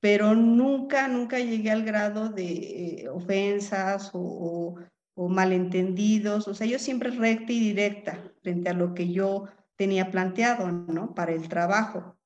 pero 0.00 0.34
nunca, 0.34 1.08
nunca 1.08 1.38
llegué 1.38 1.70
al 1.70 1.84
grado 1.84 2.28
de 2.28 3.02
eh, 3.02 3.08
ofensas 3.08 4.10
o, 4.14 4.76
o, 5.14 5.28
malentendidos. 5.28 6.48
O 6.48 6.54
sea, 6.54 6.66
yo 6.66 6.78
siempre 6.78 7.10
recta 7.10 7.52
y 7.52 7.60
directa 7.60 8.32
frente 8.42 8.68
a 8.68 8.74
lo 8.74 8.94
que 8.94 9.12
yo 9.12 9.46
tenía 9.76 10.10
planteado, 10.10 10.70
¿no? 10.70 11.14
Para 11.14 11.32
el 11.32 11.48
trabajo. 11.48 12.16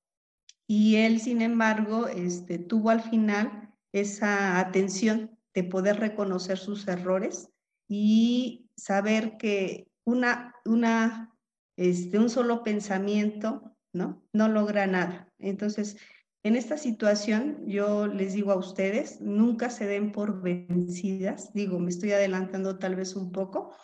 Y 0.68 0.96
él, 0.96 1.20
sin 1.20 1.42
embargo, 1.42 2.08
este, 2.08 2.58
tuvo 2.58 2.90
al 2.90 3.02
final 3.02 3.72
esa 3.92 4.58
atención 4.58 5.38
de 5.54 5.64
poder 5.64 6.00
reconocer 6.00 6.58
sus 6.58 6.86
errores 6.88 7.50
y 7.88 8.68
saber 8.76 9.36
que 9.38 9.88
una, 10.04 10.54
una 10.64 11.36
este, 11.76 12.18
un 12.18 12.30
solo 12.30 12.62
pensamiento, 12.62 13.76
¿no? 13.92 14.22
No 14.32 14.48
logra 14.48 14.86
nada. 14.86 15.32
Entonces, 15.38 15.96
en 16.42 16.56
esta 16.56 16.78
situación, 16.78 17.58
yo 17.66 18.06
les 18.06 18.32
digo 18.32 18.52
a 18.52 18.56
ustedes, 18.56 19.20
nunca 19.20 19.68
se 19.68 19.86
den 19.86 20.12
por 20.12 20.42
vencidas. 20.42 21.52
Digo, 21.52 21.78
me 21.78 21.90
estoy 21.90 22.12
adelantando 22.12 22.78
tal 22.78 22.96
vez 22.96 23.16
un 23.16 23.32
poco, 23.32 23.74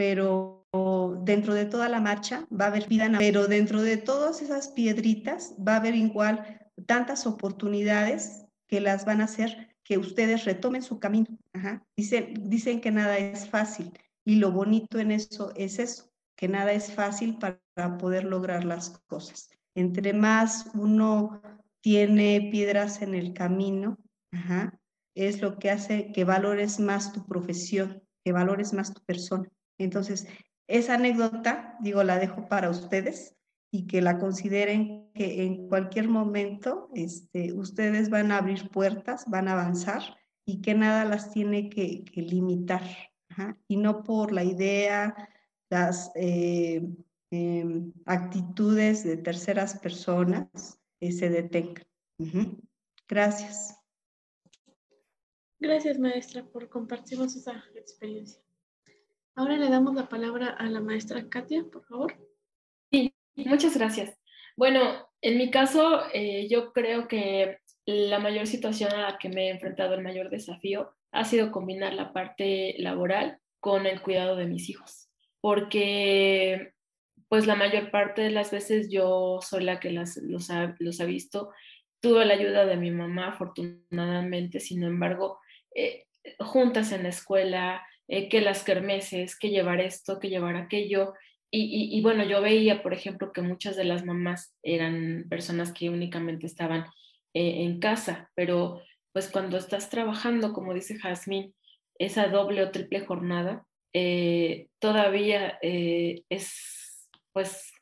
pero 0.00 0.64
dentro 1.24 1.52
de 1.52 1.66
toda 1.66 1.90
la 1.90 2.00
marcha 2.00 2.46
va 2.50 2.64
a 2.64 2.68
haber 2.68 2.88
vida, 2.88 3.06
pero 3.18 3.48
dentro 3.48 3.82
de 3.82 3.98
todas 3.98 4.40
esas 4.40 4.68
piedritas 4.68 5.54
va 5.58 5.74
a 5.74 5.76
haber 5.76 5.94
igual 5.94 6.58
tantas 6.86 7.26
oportunidades 7.26 8.46
que 8.66 8.80
las 8.80 9.04
van 9.04 9.20
a 9.20 9.24
hacer 9.24 9.76
que 9.84 9.98
ustedes 9.98 10.46
retomen 10.46 10.82
su 10.82 10.98
camino. 11.00 11.26
Dicen, 11.98 12.32
dicen 12.48 12.80
que 12.80 12.90
nada 12.90 13.18
es 13.18 13.46
fácil 13.50 13.92
y 14.24 14.36
lo 14.36 14.52
bonito 14.52 14.98
en 14.98 15.10
eso 15.10 15.52
es 15.54 15.78
eso, 15.78 16.10
que 16.34 16.48
nada 16.48 16.72
es 16.72 16.94
fácil 16.94 17.36
para 17.36 17.98
poder 17.98 18.24
lograr 18.24 18.64
las 18.64 19.02
cosas. 19.06 19.50
Entre 19.74 20.14
más 20.14 20.70
uno 20.72 21.42
tiene 21.82 22.48
piedras 22.50 23.02
en 23.02 23.14
el 23.14 23.34
camino, 23.34 23.98
es 25.14 25.42
lo 25.42 25.58
que 25.58 25.70
hace 25.70 26.10
que 26.12 26.24
valores 26.24 26.80
más 26.80 27.12
tu 27.12 27.26
profesión, 27.26 28.02
que 28.24 28.32
valores 28.32 28.72
más 28.72 28.94
tu 28.94 29.02
persona. 29.02 29.46
Entonces, 29.84 30.26
esa 30.66 30.94
anécdota, 30.94 31.76
digo, 31.80 32.04
la 32.04 32.18
dejo 32.18 32.48
para 32.48 32.70
ustedes 32.70 33.36
y 33.72 33.86
que 33.86 34.02
la 34.02 34.18
consideren 34.18 35.10
que 35.14 35.44
en 35.44 35.68
cualquier 35.68 36.08
momento 36.08 36.90
este, 36.94 37.52
ustedes 37.52 38.10
van 38.10 38.32
a 38.32 38.38
abrir 38.38 38.68
puertas, 38.70 39.24
van 39.28 39.48
a 39.48 39.52
avanzar 39.52 40.02
y 40.44 40.60
que 40.60 40.74
nada 40.74 41.04
las 41.04 41.30
tiene 41.32 41.70
que, 41.70 42.04
limitar. 42.14 42.82
Y 43.68 43.76
no 43.76 44.02
por 44.02 44.32
la 44.32 44.44
idea, 44.44 45.28
las 45.70 46.10
eh, 46.14 46.82
em, 47.30 47.92
actitudes 48.04 49.04
de 49.04 49.16
terceras 49.16 49.78
personas 49.78 50.78
eh, 51.00 51.12
se 51.12 51.30
detengan. 51.30 51.84
Gracias. 53.08 53.76
Gracias, 55.58 55.98
maestra, 55.98 56.44
por 56.44 56.68
compartirnos 56.68 57.34
esa 57.36 57.64
experiencia. 57.74 58.42
Ahora 59.40 59.56
le 59.56 59.70
damos 59.70 59.94
la 59.94 60.06
palabra 60.06 60.50
a 60.50 60.66
la 60.66 60.80
maestra 60.80 61.26
Katia, 61.30 61.64
por 61.64 61.82
favor. 61.86 62.14
Sí, 62.92 63.14
muchas 63.36 63.74
gracias. 63.74 64.14
Bueno, 64.54 65.08
en 65.22 65.38
mi 65.38 65.50
caso, 65.50 66.02
eh, 66.12 66.46
yo 66.50 66.74
creo 66.74 67.08
que 67.08 67.56
la 67.86 68.18
mayor 68.18 68.46
situación 68.46 68.92
a 68.92 69.12
la 69.12 69.18
que 69.18 69.30
me 69.30 69.46
he 69.46 69.50
enfrentado, 69.50 69.94
el 69.94 70.02
mayor 70.02 70.28
desafío, 70.28 70.94
ha 71.10 71.24
sido 71.24 71.50
combinar 71.52 71.94
la 71.94 72.12
parte 72.12 72.74
laboral 72.76 73.38
con 73.60 73.86
el 73.86 74.02
cuidado 74.02 74.36
de 74.36 74.44
mis 74.44 74.68
hijos 74.68 75.08
porque 75.40 76.74
pues 77.28 77.46
la 77.46 77.54
mayor 77.54 77.90
parte 77.90 78.20
de 78.20 78.30
las 78.30 78.50
veces 78.50 78.90
yo 78.90 79.38
soy 79.40 79.64
la 79.64 79.80
que 79.80 79.90
las, 79.90 80.18
los, 80.18 80.50
ha, 80.50 80.76
los 80.80 81.00
ha 81.00 81.06
visto. 81.06 81.50
Tuve 82.00 82.26
la 82.26 82.34
ayuda 82.34 82.66
de 82.66 82.76
mi 82.76 82.90
mamá, 82.90 83.28
afortunadamente, 83.28 84.60
sin 84.60 84.82
embargo, 84.82 85.38
eh, 85.74 86.04
juntas 86.40 86.92
en 86.92 87.04
la 87.04 87.08
escuela, 87.08 87.86
eh, 88.12 88.28
que 88.28 88.40
las 88.40 88.64
kermeses, 88.64 89.38
que 89.38 89.50
llevar 89.50 89.80
esto, 89.80 90.18
que 90.18 90.28
llevar 90.28 90.56
aquello. 90.56 91.14
Y, 91.52 92.00
bueno, 92.02 92.24
yo 92.24 92.40
veía, 92.40 92.82
por 92.82 92.92
ejemplo, 92.92 93.32
que 93.32 93.40
muchas 93.40 93.76
de 93.76 93.84
las 93.84 94.04
mamás 94.04 94.56
eran 94.64 95.26
personas 95.28 95.72
que 95.72 95.90
únicamente 95.90 96.46
estaban 96.46 96.86
eh, 97.34 97.62
en 97.64 97.78
casa, 97.78 98.30
pero 98.34 98.82
pues 99.12 99.28
cuando 99.28 99.56
estás 99.56 99.90
trabajando, 99.90 100.52
como 100.52 100.74
dice 100.74 100.98
Jazmín, 100.98 101.54
esa 101.98 102.26
doble 102.28 102.62
o 102.62 102.70
triple 102.72 103.00
jornada, 103.00 103.64
eh, 103.92 104.68
todavía 104.80 105.58
es 105.62 107.08
pues 107.32 107.72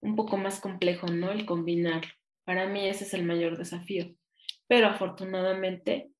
un 0.00 0.16
poco 0.16 0.36
más 0.36 0.60
complejo, 0.60 1.06
¿no? 1.06 1.30
El 1.30 1.46
combinar. 1.46 2.02
Para 2.44 2.66
mí 2.66 2.86
ese 2.86 3.04
es 3.04 3.14
el 3.14 3.24
mayor 3.24 3.56
desafío. 3.58 4.12
Pero 4.68 4.88
afortunadamente, 4.88 6.10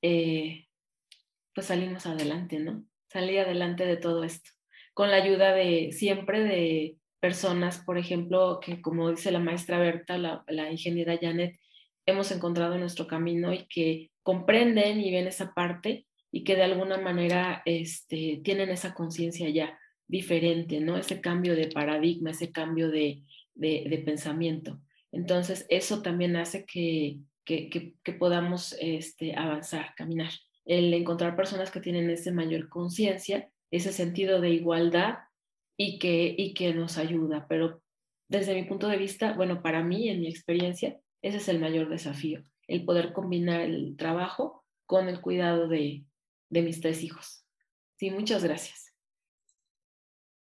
pues 0.00 1.66
salimos 1.66 2.06
adelante, 2.06 2.58
¿no? 2.58 2.87
Salí 3.08 3.38
adelante 3.38 3.86
de 3.86 3.96
todo 3.96 4.22
esto, 4.22 4.50
con 4.92 5.10
la 5.10 5.16
ayuda 5.16 5.54
de 5.54 5.92
siempre 5.92 6.42
de 6.44 6.96
personas, 7.20 7.78
por 7.78 7.98
ejemplo, 7.98 8.60
que 8.60 8.80
como 8.80 9.10
dice 9.10 9.30
la 9.30 9.38
maestra 9.40 9.78
Berta, 9.78 10.18
la, 10.18 10.70
ingeniera 10.70 11.18
Janet, 11.20 11.58
hemos 12.06 12.30
encontrado 12.30 12.78
nuestro 12.78 13.06
camino 13.06 13.52
y 13.52 13.66
que 13.66 14.10
comprenden 14.22 15.00
y 15.00 15.10
ven 15.10 15.26
esa 15.26 15.54
parte 15.54 16.06
y 16.30 16.44
que 16.44 16.54
de 16.54 16.64
alguna 16.64 16.98
manera 16.98 17.62
este, 17.64 18.40
tienen 18.44 18.68
esa 18.70 18.94
conciencia 18.94 19.48
ya 19.48 19.78
diferente, 20.06 20.80
¿no? 20.80 20.96
Ese 20.96 21.20
cambio 21.20 21.54
de 21.56 21.68
paradigma, 21.68 22.30
ese 22.30 22.52
cambio 22.52 22.90
de, 22.90 23.22
de, 23.54 24.02
pensamiento. 24.04 24.80
Entonces, 25.12 25.66
eso 25.68 26.02
también 26.02 26.36
hace 26.36 26.64
que, 26.64 27.20
que, 27.44 27.68
que, 28.02 28.12
podamos 28.12 28.76
este, 28.80 29.34
avanzar, 29.34 29.94
caminar. 29.96 30.30
El 30.68 30.94
encontrar 30.94 31.34
personas 31.34 31.72
que 31.72 31.80
tienen 31.80 32.10
ese 32.10 32.30
mayor 32.30 32.68
conciencia, 32.68 33.50
ese 33.72 33.92
sentido 33.92 34.40
de 34.40 34.50
igualdad 34.50 35.18
y 35.76 35.98
que, 35.98 36.34
y 36.38 36.54
que 36.54 36.74
nos 36.74 36.98
ayuda. 36.98 37.46
Pero 37.48 37.82
desde 38.28 38.54
mi 38.54 38.64
punto 38.64 38.86
de 38.86 38.98
vista, 38.98 39.32
bueno, 39.32 39.62
para 39.62 39.82
mí, 39.82 40.08
en 40.08 40.20
mi 40.20 40.28
experiencia, 40.28 41.00
ese 41.22 41.38
es 41.38 41.48
el 41.48 41.58
mayor 41.58 41.88
desafío, 41.88 42.44
el 42.66 42.84
poder 42.84 43.12
combinar 43.12 43.62
el 43.62 43.96
trabajo 43.96 44.64
con 44.86 45.08
el 45.08 45.20
cuidado 45.20 45.68
de, 45.68 46.04
de 46.50 46.62
mis 46.62 46.80
tres 46.80 47.02
hijos. 47.02 47.46
Sí, 47.96 48.10
muchas 48.10 48.44
gracias. 48.44 48.94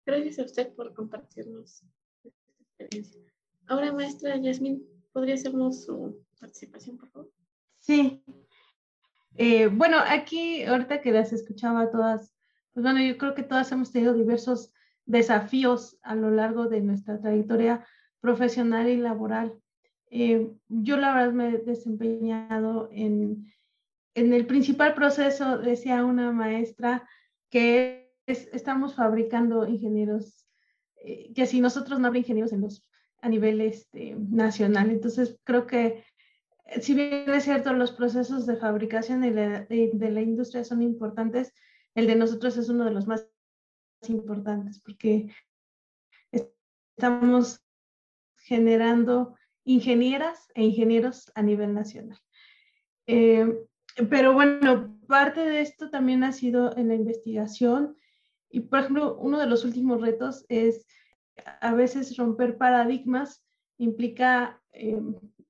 Gracias 0.05 0.39
a 0.39 0.43
usted 0.43 0.75
por 0.75 0.93
compartirnos 0.93 1.83
esta 2.23 2.53
experiencia. 2.59 3.21
Ahora, 3.67 3.91
maestra 3.91 4.37
Yasmin, 4.37 4.85
¿podría 5.11 5.35
hacernos 5.35 5.85
su 5.85 6.23
participación, 6.39 6.97
por 6.97 7.09
favor? 7.09 7.31
Sí. 7.79 8.23
Eh, 9.37 9.67
bueno, 9.67 9.97
aquí, 10.03 10.63
ahorita 10.63 11.01
que 11.01 11.11
las 11.11 11.31
escuchaba 11.31 11.91
todas, 11.91 12.35
pues 12.73 12.83
bueno, 12.83 13.01
yo 13.01 13.17
creo 13.17 13.35
que 13.35 13.43
todas 13.43 13.71
hemos 13.71 13.91
tenido 13.91 14.13
diversos 14.13 14.73
desafíos 15.05 15.97
a 16.01 16.15
lo 16.15 16.31
largo 16.31 16.67
de 16.67 16.81
nuestra 16.81 17.19
trayectoria 17.19 17.85
profesional 18.19 18.89
y 18.89 18.97
laboral. 18.97 19.53
Eh, 20.09 20.51
yo 20.67 20.97
la 20.97 21.13
verdad 21.13 21.33
me 21.33 21.49
he 21.49 21.57
desempeñado 21.59 22.89
en, 22.91 23.53
en 24.15 24.33
el 24.33 24.47
principal 24.47 24.95
proceso, 24.95 25.59
decía 25.59 26.03
una 26.03 26.31
maestra, 26.31 27.07
que 27.49 28.11
es, 28.25 28.49
estamos 28.53 28.95
fabricando 28.95 29.67
ingenieros, 29.67 30.47
eh, 31.03 31.31
que 31.33 31.45
si 31.45 31.61
nosotros 31.61 31.99
no 31.99 32.07
habría 32.07 32.21
ingenieros 32.21 32.53
en 32.53 32.61
los, 32.61 32.85
a 33.21 33.29
nivel 33.29 33.61
este, 33.61 34.15
nacional. 34.15 34.89
Entonces, 34.89 35.37
creo 35.43 35.67
que 35.67 36.03
si 36.81 36.93
bien 36.93 37.29
es 37.29 37.43
cierto, 37.43 37.73
los 37.73 37.91
procesos 37.91 38.45
de 38.45 38.57
fabricación 38.57 39.21
de 39.21 39.31
la, 39.31 39.65
de 39.65 40.11
la 40.11 40.21
industria 40.21 40.63
son 40.63 40.81
importantes, 40.81 41.53
el 41.95 42.07
de 42.07 42.15
nosotros 42.15 42.57
es 42.57 42.69
uno 42.69 42.85
de 42.85 42.91
los 42.91 43.07
más 43.07 43.27
importantes 44.07 44.79
porque 44.79 45.33
estamos 46.31 47.61
generando 48.37 49.35
ingenieras 49.63 50.47
e 50.55 50.63
ingenieros 50.63 51.31
a 51.35 51.41
nivel 51.41 51.73
nacional. 51.73 52.19
Eh, 53.07 53.65
pero 54.09 54.33
bueno, 54.33 54.99
parte 55.07 55.41
de 55.41 55.61
esto 55.61 55.89
también 55.89 56.23
ha 56.23 56.31
sido 56.31 56.75
en 56.77 56.89
la 56.89 56.95
investigación 56.95 57.97
y, 58.49 58.61
por 58.61 58.79
ejemplo, 58.79 59.17
uno 59.17 59.39
de 59.39 59.47
los 59.47 59.65
últimos 59.65 60.01
retos 60.01 60.45
es 60.49 60.87
a 61.61 61.73
veces 61.73 62.15
romper 62.17 62.57
paradigmas, 62.57 63.43
implica 63.77 64.61
eh, 64.71 65.01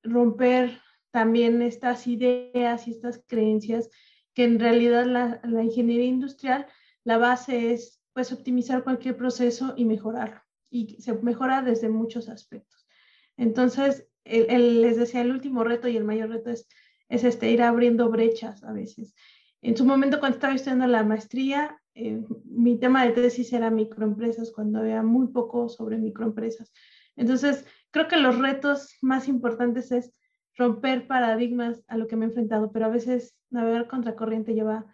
romper 0.03 0.81
también 1.17 1.63
estas 1.63 2.05
ideas 2.05 2.87
y 2.87 2.91
estas 2.91 3.23
creencias 3.25 3.89
que 4.35 4.43
en 4.43 4.59
realidad 4.59 5.07
la, 5.07 5.63
ingeniería 5.63 6.05
industrial, 6.05 6.67
la 7.03 7.17
base 7.17 7.73
es 7.73 8.03
pues 8.13 8.31
optimizar 8.31 8.83
cualquier 8.83 9.17
proceso 9.17 9.73
y 9.75 9.85
mejorarlo. 9.85 10.39
Y 10.69 11.01
se 11.01 11.13
mejora 11.13 11.63
desde 11.63 11.89
muchos 11.89 12.29
aspectos. 12.29 12.87
Entonces, 13.35 14.07
el, 14.25 14.83
les 14.83 14.97
decía, 14.97 15.21
el 15.21 15.31
último 15.31 15.63
reto 15.63 15.87
y 15.87 15.97
el 15.97 16.03
mayor 16.03 16.29
reto 16.29 16.51
es, 16.51 16.67
es 17.09 17.23
este, 17.23 17.49
ir 17.49 17.63
abriendo 17.63 18.11
brechas 18.11 18.63
a 18.63 18.71
veces. 18.71 19.15
En 19.63 19.75
su 19.75 19.85
momento, 19.85 20.19
cuando 20.19 20.35
estaba 20.35 20.53
estudiando 20.53 20.85
la 20.85 21.03
maestría, 21.03 21.81
eh, 21.95 22.23
mi 22.45 22.77
tema 22.77 23.07
de 23.07 23.13
tesis 23.13 23.51
era 23.53 23.71
microempresas, 23.71 24.51
cuando 24.51 24.81
había 24.81 25.01
muy 25.01 25.29
poco 25.29 25.67
sobre 25.67 25.97
microempresas. 25.97 26.71
Entonces, 27.15 27.65
creo 27.89 28.07
que 28.07 28.17
los 28.17 28.37
retos 28.37 28.95
más 29.01 29.27
importantes 29.27 29.91
es 29.91 30.13
romper 30.57 31.07
paradigmas 31.07 31.83
a 31.87 31.97
lo 31.97 32.07
que 32.07 32.15
me 32.15 32.25
he 32.25 32.29
enfrentado, 32.29 32.71
pero 32.71 32.85
a 32.85 32.89
veces 32.89 33.35
navegar 33.49 33.87
contracorriente 33.87 34.53
lleva 34.53 34.85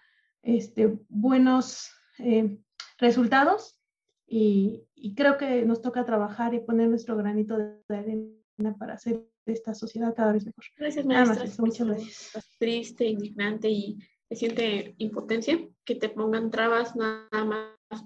este, 0.42 1.00
buenos 1.10 1.92
eh, 2.20 2.58
resultados 2.98 3.80
y, 4.28 4.84
y, 4.96 5.16
creo 5.16 5.38
que 5.38 5.64
nos 5.66 5.82
toca 5.82 6.06
trabajar 6.06 6.54
y 6.54 6.60
poner 6.60 6.90
nuestro 6.90 7.16
granito 7.16 7.58
de 7.58 7.78
arena 7.90 8.76
para 8.78 8.94
hacer 8.94 9.26
esta 9.46 9.74
sociedad 9.74 10.14
cada 10.16 10.34
vez 10.34 10.46
mejor. 10.46 10.64
Gracias, 10.78 11.06
maestra. 11.06 11.46
muchas 11.60 11.88
gracias. 11.88 12.50
Triste, 12.60 13.06
indignante 13.06 13.70
y 13.70 14.00
se 14.30 14.36
siente 14.36 14.96
impotencia 14.98 15.60
que 15.84 15.96
te 15.96 16.10
pongan 16.10 16.50
trabas 16.50 16.96
nada 16.96 17.46
más 17.46 18.04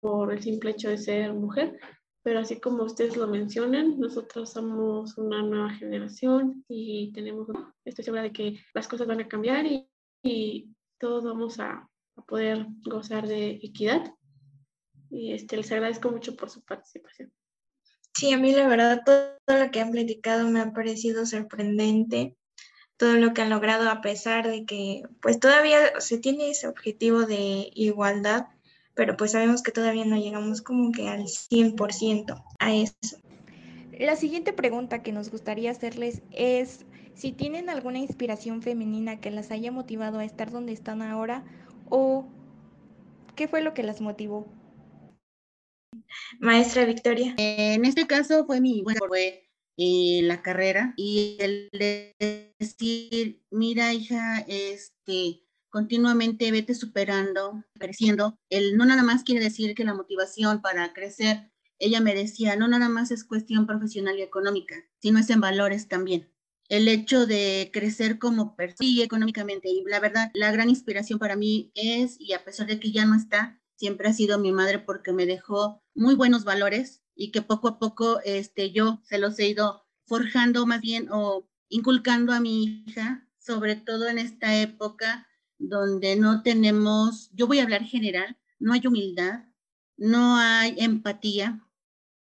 por, 0.00 0.32
el 0.32 0.40
simple 0.40 0.70
hecho 0.70 0.88
de 0.88 0.98
ser 0.98 1.34
mujer. 1.34 1.78
Pero 2.28 2.40
así 2.40 2.60
como 2.60 2.82
ustedes 2.82 3.16
lo 3.16 3.26
mencionan, 3.26 3.98
nosotros 3.98 4.50
somos 4.50 5.16
una 5.16 5.42
nueva 5.42 5.70
generación 5.70 6.62
y 6.68 7.10
tenemos, 7.14 7.48
estoy 7.86 8.04
segura 8.04 8.20
de 8.20 8.34
que 8.34 8.60
las 8.74 8.86
cosas 8.86 9.06
van 9.06 9.20
a 9.20 9.28
cambiar 9.28 9.64
y, 9.64 9.88
y 10.22 10.68
todos 10.98 11.24
vamos 11.24 11.58
a, 11.58 11.88
a, 12.16 12.22
poder 12.26 12.66
gozar 12.82 13.26
de 13.26 13.52
equidad. 13.62 14.12
Y 15.08 15.32
este, 15.32 15.56
les 15.56 15.72
agradezco 15.72 16.10
mucho 16.10 16.36
por 16.36 16.50
su 16.50 16.62
participación. 16.66 17.32
Sí, 18.14 18.30
a 18.34 18.36
mí 18.36 18.52
la 18.52 18.68
verdad 18.68 19.00
todo 19.06 19.64
lo 19.64 19.70
que 19.70 19.80
han 19.80 19.92
platicado 19.92 20.50
me 20.50 20.60
ha 20.60 20.74
parecido 20.74 21.24
sorprendente, 21.24 22.36
todo 22.98 23.14
lo 23.14 23.32
que 23.32 23.40
han 23.40 23.48
logrado 23.48 23.88
a 23.88 24.02
pesar 24.02 24.46
de 24.46 24.66
que 24.66 25.00
pues 25.22 25.40
todavía 25.40 25.98
se 25.98 26.18
tiene 26.18 26.50
ese 26.50 26.68
objetivo 26.68 27.22
de 27.22 27.70
igualdad, 27.72 28.48
pero 28.98 29.16
pues 29.16 29.30
sabemos 29.30 29.62
que 29.62 29.70
todavía 29.70 30.04
no 30.04 30.16
llegamos 30.16 30.60
como 30.60 30.90
que 30.90 31.08
al 31.08 31.28
100% 31.28 32.42
a 32.58 32.74
eso. 32.74 33.16
La 33.96 34.16
siguiente 34.16 34.52
pregunta 34.52 35.04
que 35.04 35.12
nos 35.12 35.30
gustaría 35.30 35.70
hacerles 35.70 36.20
es 36.32 36.84
si 37.14 37.30
tienen 37.30 37.70
alguna 37.70 38.00
inspiración 38.00 38.60
femenina 38.60 39.20
que 39.20 39.30
las 39.30 39.52
haya 39.52 39.70
motivado 39.70 40.18
a 40.18 40.24
estar 40.24 40.50
donde 40.50 40.72
están 40.72 41.00
ahora 41.00 41.44
o 41.88 42.26
qué 43.36 43.46
fue 43.46 43.62
lo 43.62 43.72
que 43.72 43.84
las 43.84 44.00
motivó. 44.00 44.48
Maestra 46.40 46.84
Victoria. 46.84 47.36
En 47.38 47.84
este 47.84 48.04
caso 48.08 48.46
fue 48.46 48.60
mi, 48.60 48.82
bueno, 48.82 48.98
fue 49.06 49.48
eh, 49.76 50.22
la 50.24 50.42
carrera 50.42 50.94
y 50.96 51.36
el 51.38 51.68
decir, 52.58 53.44
mira 53.52 53.92
hija, 53.92 54.44
este, 54.48 55.44
continuamente 55.70 56.50
vete 56.50 56.74
superando, 56.74 57.64
creciendo. 57.78 58.38
El 58.50 58.76
no 58.76 58.84
nada 58.84 59.02
más 59.02 59.24
quiere 59.24 59.42
decir 59.42 59.74
que 59.74 59.84
la 59.84 59.94
motivación 59.94 60.60
para 60.60 60.92
crecer, 60.92 61.50
ella 61.78 62.00
me 62.00 62.14
decía, 62.14 62.56
no 62.56 62.68
nada 62.68 62.88
más 62.88 63.10
es 63.10 63.24
cuestión 63.24 63.66
profesional 63.66 64.18
y 64.18 64.22
económica, 64.22 64.76
sino 65.00 65.18
es 65.18 65.30
en 65.30 65.40
valores 65.40 65.88
también. 65.88 66.32
El 66.68 66.88
hecho 66.88 67.26
de 67.26 67.70
crecer 67.72 68.18
como 68.18 68.54
persona 68.56 69.02
económicamente 69.02 69.70
y 69.70 69.82
la 69.86 70.00
verdad, 70.00 70.30
la 70.34 70.52
gran 70.52 70.68
inspiración 70.68 71.18
para 71.18 71.36
mí 71.36 71.70
es, 71.74 72.16
y 72.20 72.32
a 72.34 72.44
pesar 72.44 72.66
de 72.66 72.78
que 72.78 72.92
ya 72.92 73.06
no 73.06 73.14
está, 73.14 73.60
siempre 73.76 74.08
ha 74.08 74.12
sido 74.12 74.38
mi 74.38 74.52
madre 74.52 74.78
porque 74.78 75.12
me 75.12 75.24
dejó 75.24 75.82
muy 75.94 76.14
buenos 76.14 76.44
valores 76.44 77.02
y 77.14 77.30
que 77.30 77.42
poco 77.42 77.68
a 77.68 77.78
poco 77.78 78.20
este, 78.24 78.70
yo 78.72 79.00
se 79.04 79.18
los 79.18 79.38
he 79.38 79.48
ido 79.48 79.86
forjando 80.06 80.66
más 80.66 80.80
bien 80.80 81.08
o 81.10 81.48
inculcando 81.68 82.32
a 82.32 82.40
mi 82.40 82.84
hija, 82.86 83.28
sobre 83.38 83.76
todo 83.76 84.08
en 84.08 84.18
esta 84.18 84.56
época 84.56 85.26
donde 85.58 86.16
no 86.16 86.42
tenemos, 86.42 87.30
yo 87.34 87.46
voy 87.46 87.58
a 87.58 87.64
hablar 87.64 87.82
general, 87.84 88.36
no 88.58 88.72
hay 88.72 88.86
humildad, 88.86 89.44
no 89.96 90.36
hay 90.36 90.74
empatía, 90.78 91.64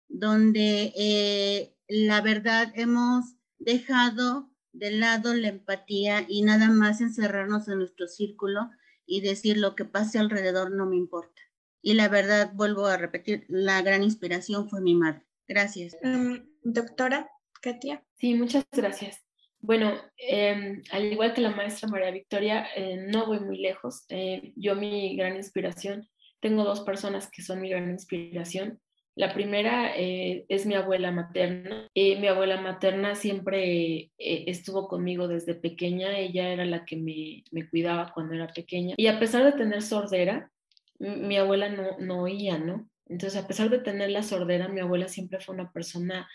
donde 0.08 0.94
eh, 0.96 1.76
la 1.88 2.22
verdad 2.22 2.72
hemos 2.76 3.36
dejado 3.58 4.52
de 4.72 4.92
lado 4.92 5.34
la 5.34 5.50
empatía 5.50 6.26
y 6.28 6.42
nada 6.42 6.70
más 6.70 7.02
encerrarnos 7.02 7.68
en 7.68 7.80
nuestro 7.80 8.08
círculo 8.08 8.70
y 9.06 9.22
decir 9.22 9.58
lo 9.58 9.76
que 9.76 9.86
pase 9.86 10.20
alrededor 10.20 10.72
no 10.72 10.86
me 10.86 10.96
importa. 10.96 11.42
Y 11.82 11.96
la 11.96 12.08
verdad, 12.08 12.52
vuelvo 12.54 12.88
a 12.88 12.98
repetir, 12.98 13.46
la 13.50 13.82
gran 13.82 14.04
inspiración 14.04 14.70
fue 14.70 14.82
mi 14.82 14.96
madre. 14.96 15.26
Gracias. 15.48 15.98
Um, 16.02 16.46
doctora 16.64 17.30
Katia. 17.62 18.04
Sí, 18.16 18.34
muchas 18.36 18.66
gracias. 18.72 19.23
Bueno, 19.64 19.94
em, 20.18 20.84
al 20.92 21.06
igual 21.06 21.34
que 21.34 21.40
la 21.40 21.56
maestra 21.56 21.88
María 21.88 22.12
Victoria, 22.12 22.68
eh, 22.76 22.98
no 23.08 23.26
voy 23.26 23.40
muy 23.40 23.58
lejos. 23.58 24.04
Eh, 24.10 24.52
yo 24.58 24.76
mi 24.76 25.16
gran 25.16 25.38
inspiración, 25.38 26.10
tengo 26.42 26.66
dos 26.66 26.82
personas 26.82 27.32
que 27.32 27.42
son 27.42 27.62
mi 27.62 27.70
gran 27.70 27.90
inspiración. 27.90 28.82
La 29.16 29.34
primera 29.34 29.96
eh, 29.96 30.46
es 30.50 30.66
mi 30.66 30.74
abuela 30.76 31.14
materna. 31.14 31.88
mi 31.96 32.28
abuela 32.28 32.60
materna 32.60 33.16
siempre 33.16 34.12
estuvo 34.18 34.90
conmigo 34.90 35.30
desde 35.30 35.56
pequeña. 35.56 36.18
Ella 36.18 36.50
era 36.50 36.66
la 36.66 36.84
que 36.84 36.98
me, 36.98 37.70
cuidaba 37.70 38.12
cuando 38.14 38.34
era 38.34 38.48
pequeña. 38.48 38.96
Y 38.98 39.08
a 39.08 39.18
pesar 39.18 39.46
de 39.46 39.54
tener 39.54 39.82
sordera, 39.82 40.52
mi 41.00 41.38
abuela 41.38 41.70
no, 41.70 41.98
no 42.00 42.24
oía, 42.24 42.58
¿no? 42.58 42.90
Entonces, 43.06 43.42
a 43.42 43.48
pesar 43.48 43.70
de 43.70 43.80
tener 43.80 44.10
la 44.10 44.24
sordera, 44.24 44.68
mi 44.68 44.82
abuela 44.82 45.08
siempre 45.08 45.40
fue 45.40 45.56
una 45.56 45.72
persona 45.72 46.28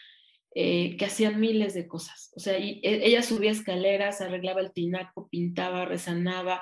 eh, 0.61 0.97
que 0.97 1.05
hacía 1.05 1.31
miles 1.31 1.73
de 1.75 1.87
cosas. 1.87 2.33
O 2.35 2.41
sea, 2.41 2.59
e, 2.59 2.81
ella 2.83 3.23
subía 3.23 3.53
escaleras, 3.53 4.21
arreglaba 4.21 4.61
el 4.61 4.73
tinaco, 4.73 5.29
pintaba, 5.29 5.85
rezanaba. 5.85 6.61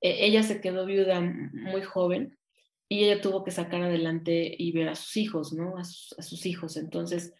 E, 0.00 0.26
ella 0.26 0.44
se 0.44 0.60
quedó 0.60 0.86
viuda 0.86 1.20
muy 1.20 1.82
joven 1.82 2.38
y 2.88 3.02
ella 3.02 3.20
tuvo 3.20 3.42
que 3.42 3.50
sacar 3.50 3.82
adelante 3.82 4.54
y 4.56 4.70
ver 4.70 4.88
a 4.90 4.94
sus 4.94 5.16
hijos, 5.16 5.52
¿no? 5.52 5.76
A 5.76 5.82
sus, 5.82 6.46
hijos. 6.46 6.76
Entonces, 6.76 7.34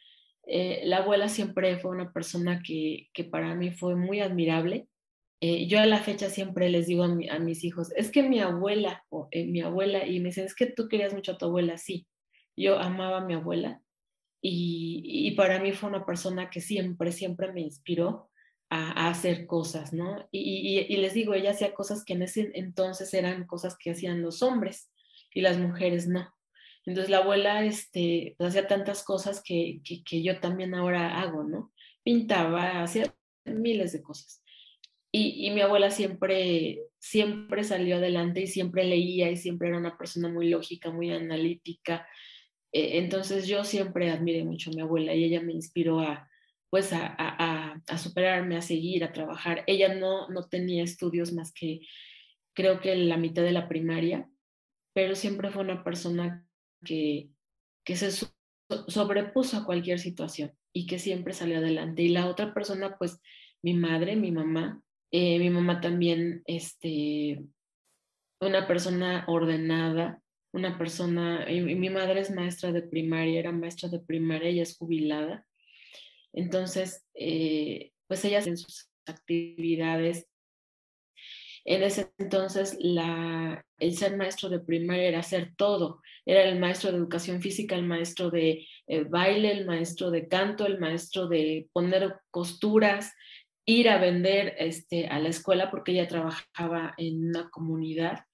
eh, 0.49 0.81
la 0.87 0.99
abuela 0.99 1.29
siempre 1.29 1.79
fue 1.79 1.93
una 1.93 2.13
persona 2.13 2.63
que, 2.67 3.09
que 3.15 3.23
para 3.23 3.55
mí 3.55 3.71
fue 3.71 3.95
muy 3.95 4.19
admirable. 4.19 4.89
Eh, 5.41 5.69
yo 5.69 5.79
a 5.79 5.87
la 5.87 5.99
fecha 5.99 6.31
siempre 6.31 6.69
les 6.69 6.89
digo 6.89 7.05
a, 7.05 7.39
mis 7.39 7.63
hijos, 7.63 7.93
es 7.95 8.11
que 8.11 8.25
mi 8.25 8.41
abuela, 8.41 9.05
o 9.09 9.29
mi 9.33 9.61
abuela, 9.61 10.05
y 10.05 10.19
me 10.19 10.31
dicen, 10.31 10.47
es 10.47 10.57
que 10.57 10.67
tú 10.67 10.89
querías 10.89 11.15
mucho 11.15 11.33
a 11.33 11.39
tu 11.39 11.45
abuela, 11.47 11.79
sí, 11.79 12.09
yo 12.57 12.81
amaba 12.81 13.19
a 13.19 13.25
mi 13.25 13.35
abuela 13.35 13.81
y, 14.45 15.31
para 15.37 15.61
mí 15.61 15.73
fue 15.73 15.89
una 15.89 16.05
persona 16.05 16.51
que 16.51 16.61
siempre, 16.61 17.13
siempre 17.13 17.53
me 17.53 17.61
inspiró 17.61 18.29
a, 18.69 19.09
hacer 19.09 19.47
cosas, 19.47 19.93
¿no? 19.93 20.29
Y, 20.33 20.97
les 20.97 21.15
digo, 21.15 21.35
ella 21.35 21.53
hacía 21.53 21.75
cosas 21.75 22.05
que 22.05 22.15
en 22.15 22.23
ese 22.23 22.51
entonces 22.55 23.15
eran 23.15 23.47
cosas 23.47 23.77
que 23.79 23.93
hacían 23.93 24.21
los 24.21 24.43
hombres 24.43 24.91
y 25.33 25.43
las 25.43 25.59
mujeres 25.59 26.09
no. 26.09 26.29
Entonces 26.85 27.11
la 27.11 27.19
abuela 27.19 27.65
este, 27.65 28.35
pues, 28.37 28.51
hacía 28.51 28.67
tantas 28.67 29.05
cosas 29.05 29.41
que, 29.45 29.81
que, 30.05 30.23
yo 30.25 30.41
también 30.41 30.75
ahora 30.75 31.21
hago, 31.21 31.45
¿no? 31.45 31.73
Pintaba, 32.03 32.83
hacía 32.83 33.15
miles 33.45 33.93
de 33.93 34.03
cosas. 34.03 34.43
Y, 35.13 35.51
mi 35.51 35.61
abuela 35.61 35.91
siempre, 35.91 36.81
siempre 36.99 37.63
salió 37.65 37.97
adelante 37.97 38.41
y 38.41 38.47
siempre 38.49 38.85
leía 38.85 39.31
y 39.31 39.37
siempre 39.37 39.69
era 39.69 39.79
una 39.79 39.97
persona 39.99 40.29
muy 40.29 40.49
lógica, 40.49 40.91
muy 40.91 41.13
analítica. 41.13 42.09
Eh, 42.73 42.99
entonces 42.99 43.47
yo 43.47 43.65
siempre 43.65 44.11
admiré 44.11 44.45
mucho 44.45 44.71
a 44.71 44.75
mi 44.75 44.81
abuela 44.81 45.15
y 45.15 45.25
ella 45.25 45.41
me 45.41 45.53
inspiró 45.53 46.01
a, 46.01 46.29
pues 46.71 46.93
a, 46.93 47.15
a, 47.19 47.83
a, 47.87 47.99
superarme, 47.99 48.57
a 48.57 48.63
seguir, 48.63 49.05
a 49.05 49.13
trabajar. 49.13 49.63
Ella 49.67 49.95
no, 49.95 50.29
no 50.29 50.49
tenía 50.49 50.83
estudios 50.83 51.33
más 51.33 51.53
que 51.53 51.81
creo 52.55 52.81
que 52.81 52.95
la 52.97 53.17
mitad 53.17 53.43
de 53.43 53.53
la 53.53 53.69
primaria, 53.69 54.29
pero 54.95 55.15
siempre 55.15 55.51
fue 55.51 55.63
una 55.63 55.85
persona 55.85 56.47
que, 56.85 57.31
que 57.85 57.97
se 57.97 58.11
sobrepuso 58.89 59.57
a 59.57 59.65
cualquier 59.65 59.99
situación 59.99 60.53
y 60.73 60.87
que 60.87 60.99
siempre 60.99 61.35
salió 61.35 61.59
adelante. 61.59 62.03
Y 62.03 62.09
la 62.09 62.27
otra 62.27 62.55
persona, 62.55 62.97
pues 62.99 63.21
mi 63.63 63.75
madre, 63.75 64.17
mi 64.17 64.33
mamá, 64.33 64.83
eh, 65.11 65.39
mi 65.39 65.51
mamá 65.51 65.81
también, 65.81 66.43
este, 66.47 67.45
una 68.41 68.67
persona 68.67 69.25
ordenada, 69.29 70.22
una 70.53 70.79
persona, 70.79 71.51
y, 71.51 71.61
mi 71.61 71.91
madre 71.91 72.21
es 72.21 72.31
maestra 72.31 72.73
de 72.73 72.83
primaria, 72.83 73.41
era 73.41 73.53
maestra 73.53 73.89
de 73.89 74.01
primaria, 74.01 74.51
ella 74.51 74.63
es 74.63 74.77
jubilada. 74.77 75.47
Entonces, 76.33 77.05
eh, 77.15 77.93
pues 78.07 78.25
ella 78.25 78.41
en 78.41 78.57
sus 78.57 78.91
actividades 79.07 80.29
en 81.65 81.83
ese 81.83 82.13
entonces, 82.19 82.77
la, 82.81 83.65
el 83.79 83.97
ser 83.97 84.17
maestro 84.17 84.49
de 84.49 84.61
primaria 84.61 85.09
era 85.09 85.21
hacer 85.21 85.53
todo. 85.57 86.01
Era 86.27 86.43
el 86.45 86.59
maestro 86.59 86.91
de 86.91 86.99
educación 86.99 87.41
física, 87.41 87.77
el 87.77 87.85
maestro 87.85 88.31
de 88.31 88.67
eh, 88.89 89.05
baile, 89.05 89.53
el 89.53 89.67
maestro 89.67 90.11
de 90.11 90.29
canto, 90.29 90.67
el 90.67 90.79
maestro 90.79 91.29
de 91.29 91.69
poner 91.73 92.17
costuras, 92.31 93.13
ir 93.65 93.89
a 93.89 93.99
vender 93.99 94.55
este, 94.59 95.07
a 95.07 95.21
la 95.21 95.29
escuela 95.29 95.71
porque 95.71 95.93
ella 95.93 96.09
trabajaba 96.09 96.95
en 96.97 97.29
una 97.29 97.49
comunidad, 97.51 98.25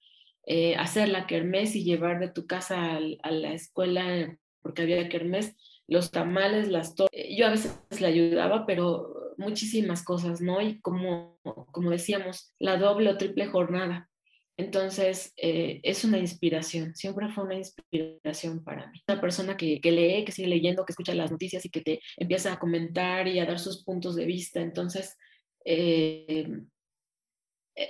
eh, 0.45 0.75
hacer 0.75 1.09
la 1.09 1.27
kermés 1.27 1.75
y 1.75 1.83
llevar 1.83 2.19
de 2.19 2.29
tu 2.29 2.47
casa 2.47 2.97
a, 2.97 3.31
la 3.31 3.53
escuela 3.53 4.37
porque 4.61 4.81
había 4.81 5.09
kermés, 5.09 5.55
los 5.87 6.11
tamales, 6.11 6.67
las 6.67 6.95
Yo 6.95 7.47
a 7.47 7.51
veces 7.51 7.79
le 7.99 8.07
ayudaba, 8.07 8.65
pero 8.65 9.33
muchísimas 9.37 10.03
cosas, 10.03 10.41
¿no? 10.41 10.61
Y 10.61 10.79
como, 10.81 11.39
como 11.71 11.89
decíamos, 11.89 12.53
la 12.59 12.77
doble 12.77 13.09
o 13.09 13.17
triple 13.17 13.47
jornada. 13.47 14.09
Entonces, 14.57 15.33
eh, 15.37 15.79
es 15.83 16.03
una 16.03 16.17
inspiración, 16.17 16.93
siempre 16.93 17.29
fue 17.29 17.45
una 17.45 17.55
inspiración 17.55 18.61
para 18.61 18.91
mí. 18.91 19.01
Una 19.07 19.21
persona 19.21 19.55
que, 19.55 19.79
que, 19.79 19.91
lee, 19.91 20.25
que 20.25 20.33
sigue 20.33 20.49
leyendo, 20.49 20.85
que 20.85 20.91
escucha 20.91 21.15
las 21.15 21.31
noticias 21.31 21.65
y 21.65 21.69
que 21.69 21.79
te 21.79 22.01
empieza 22.17 22.51
a 22.51 22.59
comentar 22.59 23.25
y 23.29 23.39
a 23.39 23.45
dar 23.45 23.57
sus 23.57 23.85
puntos 23.85 24.17
de 24.17 24.25
vista. 24.25 24.59
Entonces, 24.59 25.15
eh, 25.63 26.51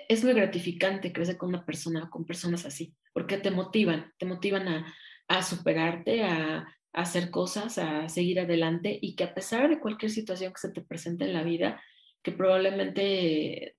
es 0.07 0.23
muy 0.23 0.33
gratificante 0.33 1.11
crecer 1.11 1.37
con 1.37 1.49
una 1.49 1.65
persona, 1.65 2.09
con 2.09 2.25
personas 2.25 2.65
así, 2.65 2.95
porque 3.13 3.37
te 3.37 3.51
motivan, 3.51 4.13
te 4.17 4.25
motivan 4.25 4.67
a, 4.67 4.93
a 5.27 5.43
superarte, 5.43 6.23
a, 6.23 6.67
hacer 6.91 7.29
cosas, 7.29 7.77
a 7.77 8.09
seguir 8.09 8.39
adelante 8.39 8.97
y 8.99 9.15
que 9.15 9.23
a 9.23 9.35
pesar 9.35 9.69
de 9.69 9.79
cualquier 9.79 10.11
situación 10.11 10.51
que 10.51 10.59
se 10.59 10.71
te 10.71 10.81
presente 10.81 11.25
en 11.25 11.33
la 11.33 11.43
vida, 11.43 11.81
que 12.23 12.31
probablemente 12.31 13.75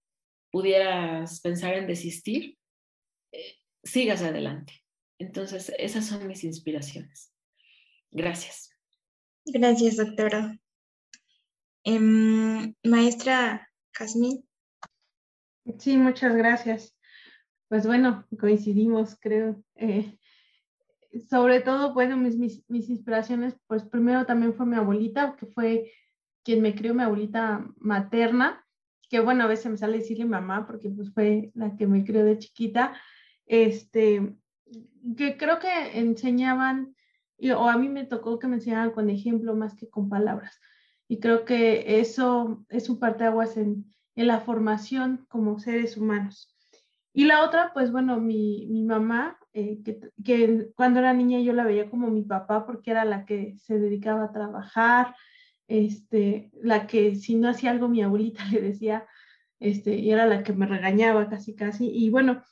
pudieras 0.50 1.40
pensar 1.40 1.74
en 1.74 1.88
desistir, 1.88 2.56
eh, 3.32 3.56
sigas 3.82 4.22
adelante. 4.22 4.84
Entonces, 5.18 5.72
esas 5.76 6.06
son 6.06 6.26
mis 6.28 6.44
inspiraciones. 6.44 7.32
Gracias. 8.10 8.70
Gracias, 9.44 9.96
doctora. 9.96 10.56
Em, 11.84 12.74
maestra 12.84 13.68
Casmín. 13.92 14.49
Sí, 15.78 15.96
muchas 15.96 16.34
gracias. 16.34 16.96
Pues 17.68 17.86
bueno, 17.86 18.26
coincidimos, 18.38 19.16
creo. 19.20 19.62
Eh, 19.76 20.18
sobre 21.28 21.60
todo, 21.60 21.92
bueno, 21.92 22.16
mis, 22.16 22.62
inspiraciones, 22.68 23.56
pues 23.66 23.84
primero 23.84 24.26
también 24.26 24.54
fue 24.54 24.66
mi 24.66 24.76
abuelita, 24.76 25.36
que 25.36 25.46
fue 25.46 25.92
quien 26.42 26.62
me 26.62 26.74
crió, 26.74 26.94
mi 26.94 27.02
abuelita 27.02 27.66
materna, 27.78 28.64
que 29.08 29.20
bueno, 29.20 29.44
a 29.44 29.48
veces 29.48 29.70
me 29.70 29.76
sale 29.76 29.98
decirle 29.98 30.24
mamá, 30.24 30.66
porque 30.66 30.88
pues 30.88 31.12
fue 31.12 31.50
la 31.54 31.76
que 31.76 31.86
me 31.86 32.04
crió 32.04 32.24
de 32.24 32.38
chiquita, 32.38 32.94
este, 33.46 34.36
que 35.16 35.36
creo 35.36 35.58
que 35.58 35.98
enseñaban, 35.98 36.94
o 37.56 37.68
a 37.68 37.76
mí 37.76 37.88
me 37.88 38.04
tocó 38.04 38.38
que 38.38 38.46
me 38.46 38.56
enseñaban 38.56 38.92
con 38.92 39.10
ejemplo 39.10 39.54
más 39.54 39.74
que 39.74 39.88
con 39.88 40.08
palabras. 40.08 40.60
Y 41.08 41.18
creo 41.18 41.44
que 41.44 42.00
eso 42.00 42.64
es 42.68 42.88
un 42.88 43.00
parteaguas 43.00 43.56
en, 43.56 43.84
en 44.20 44.26
la 44.26 44.40
formación 44.40 45.24
como 45.28 45.58
seres 45.58 45.96
humanos. 45.96 46.54
Y 47.12 47.24
la 47.24 47.42
otra, 47.42 47.72
pues 47.72 47.90
bueno, 47.90 48.20
mi, 48.20 48.66
mi 48.68 48.84
mamá, 48.84 49.38
eh, 49.54 49.82
que, 49.82 49.98
que, 50.22 50.68
cuando 50.76 51.00
era 51.00 51.14
niña 51.14 51.40
yo 51.40 51.54
la 51.54 51.64
veía 51.64 51.88
como 51.88 52.08
mi 52.08 52.22
papá 52.22 52.66
porque 52.66 52.90
era 52.90 53.04
la 53.04 53.24
que 53.24 53.56
se 53.58 53.78
dedicaba 53.78 54.24
a 54.24 54.32
trabajar, 54.32 55.16
este, 55.68 56.50
la 56.62 56.86
que 56.86 57.16
si 57.16 57.34
no 57.34 57.48
hacía 57.48 57.70
algo 57.70 57.88
mi 57.88 58.02
abuelita 58.02 58.44
le 58.52 58.60
decía, 58.60 59.06
este, 59.58 59.96
y 59.96 60.10
era 60.10 60.26
la 60.26 60.42
que 60.42 60.52
me 60.52 60.66
regañaba 60.66 61.30
casi 61.30 61.54
casi. 61.54 61.90
Y 61.90 62.10
bueno, 62.10 62.42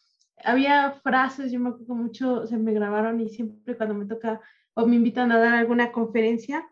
había 0.44 0.92
frases, 1.02 1.52
yo 1.52 1.60
me 1.60 1.68
acuerdo 1.68 1.94
mucho, 1.94 2.46
se 2.46 2.56
me 2.56 2.72
grabaron 2.72 3.20
y 3.20 3.28
siempre 3.28 3.76
cuando 3.76 3.94
me 3.94 4.06
toca 4.06 4.40
o 4.74 4.86
me 4.86 4.96
invitan 4.96 5.32
a 5.32 5.38
dar 5.38 5.54
alguna 5.54 5.92
conferencia, 5.92 6.66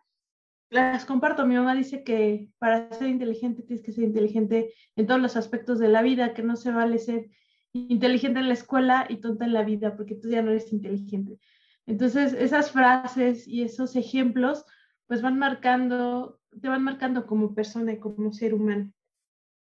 las 0.77 1.05
comparto. 1.05 1.47
Mi 1.47 1.55
mamá 1.55 1.75
dice 1.75 2.05
que 2.05 2.49
para 2.59 2.91
ser 2.93 3.09
inteligente 3.09 3.63
tienes 3.63 3.85
que 3.85 3.93
ser 3.93 4.05
inteligente 4.05 4.73
en 4.95 5.07
todos 5.07 5.21
los 5.21 5.37
aspectos 5.37 5.79
de 5.79 5.89
la 5.89 6.03
vida, 6.03 6.35
que 6.35 6.43
no 6.43 6.57
se 6.57 6.71
vale 6.71 6.99
ser 6.99 7.31
inteligente 7.73 8.41
en 8.41 8.49
la 8.49 8.55
escuela 8.55 9.07
y 9.09 9.17
tonta 9.17 9.45
en 9.45 9.53
la 9.53 9.65
vida, 9.65 9.97
porque 9.97 10.15
tú 10.15 10.29
ya 10.31 10.43
no 10.43 10.51
eres 10.51 10.73
inteligente. 10.73 11.39
Entonces, 11.87 12.33
esas 12.33 12.71
frases 12.71 13.47
y 13.47 13.63
esos 13.63 13.97
ejemplos, 13.97 14.65
pues 15.07 15.23
van 15.23 15.39
marcando, 15.39 16.41
te 16.61 16.69
van 16.69 16.83
marcando 16.83 17.27
como 17.27 17.55
persona 17.55 17.93
y 17.93 17.99
como 17.99 18.33
ser 18.33 18.55
humano. 18.55 18.93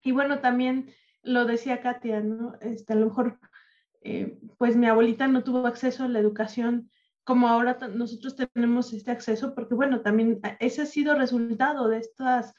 Y 0.02 0.12
bueno, 0.12 0.40
también 0.40 0.90
lo 1.22 1.44
decía 1.44 1.80
Katia, 1.80 2.20
¿no? 2.20 2.54
Este, 2.60 2.92
a 2.92 2.96
lo 2.96 3.06
mejor, 3.06 3.38
eh, 4.02 4.38
pues 4.58 4.76
mi 4.76 4.86
abuelita 4.86 5.26
no 5.26 5.42
tuvo 5.42 5.66
acceso 5.66 6.04
a 6.04 6.08
la 6.08 6.18
educación 6.18 6.90
como 7.24 7.48
ahora 7.48 7.78
nosotros 7.94 8.36
tenemos 8.36 8.92
este 8.92 9.10
acceso, 9.10 9.54
porque 9.54 9.74
bueno, 9.74 10.02
también 10.02 10.40
ese 10.60 10.82
ha 10.82 10.86
sido 10.86 11.14
resultado 11.14 11.88
de 11.88 11.98
estos 11.98 12.52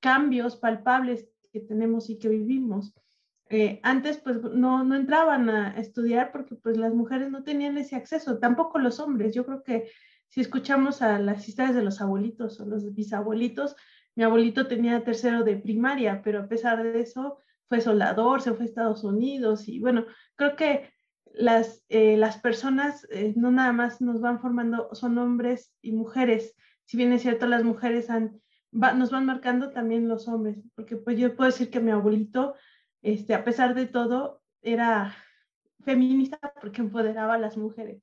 cambios 0.00 0.56
palpables 0.56 1.28
que 1.52 1.60
tenemos 1.60 2.10
y 2.10 2.18
que 2.18 2.28
vivimos. 2.28 2.92
Eh, 3.48 3.80
antes 3.82 4.18
pues 4.18 4.40
no, 4.42 4.84
no 4.84 4.94
entraban 4.94 5.50
a 5.50 5.76
estudiar 5.76 6.30
porque 6.30 6.54
pues 6.54 6.76
las 6.76 6.94
mujeres 6.94 7.30
no 7.30 7.42
tenían 7.42 7.78
ese 7.78 7.96
acceso, 7.96 8.38
tampoco 8.38 8.78
los 8.78 9.00
hombres. 9.00 9.34
Yo 9.34 9.44
creo 9.44 9.62
que 9.62 9.90
si 10.28 10.40
escuchamos 10.40 11.02
a 11.02 11.18
las 11.18 11.48
historias 11.48 11.74
de 11.74 11.82
los 11.82 12.00
abuelitos 12.00 12.60
o 12.60 12.66
los 12.66 12.94
bisabuelitos, 12.94 13.76
mi 14.14 14.24
abuelito 14.24 14.66
tenía 14.66 15.02
tercero 15.02 15.44
de 15.44 15.56
primaria, 15.56 16.22
pero 16.22 16.40
a 16.40 16.48
pesar 16.48 16.82
de 16.82 17.00
eso 17.00 17.38
fue 17.68 17.80
soldador, 17.80 18.42
se 18.42 18.52
fue 18.52 18.64
a 18.64 18.68
Estados 18.68 19.04
Unidos 19.04 19.68
y 19.68 19.78
bueno, 19.80 20.06
creo 20.36 20.56
que 20.56 20.90
las, 21.32 21.84
eh, 21.88 22.16
las 22.16 22.38
personas 22.38 23.06
eh, 23.10 23.32
no 23.36 23.50
nada 23.50 23.72
más 23.72 24.00
nos 24.00 24.20
van 24.20 24.40
formando, 24.40 24.94
son 24.94 25.18
hombres 25.18 25.72
y 25.82 25.92
mujeres. 25.92 26.56
Si 26.84 26.96
bien 26.96 27.12
es 27.12 27.22
cierto, 27.22 27.46
las 27.46 27.64
mujeres 27.64 28.10
han, 28.10 28.40
nos 28.72 29.10
van 29.10 29.26
marcando 29.26 29.70
también 29.70 30.08
los 30.08 30.28
hombres, 30.28 30.58
porque 30.74 30.96
pues 30.96 31.18
yo 31.18 31.34
puedo 31.36 31.50
decir 31.50 31.70
que 31.70 31.80
mi 31.80 31.90
abuelito 31.90 32.54
este, 33.02 33.34
a 33.34 33.44
pesar 33.44 33.74
de 33.74 33.86
todo, 33.86 34.42
era 34.62 35.16
feminista 35.84 36.38
porque 36.60 36.82
empoderaba 36.82 37.34
a 37.34 37.38
las 37.38 37.56
mujeres. 37.56 38.02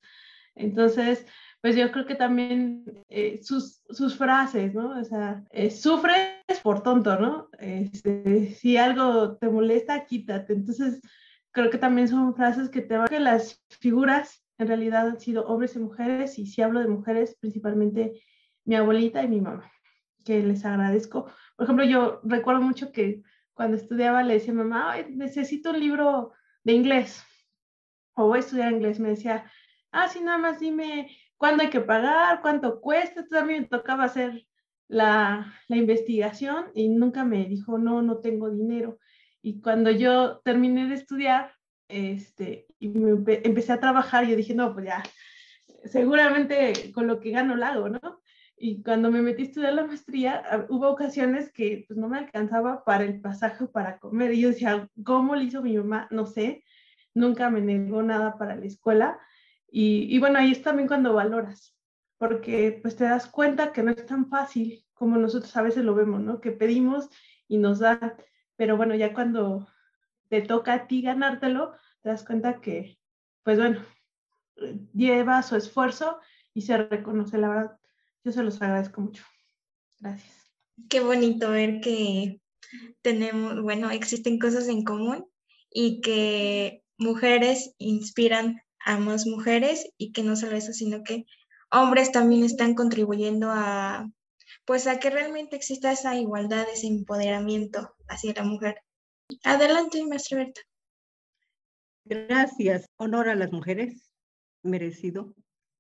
Entonces, 0.56 1.26
pues 1.62 1.76
yo 1.76 1.92
creo 1.92 2.06
que 2.08 2.16
también 2.16 2.84
eh, 3.10 3.40
sus, 3.44 3.84
sus, 3.90 4.16
frases, 4.18 4.74
¿no? 4.74 5.00
O 5.00 5.04
sea, 5.04 5.44
eh, 5.52 5.70
sufres 5.70 6.40
por 6.64 6.82
tonto, 6.82 7.20
¿no? 7.20 7.50
Este, 7.60 8.52
si 8.52 8.78
algo 8.78 9.38
te 9.38 9.50
molesta, 9.50 10.06
quítate. 10.06 10.54
Entonces, 10.54 11.00
creo 11.52 11.70
que 11.70 11.78
también 11.78 12.08
son 12.08 12.36
frases 12.36 12.70
que 12.70 12.82
te 12.82 12.98
van 12.98 13.08
que 13.08 13.20
las 13.20 13.64
figuras 13.80 14.44
en 14.58 14.68
realidad 14.68 15.08
han 15.08 15.20
sido 15.20 15.46
hombres 15.46 15.76
y 15.76 15.80
mujeres, 15.80 16.40
y 16.40 16.48
si 16.48 16.62
hablo 16.62 16.80
de 16.80 16.88
mujeres, 16.88 17.36
principalmente 17.40 18.22
mi 18.66 18.76
abuelita 18.76 19.24
y 19.24 19.28
mi 19.28 19.42
mamá. 19.42 19.72
que 20.26 20.42
les 20.44 20.66
agradezco. 20.66 21.28
Por 21.56 21.64
ejemplo, 21.64 21.86
yo 21.86 22.20
recuerdo 22.24 22.62
mucho 22.62 22.92
que 22.92 23.22
cuando 23.54 23.78
estudiaba 23.78 24.24
le 24.24 24.36
decía 24.36 24.54
mamá, 24.54 24.96
necesito 25.10 25.72
un 25.72 25.80
libro 25.80 26.34
de 26.64 26.74
inglés 26.74 27.24
o 28.14 28.28
voy 28.28 28.38
a 28.38 28.40
estudiar 28.42 28.74
inglés. 28.74 29.00
Me 29.00 29.10
decía, 29.10 29.50
ah, 29.92 30.10
sí, 30.10 30.20
nada 30.22 30.38
más 30.38 30.60
dime 30.60 31.10
cuándo 31.38 31.64
hay 31.64 31.70
que 31.70 31.82
pagar, 31.82 32.42
cuánto 32.42 32.82
cuesta. 32.82 33.26
también 33.28 33.64
me 33.64 33.68
tocaba 33.68 34.04
hacer 34.06 34.46
la, 34.88 35.54
la, 35.68 35.78
investigación 35.78 36.66
y 36.74 36.90
nunca 36.90 37.24
me 37.24 37.46
dijo, 37.46 37.78
no, 37.78 38.02
no 38.02 38.20
tengo 38.20 38.50
dinero. 38.50 39.00
Y 39.42 39.62
cuando 39.62 39.92
yo 39.92 40.40
terminé 40.40 40.88
de 40.88 40.96
estudiar, 40.96 41.52
este, 41.88 42.68
y 42.80 42.90
me 42.90 43.12
empecé 43.44 43.72
a 43.72 43.80
trabajar, 43.80 44.26
yo 44.26 44.36
dije, 44.36 44.54
no, 44.54 44.74
pues 44.74 44.86
ya, 44.86 45.04
seguramente 45.86 46.92
con 46.94 47.08
lo 47.08 47.20
que 47.20 47.32
gano 47.32 47.56
lo 47.56 47.66
hago, 47.66 47.90
¿no? 47.90 48.22
Y 48.60 48.82
cuando 48.82 49.12
me 49.12 49.22
metí 49.22 49.44
a 49.44 49.46
estudiar 49.46 49.74
la 49.74 49.86
maestría, 49.86 50.42
ah, 50.50 50.66
hubo 50.70 50.90
ocasiones 50.90 51.52
que 51.54 51.86
pues, 51.88 51.98
no 51.98 52.10
me 52.10 52.18
alcanzaba 52.18 52.84
para 52.84 53.04
el 53.04 53.22
pasaje 53.22 53.68
para 53.68 54.00
comer. 54.00 54.34
Y 54.34 54.42
yo 54.42 54.50
decía, 54.50 54.90
¿cómo 55.04 55.36
le 55.36 55.44
hizo 55.44 55.62
mi 55.62 55.78
mamá? 55.78 56.08
No 56.10 56.26
sé, 56.26 56.64
nunca 57.14 57.52
me 57.52 57.62
negó 57.62 58.02
nada 58.02 58.38
para 58.38 58.56
la 58.56 58.66
escuela. 58.66 59.20
Y, 59.70 60.08
y 60.14 60.20
bueno, 60.20 60.40
ahí 60.40 60.52
es 60.52 60.64
también 60.64 60.88
cuando 60.88 61.14
valoras, 61.14 61.76
porque 62.18 62.80
pues 62.82 62.96
te 62.96 63.04
das 63.04 63.28
cuenta 63.28 63.72
que 63.72 63.84
no 63.84 63.92
es 63.92 64.06
tan 64.06 64.28
fácil 64.28 64.84
como 64.98 65.18
nosotros 65.18 65.56
a 65.56 65.62
veces 65.62 65.86
lo 65.86 65.94
vemos, 65.94 66.22
¿no? 66.22 66.42
Que 66.42 66.52
pedimos 66.52 67.10
y 67.48 67.58
nos 67.58 67.80
dan, 67.80 68.16
pero 68.58 68.76
bueno, 68.76 68.96
ya 68.96 69.14
cuando 69.14 69.68
te 70.30 70.42
toca 70.42 70.74
a 70.74 70.88
ti 70.88 71.02
ganártelo, 71.02 71.74
te 72.02 72.10
das 72.10 72.26
cuenta 72.26 72.60
que, 72.60 72.98
pues 73.44 73.58
bueno, 73.58 73.86
lleva 74.94 75.42
su 75.44 75.56
esfuerzo 75.56 76.20
y 76.54 76.64
se 76.64 76.78
reconoce, 76.78 77.38
la 77.38 77.50
verdad, 77.50 77.80
yo 78.24 78.32
se 78.32 78.44
los 78.44 78.62
agradezco 78.62 79.02
mucho. 79.02 79.24
Gracias. 80.00 80.52
Qué 80.90 81.00
bonito 81.00 81.52
ver 81.52 81.80
que 81.80 82.42
tenemos, 83.02 83.62
bueno, 83.62 83.90
existen 83.92 84.40
cosas 84.40 84.68
en 84.68 84.84
común 84.84 85.26
y 85.72 86.02
que 86.02 86.84
mujeres 86.98 87.74
inspiran 87.78 88.62
a 88.80 88.98
más 88.98 89.26
mujeres 89.26 89.90
y 89.98 90.12
que 90.12 90.24
no 90.24 90.36
solo 90.36 90.56
eso, 90.56 90.74
sino 90.74 91.04
que 91.04 91.26
hombres 91.72 92.12
también 92.12 92.44
están 92.44 92.74
contribuyendo 92.74 93.50
a, 93.52 94.10
pues 94.68 94.86
a 94.86 95.00
que 95.00 95.10
realmente 95.10 95.56
exista 95.56 95.94
esa 95.94 96.14
igualdad, 96.18 96.68
ese 96.72 96.88
empoderamiento 96.88 97.96
hacia 98.10 98.34
la 98.34 98.44
mujer. 98.44 98.76
Adelante, 99.44 100.06
maestra 100.06 100.40
Berta. 100.40 100.62
Gracias. 102.04 102.86
Honor 102.98 103.30
a 103.30 103.36
las 103.36 103.50
mujeres, 103.54 104.12
merecido. 104.64 105.34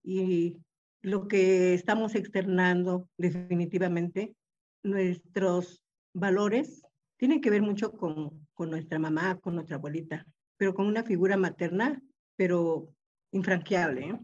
Y 0.03 0.57
lo 1.01 1.27
que 1.27 1.73
estamos 1.73 2.15
externando 2.15 3.09
definitivamente, 3.17 4.37
nuestros 4.83 5.83
valores 6.13 6.81
tienen 7.17 7.41
que 7.41 7.49
ver 7.49 7.61
mucho 7.61 7.91
con, 7.91 8.47
con 8.53 8.69
nuestra 8.69 8.99
mamá, 8.99 9.37
con 9.41 9.55
nuestra 9.55 9.75
abuelita, 9.75 10.25
pero 10.55 10.73
con 10.73 10.87
una 10.87 11.03
figura 11.03 11.35
materna, 11.35 12.01
pero 12.37 12.87
infranqueable. 13.31 14.07
¿eh? 14.07 14.19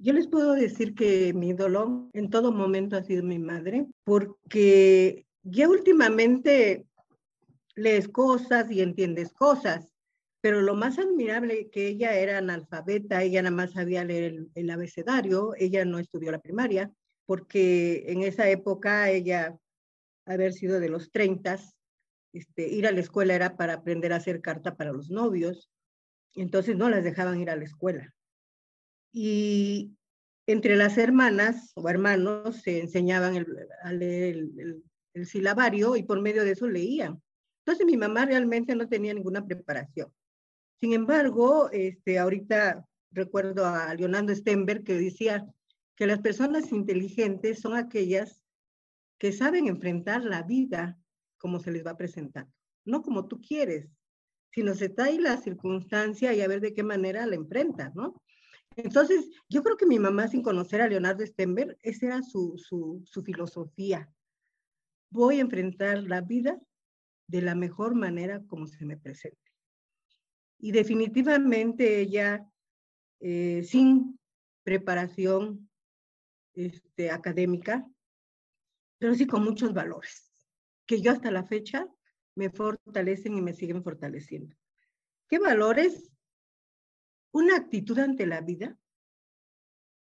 Yo 0.00 0.12
les 0.12 0.28
puedo 0.28 0.54
decir 0.54 0.94
que 0.94 1.34
mi 1.34 1.52
dolor 1.52 2.08
en 2.12 2.30
todo 2.30 2.52
momento 2.52 2.96
ha 2.96 3.02
sido 3.02 3.24
mi 3.24 3.40
madre, 3.40 3.88
porque 4.04 5.26
ya 5.42 5.68
últimamente 5.68 6.86
lees 7.74 8.08
cosas 8.08 8.70
y 8.70 8.80
entiendes 8.80 9.32
cosas, 9.32 9.90
pero 10.40 10.60
lo 10.60 10.76
más 10.76 11.00
admirable 11.00 11.68
que 11.70 11.88
ella 11.88 12.14
era 12.14 12.38
analfabeta, 12.38 13.24
ella 13.24 13.42
nada 13.42 13.56
más 13.56 13.72
sabía 13.72 14.04
leer 14.04 14.46
el, 14.54 14.70
abecedario, 14.70 15.54
ella 15.56 15.84
no 15.84 15.98
estudió 15.98 16.30
la 16.30 16.40
primaria, 16.40 16.92
porque 17.26 18.04
en 18.06 18.22
esa 18.22 18.48
época 18.48 19.10
ella, 19.10 19.58
haber 20.26 20.52
sido 20.52 20.78
de 20.78 20.90
los 20.90 21.10
30, 21.10 21.58
este, 22.32 22.68
ir 22.68 22.86
a 22.86 22.92
la 22.92 23.00
escuela 23.00 23.34
era 23.34 23.56
para 23.56 23.74
aprender 23.74 24.12
a 24.12 24.16
hacer 24.16 24.40
carta 24.42 24.76
para 24.76 24.92
los 24.92 25.10
novios, 25.10 25.68
entonces 26.36 26.76
no 26.76 26.88
las 26.88 27.02
dejaban 27.02 27.40
ir 27.40 27.50
a 27.50 27.56
la 27.56 27.64
escuela. 27.64 28.14
Y 29.12 29.96
entre 30.46 30.76
las 30.76 30.98
hermanas 30.98 31.72
o 31.74 31.88
hermanos 31.88 32.56
se 32.62 32.80
enseñaban 32.80 33.46
a 33.82 33.92
leer 33.92 34.36
el, 34.36 34.82
el 35.14 35.26
silabario 35.26 35.96
y 35.96 36.02
por 36.02 36.20
medio 36.20 36.44
de 36.44 36.52
eso 36.52 36.68
leían. 36.68 37.20
Entonces 37.60 37.86
mi 37.86 37.96
mamá 37.96 38.24
realmente 38.24 38.74
no 38.74 38.88
tenía 38.88 39.12
ninguna 39.12 39.44
preparación. 39.44 40.12
Sin 40.80 40.92
embargo, 40.92 41.68
este, 41.72 42.18
ahorita 42.18 42.86
recuerdo 43.10 43.66
a 43.66 43.94
Leonardo 43.94 44.34
Stenberg 44.34 44.84
que 44.84 44.94
decía 44.94 45.46
que 45.96 46.06
las 46.06 46.20
personas 46.20 46.72
inteligentes 46.72 47.60
son 47.60 47.74
aquellas 47.74 48.42
que 49.18 49.32
saben 49.32 49.66
enfrentar 49.66 50.22
la 50.22 50.42
vida 50.42 50.96
como 51.38 51.58
se 51.58 51.72
les 51.72 51.84
va 51.84 51.96
presentando, 51.96 52.52
no 52.84 53.02
como 53.02 53.26
tú 53.26 53.40
quieres, 53.40 53.88
sino 54.52 54.74
se 54.74 54.94
ahí 54.98 55.18
la 55.18 55.36
circunstancia 55.36 56.32
y 56.32 56.40
a 56.40 56.48
ver 56.48 56.60
de 56.60 56.72
qué 56.72 56.82
manera 56.82 57.26
la 57.26 57.34
enfrentas, 57.34 57.94
¿no? 57.94 58.20
Entonces, 58.78 59.28
yo 59.48 59.64
creo 59.64 59.76
que 59.76 59.86
mi 59.86 59.98
mamá, 59.98 60.28
sin 60.28 60.40
conocer 60.40 60.80
a 60.80 60.88
Leonardo 60.88 61.26
Stenberg, 61.26 61.76
esa 61.82 62.06
era 62.06 62.22
su, 62.22 62.56
su, 62.56 63.22
filosofía. 63.24 64.08
Voy 65.10 65.38
a 65.38 65.40
enfrentar 65.40 66.04
la 66.04 66.20
vida 66.20 66.60
de 67.26 67.42
la 67.42 67.56
mejor 67.56 67.96
manera 67.96 68.40
como 68.46 68.68
se 68.68 68.84
me 68.84 68.96
presente. 68.96 69.52
Y 70.60 70.70
definitivamente 70.70 72.00
ella, 72.00 72.48
eh, 73.18 73.64
sin 73.64 74.16
preparación 74.62 75.68
este, 76.54 77.10
académica, 77.10 77.84
pero 78.98 79.12
sí 79.16 79.26
con 79.26 79.42
muchos 79.42 79.74
valores, 79.74 80.32
que 80.86 81.00
yo 81.00 81.10
hasta 81.10 81.32
la 81.32 81.42
fecha 81.42 81.88
me 82.36 82.48
fortalecen 82.48 83.36
y 83.36 83.42
me 83.42 83.54
siguen 83.54 83.82
fortaleciendo. 83.82 84.54
¿Qué 85.26 85.40
valores? 85.40 86.12
Una 87.32 87.56
actitud 87.56 87.98
ante 87.98 88.26
la 88.26 88.40
vida. 88.40 88.78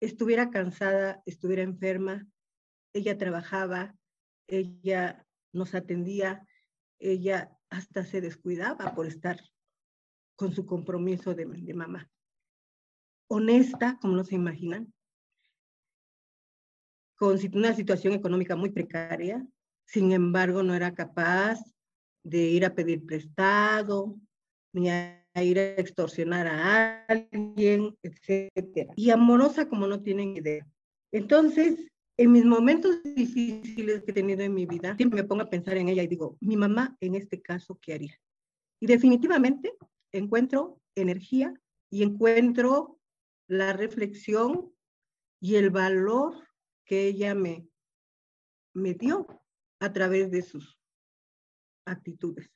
Estuviera 0.01 0.49
cansada, 0.49 1.21
estuviera 1.25 1.61
enferma, 1.61 2.27
ella 2.93 3.17
trabajaba, 3.17 3.95
ella 4.47 5.25
nos 5.53 5.75
atendía, 5.75 6.47
ella 6.99 7.57
hasta 7.69 8.03
se 8.03 8.21
descuidaba 8.21 8.95
por 8.95 9.07
estar 9.07 9.39
con 10.35 10.53
su 10.53 10.65
compromiso 10.65 11.35
de, 11.35 11.45
mamá. 11.73 12.09
Honesta, 13.29 13.97
como 14.01 14.15
no 14.15 14.23
se 14.23 14.35
imaginan, 14.35 14.93
con 17.15 17.37
una 17.53 17.75
situación 17.75 18.13
económica 18.13 18.55
muy 18.55 18.71
precaria, 18.71 19.45
sin 19.85 20.11
embargo 20.11 20.63
no 20.63 20.73
era 20.73 20.93
capaz 20.95 21.59
de 22.23 22.39
ir 22.39 22.65
a 22.65 22.73
pedir 22.73 23.05
prestado, 23.05 24.19
ni 24.73 24.89
a, 24.89 25.20
ir 25.35 25.59
a 25.59 25.75
extorsionar 25.75 26.47
a 26.47 27.05
alguien, 27.05 27.97
etc. 28.03 28.91
Y 28.95 29.09
amorosa 29.09 29.67
como 29.69 29.87
no 29.87 30.01
tienen 30.01 30.35
idea. 30.35 30.67
Entonces, 31.11 31.79
en 32.17 32.31
mis 32.31 32.45
momentos 32.45 33.01
difíciles 33.03 34.03
que 34.03 34.11
he 34.11 34.13
tenido 34.13 34.41
en 34.41 34.53
mi 34.53 34.65
vida, 34.65 34.95
siempre 34.95 35.21
me 35.21 35.27
pongo 35.27 35.43
a 35.43 35.49
pensar 35.49 35.77
en 35.77 35.89
ella 35.89 36.03
y 36.03 36.07
digo, 36.07 36.37
mi 36.41 36.57
mamá 36.57 36.97
en 36.99 37.15
este 37.15 37.41
caso, 37.41 37.79
¿qué 37.81 37.93
haría? 37.93 38.19
Y 38.79 38.87
definitivamente 38.87 39.73
encuentro 40.11 40.79
energía 40.95 41.53
y 41.89 42.03
encuentro 42.03 42.99
la 43.47 43.73
reflexión 43.73 44.73
y 45.39 45.55
el 45.55 45.69
valor 45.69 46.35
que 46.85 47.07
ella 47.07 47.33
me, 47.35 47.67
me 48.73 48.93
dio 48.93 49.27
a 49.79 49.91
través 49.91 50.29
de 50.31 50.41
sus 50.41 50.77
actitudes. 51.85 52.51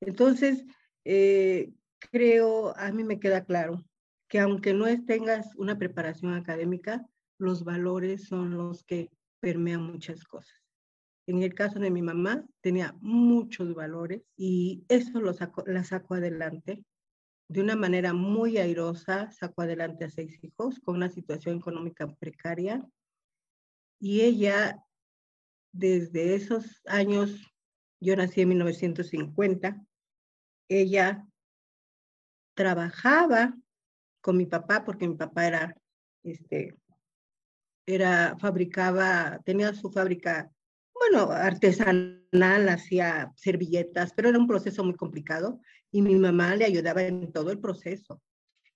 Entonces, 0.00 0.64
eh, 1.04 1.72
creo, 2.10 2.76
a 2.76 2.90
mí 2.92 3.04
me 3.04 3.20
queda 3.20 3.44
claro 3.44 3.84
que 4.28 4.40
aunque 4.40 4.72
no 4.72 4.86
tengas 5.04 5.54
una 5.56 5.78
preparación 5.78 6.34
académica, 6.34 7.06
los 7.38 7.64
valores 7.64 8.24
son 8.28 8.56
los 8.56 8.82
que 8.84 9.10
permean 9.40 9.82
muchas 9.82 10.24
cosas. 10.24 10.62
En 11.26 11.42
el 11.42 11.54
caso 11.54 11.78
de 11.78 11.90
mi 11.90 12.02
mamá, 12.02 12.44
tenía 12.60 12.96
muchos 13.00 13.74
valores 13.74 14.22
y 14.36 14.84
eso 14.88 15.20
lo 15.20 15.34
sacó, 15.34 15.64
la 15.66 15.84
sacó 15.84 16.14
adelante. 16.14 16.84
De 17.48 17.60
una 17.60 17.76
manera 17.76 18.12
muy 18.12 18.58
airosa, 18.58 19.30
sacó 19.30 19.62
adelante 19.62 20.04
a 20.04 20.10
seis 20.10 20.42
hijos 20.42 20.80
con 20.80 20.96
una 20.96 21.10
situación 21.10 21.58
económica 21.58 22.06
precaria. 22.18 22.84
Y 24.00 24.22
ella, 24.22 24.82
desde 25.72 26.34
esos 26.34 26.80
años, 26.86 27.52
yo 28.00 28.16
nací 28.16 28.40
en 28.40 28.48
1950, 28.48 29.84
ella 30.68 31.28
trabajaba 32.54 33.56
con 34.20 34.36
mi 34.36 34.46
papá, 34.46 34.84
porque 34.84 35.08
mi 35.08 35.16
papá 35.16 35.46
era, 35.46 35.76
este, 36.22 36.76
era, 37.86 38.36
fabricaba, 38.38 39.40
tenía 39.44 39.74
su 39.74 39.90
fábrica 39.90 40.50
bueno, 41.10 41.32
artesanal, 41.32 42.68
hacía 42.68 43.32
servilletas, 43.34 44.12
pero 44.14 44.28
era 44.28 44.38
un 44.38 44.46
proceso 44.46 44.84
muy 44.84 44.94
complicado 44.94 45.60
y 45.90 46.00
mi 46.00 46.14
mamá 46.14 46.54
le 46.54 46.64
ayudaba 46.64 47.02
en 47.02 47.32
todo 47.32 47.50
el 47.50 47.58
proceso. 47.58 48.22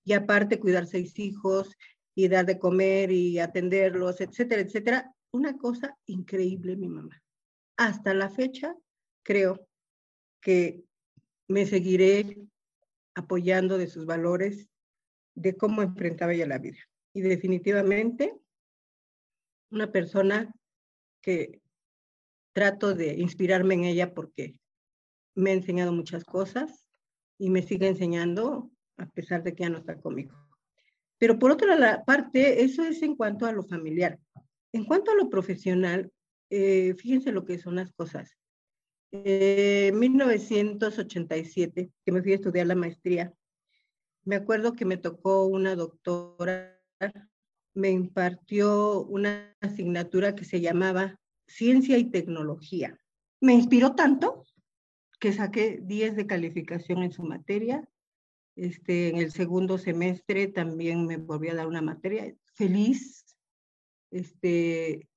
Y 0.05 0.13
aparte 0.13 0.59
cuidar 0.59 0.87
seis 0.87 1.19
hijos 1.19 1.77
y 2.15 2.29
dar 2.29 2.47
de 2.47 2.59
comer 2.59 3.13
y 3.13 3.39
atenderlos, 3.39 4.21
etcétera, 4.21 4.63
etcétera, 4.63 5.15
una 5.31 5.57
cosa 5.57 5.97
increíble 6.07 6.77
mi 6.77 6.89
mamá. 6.89 7.23
Hasta 7.77 8.13
la 8.13 8.29
fecha, 8.29 8.75
creo 9.23 9.69
que 10.41 10.83
me 11.47 11.67
seguiré 11.67 12.39
apoyando 13.17 13.79
de 13.79 13.89
sus 13.89 14.07
valores, 14.07 14.69
de 15.35 15.57
cómo 15.57 15.83
enfrentaba 15.83 16.35
ella 16.35 16.47
la 16.47 16.59
vida. 16.59 16.79
Y 17.13 17.23
definitivamente, 17.23 18.39
una 19.71 19.91
persona 19.91 20.55
que 21.23 21.61
trato 22.53 22.95
de 22.95 23.15
inspirarme 23.15 23.75
en 23.75 23.85
ella 23.85 24.15
porque 24.15 24.55
me 25.35 25.51
ha 25.51 25.55
enseñado 25.55 25.93
muchas 25.93 26.25
cosas 26.25 26.87
y 27.39 27.51
me 27.51 27.63
sigue 27.63 27.89
enseñando 27.89 28.71
a 28.99 29.07
pesar 29.07 29.43
de 29.43 29.55
que 29.55 29.65
ya 29.65 29.71
no 29.71 29.79
está 29.79 29.99
conmigo. 29.99 30.37
Pero 31.19 31.39
por 31.39 31.51
otra 31.51 32.05
parte, 32.05 32.63
eso 32.63 32.85
es 32.85 33.03
en 33.03 33.17
cuanto 33.17 33.47
a 33.47 33.53
lo 33.53 33.63
familiar. 33.63 34.19
En 34.73 34.85
cuanto 34.85 35.11
a 35.11 35.15
lo 35.15 35.31
profesional, 35.31 36.13
eh, 36.51 36.95
fíjense 36.95 37.33
lo 37.33 37.45
que 37.45 37.59
son 37.59 37.77
las 37.77 37.93
cosas. 37.93 38.37
En 39.25 39.99
1987, 39.99 41.91
que 42.05 42.13
me 42.13 42.23
fui 42.23 42.33
a 42.33 42.37
estudiar 42.37 42.67
la 42.67 42.75
maestría, 42.75 43.33
me 44.25 44.37
acuerdo 44.37 44.75
que 44.75 44.85
me 44.85 44.97
tocó 44.97 45.47
una 45.47 45.75
doctora, 45.75 46.81
me 47.75 47.91
impartió 47.91 49.03
una 49.05 49.57
asignatura 49.61 50.35
que 50.35 50.45
se 50.45 50.61
llamaba 50.61 51.21
Ciencia 51.47 51.99
y 51.99 52.11
Tecnología. 52.11 52.99
Me 53.41 53.55
inspiró 53.55 53.95
tanto 53.95 54.45
que 55.21 55.33
saqué 55.33 55.81
10 55.83 56.17
de 56.17 56.27
calificación 56.27 57.03
en 57.03 57.13
su 57.13 57.23
materia 57.23 57.89
este, 58.57 59.11
en 59.11 59.19
el 59.19 59.33
segundo 59.33 59.77
semestre 59.77 60.47
también 60.49 61.07
me 61.07 61.19
volví 61.19 61.49
a 61.51 61.55
dar 61.55 61.67
una 61.67 61.83
materia 61.83 62.35
feliz. 62.55 63.25
Este, 64.11 65.09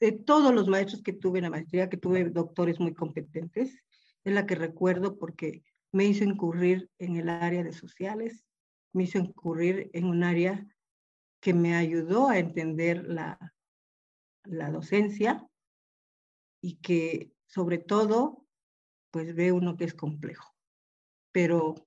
de 0.00 0.12
todos 0.12 0.54
los 0.54 0.68
maestros 0.68 1.02
que 1.02 1.12
tuve 1.12 1.38
en 1.38 1.44
la 1.44 1.50
maestría, 1.50 1.88
que 1.88 1.96
tuve 1.96 2.24
doctores 2.30 2.78
muy 2.80 2.94
competentes, 2.94 3.82
es 4.24 4.32
la 4.32 4.46
que 4.46 4.54
recuerdo 4.54 5.18
porque 5.18 5.62
me 5.92 6.04
hizo 6.04 6.24
incurrir 6.24 6.90
en 6.98 7.16
el 7.16 7.28
área 7.28 7.62
de 7.62 7.72
sociales, 7.72 8.44
me 8.92 9.04
hizo 9.04 9.18
incurrir 9.18 9.90
en 9.92 10.04
un 10.04 10.24
área 10.24 10.66
que 11.40 11.54
me 11.54 11.74
ayudó 11.74 12.28
a 12.28 12.38
entender 12.38 13.06
la, 13.06 13.38
la 14.44 14.70
docencia 14.70 15.46
y 16.60 16.76
que 16.76 17.32
sobre 17.46 17.78
todo, 17.78 18.44
pues 19.10 19.34
ve 19.34 19.52
uno 19.52 19.76
que 19.76 19.84
es 19.84 19.94
complejo. 19.94 20.54
Pero 21.32 21.86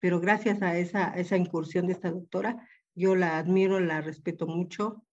pero 0.00 0.20
gracias 0.20 0.62
a 0.62 0.78
esa, 0.78 1.08
esa 1.14 1.36
incursión 1.36 1.86
de 1.86 1.92
esta 1.94 2.10
doctora, 2.10 2.66
yo 2.94 3.16
la 3.16 3.38
admiro, 3.38 3.80
la 3.80 4.00
respeto 4.00 4.46
mucho. 4.46 5.04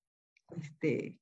Este, 0.61 1.17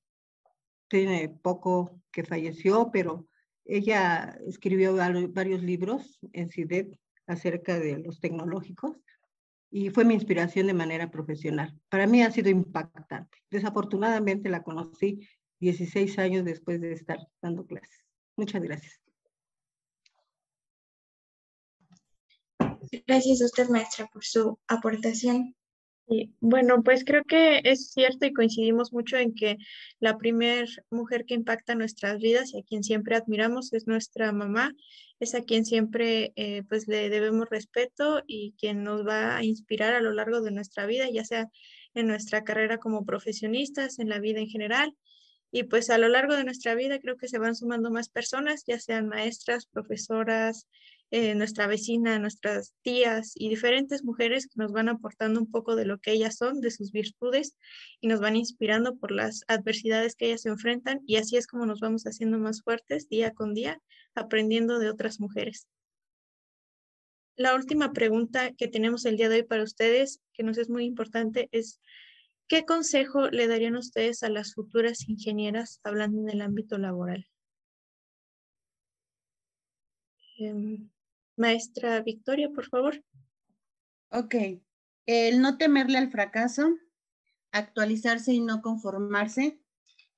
tiene 0.93 1.27
poco 1.27 1.99
que 2.11 2.23
falleció, 2.23 2.91
pero 2.91 3.27
ella 3.65 4.37
escribió 4.45 4.95
varios 5.29 5.63
libros 5.63 6.19
en 6.33 6.51
CIDET 6.51 6.99
acerca 7.25 7.79
de 7.79 7.97
los 7.97 8.19
tecnológicos 8.19 8.95
y 9.71 9.89
fue 9.89 10.05
mi 10.05 10.13
inspiración 10.13 10.67
de 10.67 10.75
manera 10.75 11.09
profesional. 11.09 11.75
Para 11.89 12.05
mí 12.05 12.21
ha 12.21 12.29
sido 12.29 12.51
impactante. 12.51 13.39
Desafortunadamente 13.49 14.49
la 14.49 14.61
conocí 14.61 15.27
16 15.59 16.19
años 16.19 16.45
después 16.45 16.79
de 16.79 16.93
estar 16.93 17.17
dando 17.41 17.65
clases. 17.65 18.05
Muchas 18.35 18.61
gracias. 18.61 19.01
Gracias 23.07 23.41
a 23.41 23.45
usted, 23.45 23.69
maestra, 23.69 24.05
por 24.13 24.23
su 24.23 24.59
aportación. 24.67 25.55
Bueno, 26.39 26.83
pues 26.83 27.03
creo 27.05 27.23
que 27.23 27.61
es 27.63 27.91
cierto 27.91 28.25
y 28.25 28.33
coincidimos 28.33 28.91
mucho 28.93 29.17
en 29.17 29.33
que 29.33 29.57
la 29.99 30.17
primer 30.17 30.67
mujer 30.89 31.25
que 31.25 31.33
impacta 31.33 31.75
nuestras 31.75 32.19
vidas 32.19 32.53
y 32.53 32.59
a 32.59 32.63
quien 32.63 32.83
siempre 32.83 33.15
admiramos 33.15 33.73
es 33.73 33.87
nuestra 33.87 34.31
mamá, 34.31 34.73
es 35.19 35.35
a 35.35 35.43
quien 35.43 35.65
siempre 35.65 36.33
eh, 36.35 36.63
pues 36.67 36.87
le 36.87 37.09
debemos 37.09 37.49
respeto 37.49 38.21
y 38.27 38.53
quien 38.57 38.83
nos 38.83 39.07
va 39.07 39.37
a 39.37 39.43
inspirar 39.43 39.93
a 39.93 40.01
lo 40.01 40.11
largo 40.11 40.41
de 40.41 40.51
nuestra 40.51 40.85
vida, 40.85 41.09
ya 41.09 41.23
sea 41.23 41.49
en 41.93 42.07
nuestra 42.07 42.43
carrera 42.43 42.77
como 42.77 43.05
profesionistas, 43.05 43.99
en 43.99 44.09
la 44.09 44.19
vida 44.19 44.39
en 44.39 44.47
general. 44.47 44.95
Y 45.51 45.63
pues 45.63 45.91
a 45.91 45.99
lo 45.99 46.07
largo 46.07 46.35
de 46.35 46.43
nuestra 46.43 46.73
vida 46.73 46.99
creo 46.99 47.15
que 47.15 47.27
se 47.27 47.37
van 47.37 47.55
sumando 47.55 47.91
más 47.91 48.09
personas, 48.09 48.63
ya 48.65 48.79
sean 48.79 49.07
maestras, 49.07 49.67
profesoras, 49.67 50.67
eh, 51.15 51.35
nuestra 51.35 51.67
vecina, 51.67 52.17
nuestras 52.17 52.73
tías 52.81 53.33
y 53.35 53.47
diferentes 53.47 54.03
mujeres 54.03 54.47
que 54.47 54.59
nos 54.59 54.71
van 54.71 54.89
aportando 54.89 55.39
un 55.39 55.51
poco 55.51 55.75
de 55.75 55.85
lo 55.85 55.99
que 55.99 56.11
ellas 56.11 56.37
son, 56.37 56.59
de 56.59 56.71
sus 56.71 56.91
virtudes 56.91 57.55
y 58.01 58.07
nos 58.07 58.19
van 58.19 58.35
inspirando 58.35 58.95
por 58.95 59.11
las 59.11 59.43
adversidades 59.47 60.15
que 60.15 60.25
ellas 60.25 60.41
se 60.41 60.49
enfrentan 60.49 61.01
y 61.05 61.17
así 61.17 61.37
es 61.37 61.45
como 61.45 61.67
nos 61.67 61.81
vamos 61.81 62.05
haciendo 62.05 62.39
más 62.39 62.63
fuertes 62.63 63.09
día 63.09 63.31
con 63.31 63.53
día, 63.53 63.79
aprendiendo 64.15 64.79
de 64.79 64.89
otras 64.89 65.19
mujeres. 65.19 65.67
La 67.35 67.53
última 67.53 67.93
pregunta 67.93 68.51
que 68.53 68.67
tenemos 68.67 69.05
el 69.05 69.15
día 69.15 69.29
de 69.29 69.35
hoy 69.35 69.43
para 69.43 69.61
ustedes, 69.61 70.19
que 70.33 70.41
nos 70.41 70.57
es 70.57 70.67
muy 70.67 70.83
importante, 70.83 71.47
es 71.51 71.79
¿qué 72.47 72.65
consejo 72.65 73.29
le 73.29 73.45
darían 73.45 73.75
ustedes 73.75 74.23
a 74.23 74.29
las 74.29 74.55
futuras 74.55 75.07
ingenieras 75.07 75.79
hablando 75.83 76.21
en 76.21 76.29
el 76.29 76.41
ámbito 76.41 76.79
laboral? 76.79 77.27
Em, 80.39 80.89
Maestra 81.35 82.01
Victoria, 82.01 82.49
por 82.53 82.67
favor. 82.67 83.03
Ok. 84.11 84.35
El 85.05 85.41
no 85.41 85.57
temerle 85.57 85.97
al 85.97 86.11
fracaso, 86.11 86.77
actualizarse 87.51 88.33
y 88.33 88.39
no 88.39 88.61
conformarse. 88.61 89.59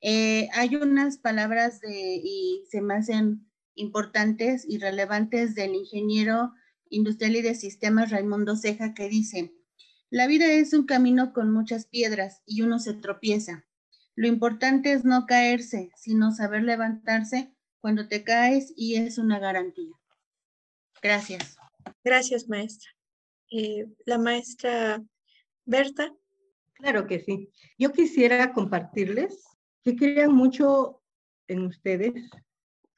Eh, 0.02 0.50
hay 0.54 0.76
unas 0.76 1.18
palabras 1.18 1.80
de, 1.82 2.22
y 2.24 2.64
se 2.70 2.82
me 2.82 2.96
hacen 2.96 3.50
importantes 3.76 4.66
y 4.68 4.78
relevantes 4.78 5.56
del 5.56 5.76
ingeniero 5.76 6.54
industrial 6.90 7.36
y 7.38 7.42
de 7.42 7.56
sistemas 7.56 8.12
Raimundo 8.12 8.56
Ceja 8.56 8.94
que 8.94 9.10
dice, 9.10 9.54
la 10.10 10.28
vida 10.28 10.46
es 10.46 10.74
un 10.74 10.86
camino 10.86 11.34
con 11.34 11.52
muchas 11.52 11.88
piedras 11.88 12.42
y 12.46 12.62
uno 12.62 12.80
se 12.80 12.94
tropieza. 12.94 13.66
Lo 14.16 14.28
importante 14.28 14.94
es 14.94 15.04
no 15.04 15.26
caerse, 15.26 15.90
sino 15.96 16.32
saber 16.32 16.64
levantarse 16.64 17.54
cuando 17.82 18.08
te 18.08 18.24
caes 18.24 18.72
y 18.78 18.96
es 18.96 19.18
una 19.18 19.40
garantía. 19.40 19.92
Gracias. 21.06 21.56
Gracias, 22.04 22.50
maestra. 22.50 22.90
Eh, 23.52 23.86
la 24.08 24.18
maestra 24.18 25.04
Berta. 25.64 26.12
Claro 26.74 27.06
que 27.06 27.20
sí. 27.20 27.52
Yo 27.78 27.92
quisiera 27.92 28.52
compartirles 28.54 29.46
que 29.84 29.96
crean 29.96 30.34
mucho 30.34 31.04
en 31.48 31.62
ustedes 31.68 32.28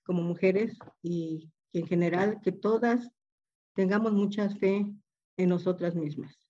como 0.06 0.22
mujeres 0.22 0.80
y 1.02 1.52
en 1.74 1.86
general 1.86 2.40
que 2.42 2.54
todas 2.54 3.12
tengamos 3.74 4.14
mucha 4.14 4.50
fe 4.52 4.86
en 5.36 5.50
nosotras 5.50 5.94
mismas. 5.94 6.48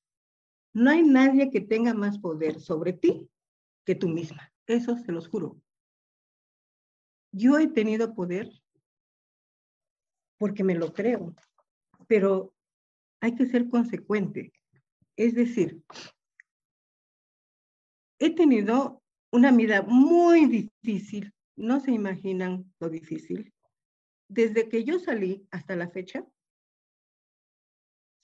No 0.74 0.91
hay 0.91 1.01
nadie 1.01 1.49
que 1.49 1.62
tenga 1.62 1.95
más 1.95 2.20
poder 2.20 2.60
sobre 2.60 2.93
ti 2.93 3.32
que 3.84 3.95
tú 3.95 4.10
misma. 4.10 4.53
Eso 4.68 4.95
se 4.95 5.12
los 5.12 5.28
juro. 5.28 5.60
Yo 7.32 7.58
he 7.58 7.66
tenido 7.66 8.14
poder 8.14 8.47
porque 10.38 10.64
me 10.64 10.76
lo 10.76 10.93
creo, 10.93 11.36
pero 12.08 12.53
hay 13.22 13.36
que 13.36 13.45
ser 13.45 13.70
consecuente. 13.70 14.53
Es 15.16 15.36
decir, 15.36 15.84
he 18.20 18.34
tenido 18.34 19.01
una 19.32 19.51
vida 19.51 19.84
muy 19.84 20.45
difícil, 20.45 21.34
no 21.55 21.80
se 21.80 21.91
imaginan 21.91 22.74
lo 22.80 22.89
difícil. 22.89 23.53
Desde 24.30 24.70
que 24.70 24.84
yo 24.84 24.99
salí 24.99 25.47
hasta 25.51 25.76
la 25.76 25.89
fecha, 25.89 26.26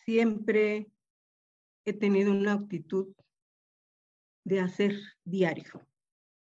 siempre 0.06 0.92
he 1.86 1.94
tenido 1.94 2.32
una 2.32 2.54
actitud 2.54 3.14
de 4.46 4.60
hacer 4.60 5.00
diario, 5.24 5.88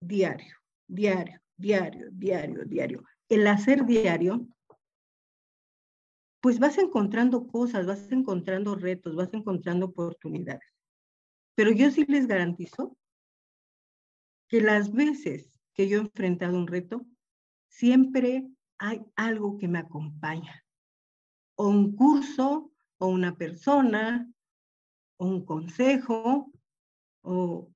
diario, 0.00 0.56
diario, 0.88 1.40
diario, 1.56 2.08
diario, 2.10 2.64
diario. 2.64 3.04
El 3.28 3.46
hacer 3.46 3.86
diario 3.86 4.46
pues 6.42 6.58
vas 6.58 6.76
encontrando 6.76 7.46
cosas, 7.46 7.86
vas 7.86 8.10
encontrando 8.10 8.74
retos, 8.74 9.14
vas 9.14 9.32
encontrando 9.32 9.86
oportunidades. 9.86 10.68
Pero 11.54 11.70
yo 11.70 11.88
sí 11.92 12.04
les 12.08 12.26
garantizo 12.26 12.98
que 14.48 14.60
las 14.60 14.92
veces 14.92 15.60
que 15.72 15.88
yo 15.88 15.98
he 15.98 16.00
enfrentado 16.00 16.58
un 16.58 16.66
reto, 16.66 17.06
siempre 17.68 18.50
hay 18.78 19.02
algo 19.14 19.56
que 19.56 19.68
me 19.68 19.78
acompaña. 19.78 20.64
O 21.54 21.68
un 21.68 21.94
curso, 21.94 22.72
o 22.98 23.06
una 23.06 23.36
persona, 23.36 24.28
o 25.18 25.26
un 25.26 25.46
consejo, 25.46 26.50
o, 27.22 27.70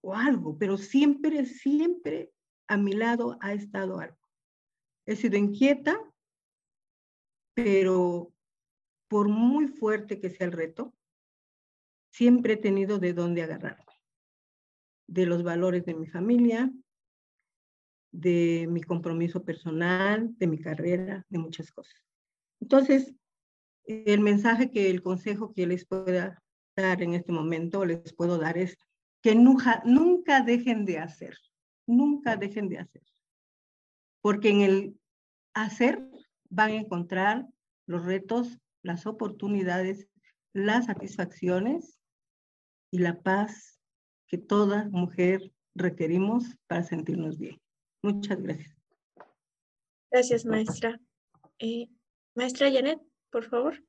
o 0.00 0.14
algo, 0.14 0.56
pero 0.56 0.78
siempre, 0.78 1.44
siempre 1.46 2.32
a 2.68 2.76
mi 2.76 2.92
lado 2.92 3.36
ha 3.40 3.54
estado 3.54 3.98
algo. 3.98 4.18
He 5.04 5.16
sido 5.16 5.36
inquieta, 5.36 5.98
pero 7.64 8.32
por 9.08 9.28
muy 9.28 9.66
fuerte 9.66 10.20
que 10.20 10.30
sea 10.30 10.46
el 10.46 10.52
reto, 10.52 10.94
siempre 12.12 12.52
he 12.52 12.56
tenido 12.56 13.00
de 13.00 13.12
dónde 13.12 13.42
agarrarme. 13.42 13.92
De 15.08 15.26
los 15.26 15.42
valores 15.42 15.84
de 15.84 15.94
mi 15.94 16.06
familia, 16.06 16.72
de 18.12 18.68
mi 18.70 18.80
compromiso 18.80 19.44
personal, 19.44 20.36
de 20.38 20.46
mi 20.46 20.60
carrera, 20.60 21.26
de 21.28 21.38
muchas 21.38 21.72
cosas. 21.72 22.00
Entonces, 22.60 23.12
el 23.86 24.20
mensaje 24.20 24.70
que 24.70 24.88
el 24.88 25.02
consejo 25.02 25.52
que 25.52 25.66
les 25.66 25.84
pueda 25.84 26.40
dar 26.76 27.02
en 27.02 27.14
este 27.14 27.32
momento, 27.32 27.84
les 27.84 28.12
puedo 28.12 28.38
dar 28.38 28.56
es 28.56 28.78
que 29.20 29.34
nunca, 29.34 29.82
nunca 29.84 30.42
dejen 30.42 30.84
de 30.84 30.98
hacer, 30.98 31.36
nunca 31.88 32.36
dejen 32.36 32.68
de 32.68 32.78
hacer. 32.78 33.02
Porque 34.20 34.50
en 34.50 34.60
el 34.60 35.00
hacer 35.54 36.08
van 36.50 36.70
a 36.70 36.76
encontrar 36.76 37.46
los 37.86 38.04
retos, 38.04 38.58
las 38.82 39.06
oportunidades, 39.06 40.08
las 40.52 40.86
satisfacciones 40.86 41.98
y 42.90 42.98
la 42.98 43.20
paz 43.20 43.80
que 44.26 44.38
toda 44.38 44.88
mujer 44.90 45.52
requerimos 45.74 46.56
para 46.66 46.82
sentirnos 46.82 47.38
bien. 47.38 47.60
Muchas 48.02 48.40
gracias. 48.40 48.76
Gracias, 50.10 50.44
maestra. 50.44 51.00
Eh, 51.58 51.88
maestra 52.34 52.70
Janet, 52.70 53.00
por 53.30 53.44
favor. 53.44 53.82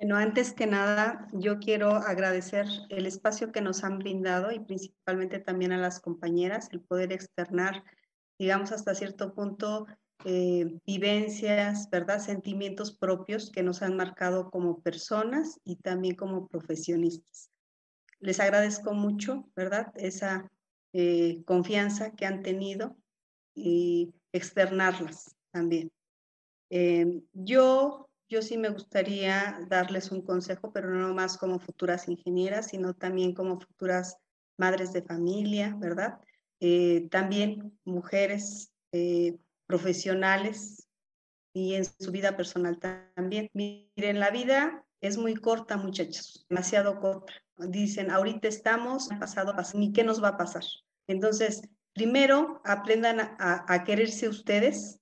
Bueno, 0.00 0.16
antes 0.16 0.52
que 0.52 0.66
nada, 0.66 1.26
yo 1.32 1.58
quiero 1.58 1.90
agradecer 1.90 2.66
el 2.88 3.06
espacio 3.06 3.50
que 3.50 3.60
nos 3.60 3.82
han 3.82 3.98
brindado 3.98 4.52
y 4.52 4.60
principalmente 4.60 5.40
también 5.40 5.72
a 5.72 5.78
las 5.78 5.98
compañeras, 6.00 6.68
el 6.70 6.80
poder 6.82 7.12
externar, 7.12 7.82
digamos, 8.38 8.70
hasta 8.70 8.94
cierto 8.94 9.34
punto, 9.34 9.86
eh, 10.24 10.78
vivencias, 10.86 11.88
¿verdad? 11.90 12.18
Sentimientos 12.18 12.96
propios 12.96 13.50
que 13.50 13.62
nos 13.62 13.82
han 13.82 13.96
marcado 13.96 14.50
como 14.50 14.80
personas 14.80 15.60
y 15.64 15.76
también 15.76 16.16
como 16.16 16.48
profesionistas. 16.48 17.50
Les 18.20 18.40
agradezco 18.40 18.94
mucho, 18.94 19.48
¿verdad? 19.54 19.92
Esa 19.94 20.50
eh, 20.92 21.42
confianza 21.44 22.14
que 22.14 22.26
han 22.26 22.42
tenido 22.42 22.96
y 23.54 24.12
externarlas 24.32 25.36
también. 25.52 25.92
Eh, 26.70 27.22
yo 27.32 28.08
yo 28.30 28.42
sí 28.42 28.58
me 28.58 28.68
gustaría 28.68 29.58
darles 29.68 30.12
un 30.12 30.20
consejo, 30.20 30.70
pero 30.70 30.90
no 30.90 31.14
más 31.14 31.38
como 31.38 31.58
futuras 31.58 32.08
ingenieras, 32.08 32.66
sino 32.68 32.92
también 32.92 33.32
como 33.32 33.58
futuras 33.58 34.18
madres 34.58 34.92
de 34.92 35.02
familia, 35.02 35.74
¿verdad? 35.78 36.20
Eh, 36.60 37.08
también 37.10 37.78
mujeres 37.84 38.70
profesionales 39.68 40.88
y 41.54 41.74
en 41.74 41.84
su 41.84 42.10
vida 42.10 42.36
personal 42.36 42.80
también. 43.14 43.48
Miren, 43.52 44.18
la 44.18 44.30
vida 44.30 44.84
es 45.00 45.16
muy 45.16 45.36
corta, 45.36 45.76
muchachos, 45.76 46.44
demasiado 46.48 46.98
corta. 46.98 47.32
Dicen, 47.58 48.10
ahorita 48.10 48.48
estamos, 48.48 49.08
pasado, 49.20 49.54
pasado, 49.54 49.78
ni 49.78 49.92
qué 49.92 50.02
nos 50.02 50.22
va 50.22 50.28
a 50.28 50.36
pasar. 50.36 50.64
Entonces, 51.06 51.62
primero 51.92 52.60
aprendan 52.64 53.20
a, 53.20 53.64
a 53.68 53.84
quererse 53.84 54.28
ustedes, 54.28 55.00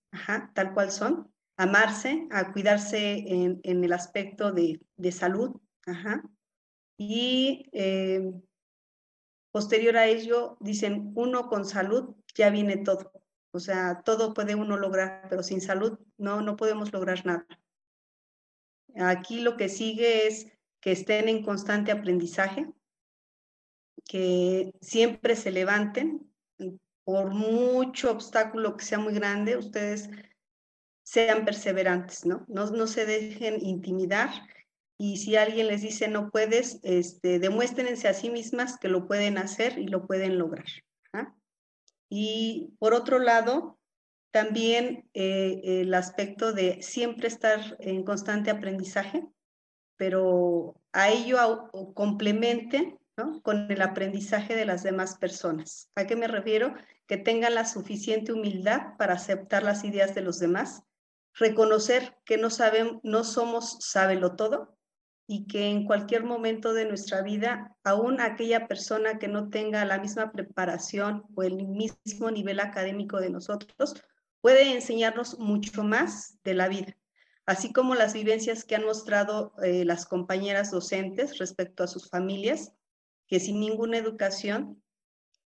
tal 0.55 0.75
cual 0.75 0.91
son, 0.91 1.31
amarse, 1.57 2.29
a 2.31 2.53
cuidarse 2.53 3.25
en, 3.27 3.61
el 3.63 3.93
aspecto 3.93 4.53
de, 4.53 4.81
salud. 5.13 5.61
Y 6.99 7.69
eh, 7.73 8.33
posterior 9.53 9.97
a 9.97 10.07
ello, 10.07 10.57
dicen, 10.61 11.13
uno 11.15 11.49
con 11.49 11.65
salud 11.65 12.15
ya 12.35 12.51
viene 12.51 12.79
todo. 12.79 13.13
O 13.57 13.61
sea, 13.61 14.03
todo 14.05 14.35
puede 14.35 14.55
uno 14.55 14.77
lograr, 14.77 15.27
pero 15.29 15.43
sin 15.43 15.61
salud 15.61 15.99
no, 16.19 16.43
no 16.43 16.57
podemos 16.57 16.93
lograr 16.93 17.25
nada. 17.27 17.47
Aquí 18.97 19.41
lo 19.41 19.57
que 19.57 19.69
sigue 19.69 20.27
es 20.27 20.47
que 20.81 20.93
estén 20.93 21.29
en 21.29 21.43
constante 21.43 21.91
aprendizaje, 21.91 22.67
que 24.05 24.73
siempre 24.81 25.37
se 25.37 25.51
levanten, 25.51 26.31
por 27.05 27.33
mucho 27.33 28.11
obstáculo 28.11 28.77
que 28.77 28.85
sea 28.85 28.99
muy 28.99 29.15
grande, 29.15 29.57
ustedes 29.57 30.11
sean 31.05 31.45
perseverantes, 31.45 32.27
¿no? 32.27 32.45
¿no? 32.49 32.67
No 32.67 32.87
se 32.87 33.07
dejen 33.07 33.65
intimidar 33.65 34.31
y 34.99 35.19
si 35.19 35.37
alguien 35.37 35.69
les 35.69 35.83
dice 35.83 36.09
no 36.09 36.31
puedes, 36.31 36.81
este, 36.83 37.39
demuéstrense 37.39 38.09
a 38.09 38.15
sí 38.15 38.29
mismas 38.29 38.79
que 38.79 38.89
lo 38.89 39.07
pueden 39.07 39.39
hacer 39.39 39.79
y 39.79 39.87
lo 39.87 40.07
pueden 40.07 40.37
lograr. 40.39 40.67
Y 42.09 42.75
por 42.79 42.95
otro 42.95 43.19
lado, 43.19 43.79
también 44.31 45.09
eh, 45.15 45.61
el 45.65 45.95
aspecto 45.95 46.53
de 46.53 46.83
siempre 46.83 47.29
estar 47.29 47.77
en 47.81 48.05
constante 48.05 48.51
aprendizaje, 48.51 49.27
pero 49.97 50.81
a 50.93 51.09
ello 51.11 51.71
complementen 51.95 52.99
¿no? 53.17 53.41
con 53.43 53.71
el 53.71 53.81
aprendizaje 53.81 54.55
de 54.55 54.67
las 54.67 54.83
demás 54.83 55.17
personas. 55.17 55.91
¿A 55.97 56.07
qué 56.07 56.17
me 56.17 56.29
refiero? 56.29 56.75
Que 57.07 57.17
tengan 57.17 57.55
la 57.55 57.65
suficiente 57.65 58.33
humildad 58.33 58.97
para 58.99 59.15
aceptar 59.15 59.63
las 59.63 59.85
ideas 59.85 60.15
de 60.15 60.21
los 60.21 60.39
demás 60.39 60.83
reconocer 61.37 62.17
que 62.25 62.39
no, 62.39 62.51
sabemos, 62.51 63.01
no 63.03 63.25
somos 63.25 63.77
sábelo 63.81 64.37
todo 64.37 64.76
y 65.27 65.47
que 65.47 65.67
en 65.69 65.85
cualquier 65.85 66.25
momento 66.25 66.73
de 66.73 66.85
nuestra 66.85 67.23
vida, 67.23 67.77
aún 67.83 68.21
aquella 68.21 68.69
persona 68.69 69.19
que 69.19 69.29
no 69.29 69.49
tenga 69.51 69.85
la 69.85 69.99
misma 69.99 70.31
preparación 70.31 71.25
o 71.35 71.43
el 71.43 71.67
mismo 71.67 72.31
nivel 72.31 72.61
académico 72.61 73.21
de 73.21 73.31
nosotros, 73.31 74.03
puede 74.41 74.73
enseñarnos 74.73 75.39
mucho 75.39 75.83
más 75.83 76.39
de 76.45 76.55
la 76.55 76.69
vida, 76.69 76.97
así 77.45 77.73
como 77.73 77.97
las 77.97 78.15
vivencias 78.15 78.65
que 78.65 78.77
han 78.77 78.85
mostrado 78.85 79.53
eh, 79.63 79.85
las 79.85 80.07
compañeras 80.07 80.71
docentes 80.71 81.39
respecto 81.39 81.83
a 81.83 81.89
sus 81.89 82.09
familias, 82.09 82.73
que 83.27 83.41
sin 83.41 83.59
ninguna 83.59 83.99
educación 83.99 84.81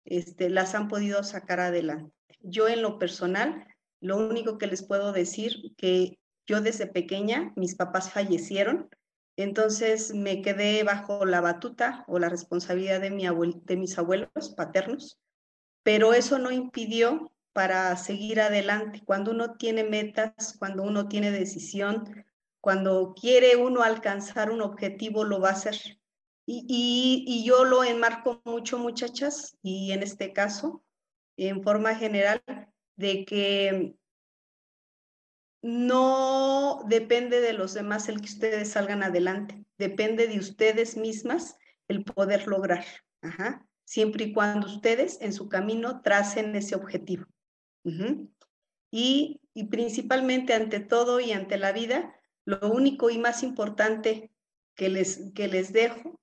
este, 0.05 0.51
las 0.51 0.77
han 0.77 0.87
podido 0.87 1.25
sacar 1.25 1.59
adelante. 1.59 2.15
Yo 2.41 2.69
en 2.69 2.83
lo 2.83 2.99
personal 3.01 3.67
lo 4.01 4.19
único 4.19 4.59
que 4.59 4.67
les 4.67 4.85
puedo 4.85 5.13
decir 5.13 5.75
que 5.77 6.19
yo 6.47 6.61
desde 6.61 6.87
pequeña, 6.87 7.53
mis 7.57 7.75
papás 7.75 8.13
fallecieron, 8.13 8.91
entonces 9.37 10.15
me 10.15 10.43
quedé 10.43 10.83
bajo 10.85 11.25
la 11.25 11.41
batuta 11.41 12.05
o 12.07 12.19
la 12.19 12.29
responsabilidad 12.29 13.01
de, 13.01 13.11
mi 13.11 13.27
de 13.27 13.77
mis 13.77 13.99
abuelos 13.99 14.51
paternos, 14.57 15.21
pero 15.83 16.15
eso 16.15 16.39
no 16.39 16.51
impidió 16.51 17.33
para 17.53 17.97
seguir 17.97 18.41
adelante. 18.41 19.03
Cuando 19.05 19.31
uno 19.31 19.55
tiene 19.57 19.85
metas, 19.85 20.57
cuando 20.59 20.83
uno 20.83 21.09
tiene 21.09 21.31
decisión, 21.31 22.25
cuando 22.61 23.15
quiere 23.15 23.57
uno 23.57 23.83
alcanzar 23.83 24.51
un 24.51 24.63
objetivo, 24.63 25.25
lo 25.25 25.41
va 25.41 25.51
a 25.51 25.53
hacer. 25.53 25.77
Y, 26.47 26.65
y, 26.69 27.25
y 27.27 27.45
yo 27.45 27.65
lo 27.65 27.85
enmarco 27.85 28.41
mucho, 28.45 28.79
muchachas, 28.79 29.57
y 29.63 29.93
en 29.93 30.03
este 30.03 30.33
caso, 30.33 30.83
en 31.37 31.63
forma 31.63 31.95
general, 31.95 32.43
de 32.97 33.25
que 33.25 33.97
no 35.65 36.85
depende 36.89 37.41
de 37.41 37.55
los 37.55 37.73
demás 37.73 38.11
el 38.11 38.21
que 38.21 38.27
ustedes 38.27 38.73
salgan 38.73 39.03
adelante, 39.03 39.65
depende 39.79 40.29
de 40.29 40.39
ustedes 40.39 40.95
mismas 40.95 41.57
el 41.89 42.05
poder 42.05 42.47
lograr, 42.47 42.85
siempre 43.87 44.27
y 44.27 44.33
cuando 44.35 44.67
ustedes 44.67 45.23
en 45.23 45.33
su 45.33 45.49
camino 45.49 46.03
tracen 46.03 46.55
ese 46.55 46.75
objetivo. 46.75 47.25
y, 48.91 49.41
y 49.55 49.65
principalmente 49.65 50.53
ante 50.53 50.81
todo 50.81 51.19
y 51.19 51.33
ante 51.33 51.57
la 51.57 51.73
vida, 51.73 52.15
lo 52.45 52.61
único 52.71 53.09
y 53.09 53.17
más 53.17 53.43
importante 53.43 54.31
que 54.75 54.91
les, 54.91 55.33
que 55.35 55.49
les 55.49 55.73
dejo 55.73 56.21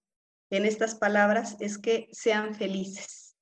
en 0.51 0.65
estas 0.65 0.93
palabras 0.93 1.57
es 1.59 1.79
que 1.79 2.09
sean 2.11 2.53
felices 2.53 3.35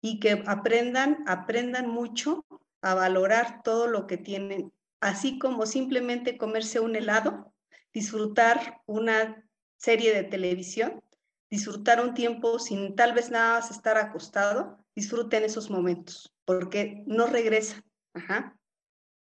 y 0.00 0.20
que 0.20 0.42
aprendan, 0.46 1.22
aprendan 1.26 1.90
mucho 1.90 2.46
a 2.80 2.94
valorar 2.94 3.62
todo 3.62 3.88
lo 3.88 4.06
que 4.06 4.16
tienen, 4.16 4.72
así 5.04 5.38
como 5.38 5.66
simplemente 5.66 6.38
comerse 6.38 6.80
un 6.80 6.96
helado, 6.96 7.52
disfrutar 7.92 8.80
una 8.86 9.46
serie 9.76 10.14
de 10.14 10.24
televisión, 10.24 11.04
disfrutar 11.50 12.02
un 12.02 12.14
tiempo 12.14 12.58
sin 12.58 12.96
tal 12.96 13.12
vez 13.12 13.30
nada 13.30 13.60
más 13.60 13.70
estar 13.70 13.98
acostado, 13.98 14.82
disfruten 14.96 15.44
esos 15.44 15.68
momentos, 15.68 16.34
porque 16.46 17.04
no 17.06 17.26
regresan. 17.26 17.84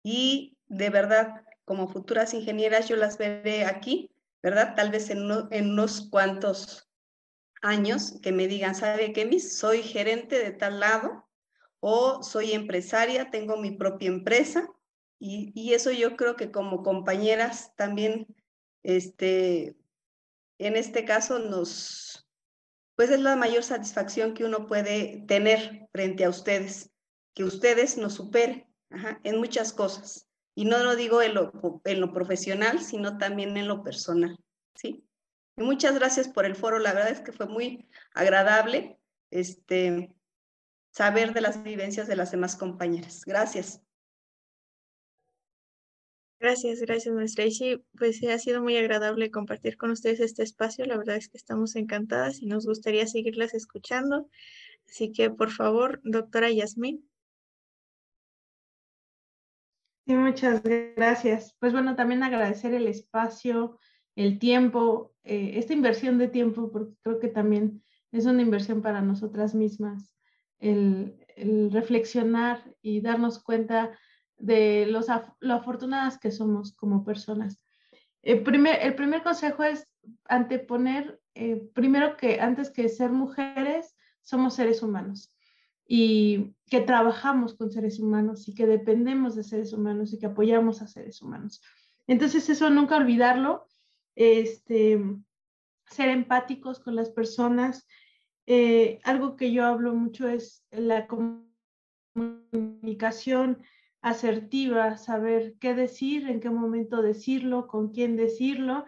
Y 0.04 0.56
de 0.66 0.90
verdad, 0.90 1.42
como 1.64 1.88
futuras 1.88 2.34
ingenieras, 2.34 2.88
yo 2.88 2.94
las 2.94 3.18
veré 3.18 3.64
aquí, 3.64 4.12
¿verdad? 4.44 4.76
Tal 4.76 4.92
vez 4.92 5.10
en, 5.10 5.28
en 5.50 5.70
unos 5.70 6.08
cuantos 6.08 6.88
años 7.62 8.20
que 8.22 8.30
me 8.30 8.46
digan, 8.46 8.76
¿sabe 8.76 9.12
qué, 9.12 9.24
mis? 9.24 9.58
Soy 9.58 9.82
gerente 9.82 10.38
de 10.38 10.52
tal 10.52 10.78
lado, 10.78 11.28
o 11.80 12.22
soy 12.22 12.52
empresaria, 12.52 13.32
tengo 13.32 13.56
mi 13.56 13.72
propia 13.72 14.08
empresa 14.08 14.70
y, 15.18 15.72
eso 15.72 15.90
yo 15.90 16.16
creo 16.16 16.36
que 16.36 16.50
como 16.50 16.82
compañeras 16.82 17.74
también, 17.76 18.26
este, 18.82 19.76
en 20.58 20.76
este 20.76 21.04
caso 21.04 21.38
nos, 21.38 22.28
pues 22.96 23.10
es 23.10 23.20
la 23.20 23.36
mayor 23.36 23.62
satisfacción 23.62 24.34
que 24.34 24.44
uno 24.44 24.66
puede 24.66 25.24
tener 25.26 25.88
frente 25.92 26.24
a 26.24 26.30
ustedes, 26.30 26.90
que 27.34 27.44
ustedes 27.44 27.96
nos 27.96 28.14
superen 28.14 28.66
en 29.22 29.38
muchas 29.38 29.72
cosas. 29.72 30.28
Y 30.54 30.66
no 30.66 30.78
lo 30.78 30.94
digo 30.94 31.20
en 31.22 31.34
lo, 31.34 31.80
en 31.84 32.00
lo 32.00 32.12
profesional, 32.12 32.80
sino 32.80 33.18
también 33.18 33.56
en 33.56 33.66
lo 33.66 33.82
personal, 33.82 34.38
¿sí? 34.74 35.04
Y 35.56 35.62
muchas 35.62 35.94
gracias 35.94 36.28
por 36.28 36.44
el 36.44 36.54
foro, 36.54 36.78
la 36.78 36.92
verdad 36.92 37.10
es 37.10 37.20
que 37.20 37.32
fue 37.32 37.46
muy 37.46 37.88
agradable. 38.14 38.98
Este, 39.30 40.14
saber 40.94 41.34
de 41.34 41.40
las 41.40 41.62
vivencias 41.62 42.06
de 42.06 42.16
las 42.16 42.30
demás 42.30 42.56
compañeras. 42.56 43.24
Gracias. 43.24 43.83
Gracias, 46.40 46.80
gracias, 46.80 47.14
maestra. 47.14 47.50
Sí, 47.50 47.82
pues 47.96 48.22
ha 48.24 48.38
sido 48.38 48.62
muy 48.62 48.76
agradable 48.76 49.30
compartir 49.30 49.76
con 49.76 49.90
ustedes 49.90 50.20
este 50.20 50.42
espacio. 50.42 50.84
La 50.84 50.96
verdad 50.96 51.16
es 51.16 51.28
que 51.28 51.38
estamos 51.38 51.76
encantadas 51.76 52.42
y 52.42 52.46
nos 52.46 52.66
gustaría 52.66 53.06
seguirlas 53.06 53.54
escuchando. 53.54 54.28
Así 54.88 55.12
que, 55.12 55.30
por 55.30 55.50
favor, 55.50 56.00
doctora 56.04 56.50
Yasmín. 56.50 57.08
Sí, 60.06 60.14
muchas 60.14 60.62
gracias. 60.62 61.56
Pues 61.58 61.72
bueno, 61.72 61.96
también 61.96 62.22
agradecer 62.22 62.74
el 62.74 62.86
espacio, 62.88 63.78
el 64.16 64.38
tiempo, 64.38 65.14
eh, 65.24 65.52
esta 65.54 65.72
inversión 65.72 66.18
de 66.18 66.28
tiempo, 66.28 66.70
porque 66.70 66.94
creo 67.02 67.18
que 67.18 67.28
también 67.28 67.82
es 68.12 68.26
una 68.26 68.42
inversión 68.42 68.82
para 68.82 69.00
nosotras 69.00 69.54
mismas, 69.54 70.14
el, 70.60 71.16
reflexionar 71.72 72.62
y 72.80 73.00
darnos 73.00 73.42
cuenta 73.42 73.98
de 74.38 74.86
los, 74.86 75.06
lo 75.40 75.54
afortunadas 75.54 76.18
que 76.18 76.30
somos 76.30 76.72
como 76.72 77.04
personas. 77.04 77.60
El 78.22 78.42
primer, 78.42 78.80
el 78.82 78.94
primer 78.94 79.22
consejo 79.22 79.64
es 79.64 79.86
anteponer, 80.26 81.20
eh, 81.34 81.68
primero 81.74 82.16
que 82.16 82.40
antes 82.40 82.70
que 82.70 82.88
ser 82.88 83.10
mujeres, 83.10 83.94
somos 84.22 84.54
seres 84.54 84.82
humanos 84.82 85.34
y 85.86 86.54
que 86.66 86.80
trabajamos 86.80 87.54
con 87.54 87.70
seres 87.70 88.00
humanos 88.00 88.48
y 88.48 88.54
que 88.54 88.66
dependemos 88.66 89.34
de 89.34 89.44
seres 89.44 89.74
humanos 89.74 90.12
y 90.12 90.18
que 90.18 90.26
apoyamos 90.26 90.80
a 90.80 90.86
seres 90.86 91.20
humanos. 91.20 91.60
Entonces, 92.06 92.48
eso 92.48 92.70
nunca 92.70 92.96
olvidarlo, 92.96 93.66
este, 94.14 94.98
ser 95.86 96.08
empáticos 96.08 96.80
con 96.80 96.96
las 96.96 97.10
personas. 97.10 97.86
Eh, 98.46 98.98
algo 99.04 99.36
que 99.36 99.52
yo 99.52 99.64
hablo 99.66 99.94
mucho 99.94 100.26
es 100.28 100.64
la 100.70 101.06
comunicación 102.14 103.62
asertiva, 104.04 104.98
saber 104.98 105.54
qué 105.58 105.74
decir, 105.74 106.28
en 106.28 106.38
qué 106.38 106.50
momento 106.50 107.00
decirlo, 107.00 107.66
con 107.66 107.90
quién 107.90 108.16
decirlo 108.16 108.84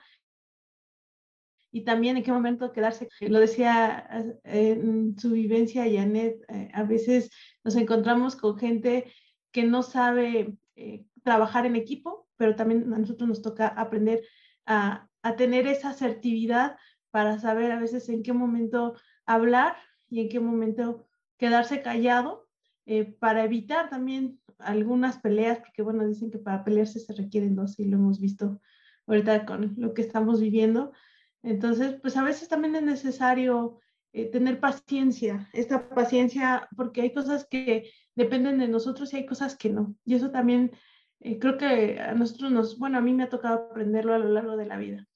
y 1.72 1.84
también 1.84 2.18
en 2.18 2.22
qué 2.22 2.32
momento 2.32 2.70
quedarse. 2.70 3.08
Lo 3.20 3.40
decía 3.40 4.06
eh, 4.44 4.72
en 4.72 5.18
su 5.18 5.30
vivencia, 5.30 5.84
Janet, 5.90 6.44
eh, 6.48 6.68
a 6.74 6.82
veces 6.82 7.30
nos 7.64 7.76
encontramos 7.76 8.36
con 8.36 8.58
gente 8.58 9.10
que 9.52 9.64
no 9.64 9.82
sabe 9.82 10.58
eh, 10.76 11.06
trabajar 11.22 11.64
en 11.64 11.76
equipo, 11.76 12.28
pero 12.36 12.54
también 12.54 12.92
a 12.92 12.98
nosotros 12.98 13.26
nos 13.26 13.40
toca 13.40 13.68
aprender 13.68 14.22
a, 14.66 15.08
a 15.22 15.36
tener 15.36 15.66
esa 15.66 15.90
asertividad 15.90 16.76
para 17.10 17.38
saber 17.38 17.72
a 17.72 17.80
veces 17.80 18.10
en 18.10 18.22
qué 18.22 18.34
momento 18.34 18.96
hablar 19.24 19.76
y 20.10 20.20
en 20.20 20.28
qué 20.28 20.40
momento 20.40 21.06
quedarse 21.38 21.80
callado 21.80 22.46
para 23.18 23.42
evitar 23.42 23.90
también 23.90 24.38
algunas 24.58 25.18
peleas, 25.18 25.58
porque 25.58 25.82
bueno, 25.82 26.06
dicen 26.06 26.30
que 26.30 26.38
para 26.38 26.64
pelearse 26.64 27.00
se 27.00 27.12
requieren 27.12 27.56
dos 27.56 27.78
y 27.78 27.86
lo 27.86 27.96
hemos 27.96 28.20
visto 28.20 28.60
ahorita 29.06 29.46
con 29.46 29.74
lo 29.76 29.94
que 29.94 30.02
estamos 30.02 30.40
viviendo. 30.40 30.92
Entonces, 31.42 31.98
pues 32.00 32.16
a 32.16 32.24
veces 32.24 32.48
también 32.48 32.74
es 32.74 32.82
necesario 32.82 33.80
eh, 34.12 34.30
tener 34.30 34.60
paciencia, 34.60 35.48
esta 35.52 35.88
paciencia, 35.88 36.68
porque 36.76 37.02
hay 37.02 37.12
cosas 37.12 37.46
que 37.48 37.90
dependen 38.14 38.58
de 38.58 38.68
nosotros 38.68 39.12
y 39.12 39.18
hay 39.18 39.26
cosas 39.26 39.56
que 39.56 39.70
no. 39.70 39.94
Y 40.04 40.14
eso 40.14 40.30
también 40.30 40.72
eh, 41.20 41.38
creo 41.38 41.56
que 41.56 42.00
a 42.00 42.14
nosotros 42.14 42.50
nos, 42.50 42.78
bueno, 42.78 42.98
a 42.98 43.00
mí 43.00 43.12
me 43.12 43.24
ha 43.24 43.28
tocado 43.28 43.68
aprenderlo 43.70 44.14
a 44.14 44.18
lo 44.18 44.28
largo 44.28 44.56
de 44.56 44.66
la 44.66 44.76
vida, 44.76 45.06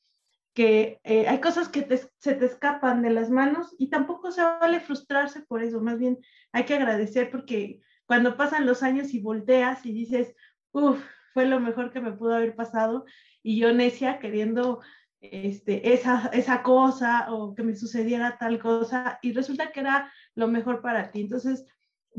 que 0.54 1.00
eh, 1.04 1.28
hay 1.28 1.40
cosas 1.40 1.68
que 1.68 1.86
se 2.18 2.34
te 2.34 2.44
escapan 2.44 3.02
de 3.02 3.10
las 3.10 3.30
manos 3.30 3.74
y 3.78 3.90
tampoco 3.90 4.30
se 4.32 4.42
vale 4.42 4.80
frustrarse 4.80 5.42
por 5.42 5.62
eso, 5.62 5.80
más 5.80 5.98
bien 5.98 6.18
hay 6.52 6.64
que 6.64 6.74
agradecer 6.74 7.30
porque 7.30 7.80
cuando 8.10 8.36
pasan 8.36 8.66
los 8.66 8.82
años 8.82 9.14
y 9.14 9.20
volteas 9.20 9.86
y 9.86 9.92
dices, 9.92 10.34
uff, 10.72 11.00
fue 11.32 11.46
lo 11.46 11.60
mejor 11.60 11.92
que 11.92 12.00
me 12.00 12.10
pudo 12.10 12.34
haber 12.34 12.56
pasado 12.56 13.04
y 13.40 13.56
yo 13.56 13.72
necia 13.72 14.18
queriendo 14.18 14.80
este, 15.20 15.92
esa, 15.94 16.28
esa 16.32 16.64
cosa 16.64 17.32
o 17.32 17.54
que 17.54 17.62
me 17.62 17.76
sucediera 17.76 18.36
tal 18.36 18.58
cosa 18.58 19.20
y 19.22 19.32
resulta 19.32 19.70
que 19.70 19.78
era 19.78 20.12
lo 20.34 20.48
mejor 20.48 20.82
para 20.82 21.12
ti. 21.12 21.20
Entonces, 21.20 21.64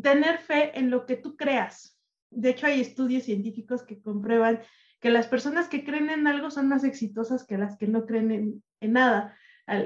tener 0.01 0.37
fe 0.37 0.79
en 0.79 0.91
lo 0.91 1.05
que 1.05 1.17
tú 1.17 1.35
creas. 1.35 1.99
De 2.29 2.51
hecho, 2.51 2.67
hay 2.67 2.79
estudios 2.79 3.23
científicos 3.23 3.83
que 3.83 4.01
comprueban 4.01 4.61
que 5.01 5.09
las 5.09 5.27
personas 5.27 5.67
que 5.67 5.83
creen 5.83 6.09
en 6.09 6.25
algo 6.25 6.51
son 6.51 6.69
más 6.69 6.85
exitosas 6.85 7.45
que 7.45 7.57
las 7.57 7.75
que 7.77 7.87
no 7.87 8.05
creen 8.05 8.31
en, 8.31 8.63
en 8.79 8.93
nada, 8.93 9.37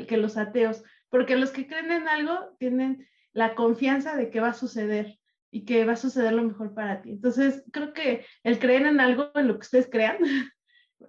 que 0.08 0.18
los 0.18 0.38
ateos, 0.38 0.84
porque 1.10 1.36
los 1.36 1.50
que 1.50 1.66
creen 1.66 1.90
en 1.90 2.08
algo 2.08 2.56
tienen 2.60 3.08
la 3.34 3.56
confianza 3.56 4.16
de 4.16 4.30
que 4.30 4.40
va 4.40 4.50
a 4.50 4.54
suceder 4.54 5.18
y 5.56 5.64
que 5.64 5.86
va 5.86 5.94
a 5.94 5.96
suceder 5.96 6.34
lo 6.34 6.44
mejor 6.44 6.74
para 6.74 7.02
ti. 7.02 7.12
Entonces, 7.12 7.64
creo 7.72 7.94
que 7.94 8.26
el 8.44 8.60
creer 8.60 8.86
en 8.88 9.00
algo, 9.00 9.32
en 9.36 9.48
lo 9.48 9.54
que 9.54 9.62
ustedes 9.62 9.88
crean, 9.90 10.18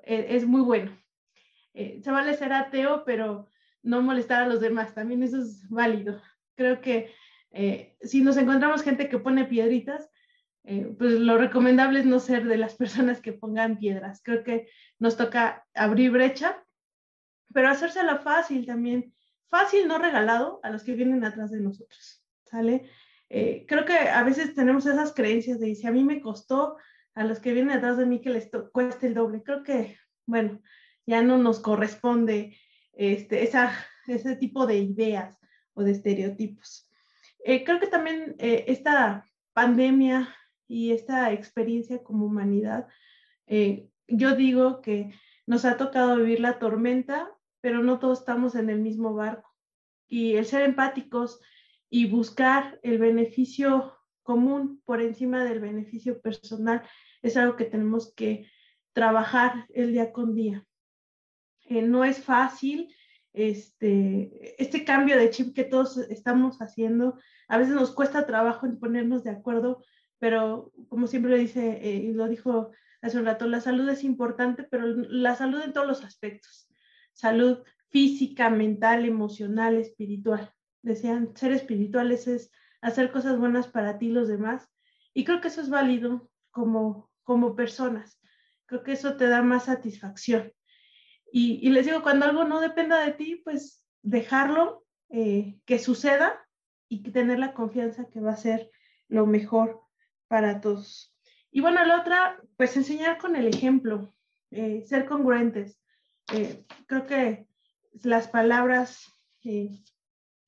e, 0.05 0.37
es 0.37 0.47
muy 0.47 0.61
bueno. 0.61 0.97
Eh, 1.75 2.01
se 2.01 2.13
vale 2.13 2.33
ser 2.35 2.53
ateo, 2.53 3.03
pero 3.05 3.49
no 3.83 4.03
molestar 4.03 4.45
a 4.45 4.47
los 4.47 4.61
demás, 4.61 4.95
también 4.95 5.25
eso 5.25 5.39
es 5.39 5.69
válido. 5.69 6.23
Creo 6.55 6.81
que 6.81 7.13
eh, 7.51 7.97
si 8.03 8.23
nos 8.23 8.37
encontramos 8.37 8.85
gente 8.85 9.09
que 9.09 9.19
pone 9.19 9.47
piedritas, 9.47 10.09
eh, 10.63 10.95
pues 10.97 11.15
lo 11.15 11.39
recomendable 11.39 11.99
es 11.99 12.07
no 12.07 12.21
ser 12.21 12.45
de 12.45 12.57
las 12.57 12.77
personas 12.83 13.21
que 13.21 13.33
pongan 13.33 13.81
piedras. 13.81 14.23
Creo 14.23 14.45
que 14.45 14.69
nos 15.01 15.17
toca 15.17 15.67
abrir 15.75 16.13
brecha, 16.13 16.65
pero 17.53 17.69
hacérsela 17.69 18.19
fácil 18.19 18.65
también. 18.65 19.13
Fácil, 19.49 19.89
no 19.89 19.99
regalado 19.99 20.61
a 20.63 20.71
los 20.71 20.85
que 20.85 20.95
vienen 20.95 21.25
atrás 21.25 21.51
de 21.51 21.59
nosotros, 21.59 22.25
¿sale? 22.45 22.89
Creo 23.29 23.85
que 23.85 23.95
a 23.95 24.23
veces 24.23 24.55
tenemos 24.55 24.87
esas 24.87 25.13
creencias 25.13 25.59
de 25.59 25.75
si 25.75 25.87
a 25.87 25.93
mí 25.93 26.05
me 26.05 26.21
costó, 26.21 26.77
a 27.17 27.25
los 27.25 27.41
que 27.41 27.53
vienen 27.55 27.77
atrás 27.77 27.97
de 27.97 28.07
mí 28.07 28.21
que 28.21 28.31
les 28.31 28.51
cueste 28.73 29.07
el 29.07 29.15
doble. 29.15 29.43
Creo 29.43 29.63
que, 29.63 29.97
bueno, 30.27 30.61
ya 31.07 31.23
no 31.23 31.39
nos 31.39 31.61
corresponde 31.61 32.57
este, 32.93 33.43
ese 34.07 34.37
tipo 34.37 34.67
de 34.67 34.77
ideas 34.77 35.39
o 35.73 35.83
de 35.83 35.93
estereotipos. 35.93 36.91
Eh, 37.43 37.65
creo 37.65 37.81
que 37.81 37.87
también 37.87 38.37
eh, 38.39 38.65
esta 38.69 39.27
pandemia 39.55 40.35
y 40.69 40.93
esta 40.93 41.33
experiencia 41.33 42.03
como 42.03 42.27
humanidad, 42.27 42.87
eh, 43.47 43.89
yo 44.09 44.37
digo 44.37 44.83
que 44.83 45.15
nos 45.47 45.65
ha 45.65 45.79
tocado 45.79 46.17
vivir 46.17 46.41
la 46.41 46.59
tormenta, 46.59 47.31
pero 47.63 47.83
no 47.83 47.99
todos 47.99 48.21
estamos 48.21 48.55
en 48.57 48.69
el 48.69 48.81
mismo 48.81 49.15
barco. 49.15 49.55
Y 50.07 50.35
el 50.35 50.45
ser 50.45 50.63
empáticos 50.63 51.41
y 51.89 52.07
buscar 52.07 52.79
el 52.83 52.99
beneficio 52.99 53.95
común 54.23 54.83
por 54.85 55.01
encima 55.01 55.45
del 55.45 55.61
beneficio 55.61 56.21
personal 56.21 56.83
es 57.23 57.37
algo 57.37 57.57
que 57.57 57.65
tenemos 57.65 58.13
que 58.15 58.51
trabajar 58.93 59.67
el 59.75 59.93
día 59.93 60.13
con 60.13 60.35
día. 60.35 60.65
Eh, 61.63 61.83
no 61.83 62.05
es 62.05 62.23
fácil 62.23 62.95
este, 63.33 64.63
este 64.63 64.85
cambio 64.85 65.19
de 65.19 65.31
chip 65.31 65.55
que 65.55 65.65
todos 65.65 65.99
estamos 65.99 66.59
haciendo. 66.59 67.19
A 67.49 67.59
veces 67.59 67.75
nos 67.75 67.93
cuesta 67.93 68.27
trabajo 68.27 68.67
en 68.67 68.79
ponernos 68.79 69.23
de 69.25 69.31
acuerdo, 69.31 69.85
pero 70.19 70.73
como 70.89 71.07
siempre 71.07 71.31
lo 71.31 71.37
dice 71.37 71.79
eh, 71.83 71.97
y 71.97 72.13
lo 72.13 72.29
dijo 72.29 72.71
hace 73.03 73.19
un 73.19 73.27
rato, 73.27 73.47
la 73.47 73.61
salud 73.61 73.89
es 73.89 74.03
importante, 74.05 74.65
pero 74.65 74.87
la 74.87 75.37
salud 75.37 75.61
en 75.63 75.73
todos 75.73 75.87
los 75.87 76.03
aspectos. 76.03 76.69
Salud 77.13 77.63
física, 77.89 78.51
mental, 78.51 79.05
emocional, 79.05 79.77
espiritual. 79.77 80.53
Decían, 80.87 81.37
ser 81.37 81.51
espirituales 81.51 82.29
es 82.29 82.53
hacer 82.81 83.11
cosas 83.11 83.37
buenas 83.41 83.67
para 83.67 83.99
ti 83.99 84.07
y 84.07 84.13
los 84.13 84.29
demás. 84.29 84.71
Y 85.15 85.25
creo 85.25 85.41
que 85.41 85.49
eso 85.49 85.61
es 85.61 85.69
válido 85.69 86.31
como, 86.53 87.11
como 87.25 87.57
personas. 87.57 88.21
Creo 88.67 88.85
que 88.85 88.93
eso 88.93 89.17
te 89.17 89.27
da 89.27 89.43
más 89.43 89.65
satisfacción. 89.65 90.53
Y, 91.33 91.69
les 91.71 91.87
digo, 91.87 92.05
cuando 92.05 92.25
algo 92.25 92.45
no 92.45 92.61
dependa 92.61 93.05
de 93.05 93.13
ti, 93.15 93.43
pues 93.45 93.85
dejarlo 94.03 94.87
eh, 95.09 95.59
que 95.65 95.81
suceda 95.81 96.47
y 96.89 97.03
tener 97.11 97.41
la 97.41 97.53
confianza 97.53 98.09
que 98.09 98.21
va 98.21 98.31
a 98.31 98.37
ser 98.37 98.71
lo 99.09 99.27
mejor 99.27 99.83
para 100.29 100.61
todos. 100.61 101.17
Y 101.51 101.63
bueno, 101.63 101.85
la 101.85 102.01
otra, 102.01 102.41
pues 102.57 102.77
enseñar 102.77 103.19
con 103.19 103.35
el 103.35 103.49
ejemplo, 103.49 104.15
eh, 104.53 104.85
ser 104.87 105.05
congruentes. 105.07 105.81
Eh, 106.33 106.65
creo 106.87 107.07
que 107.07 107.49
las 108.05 108.29
palabras 108.29 109.13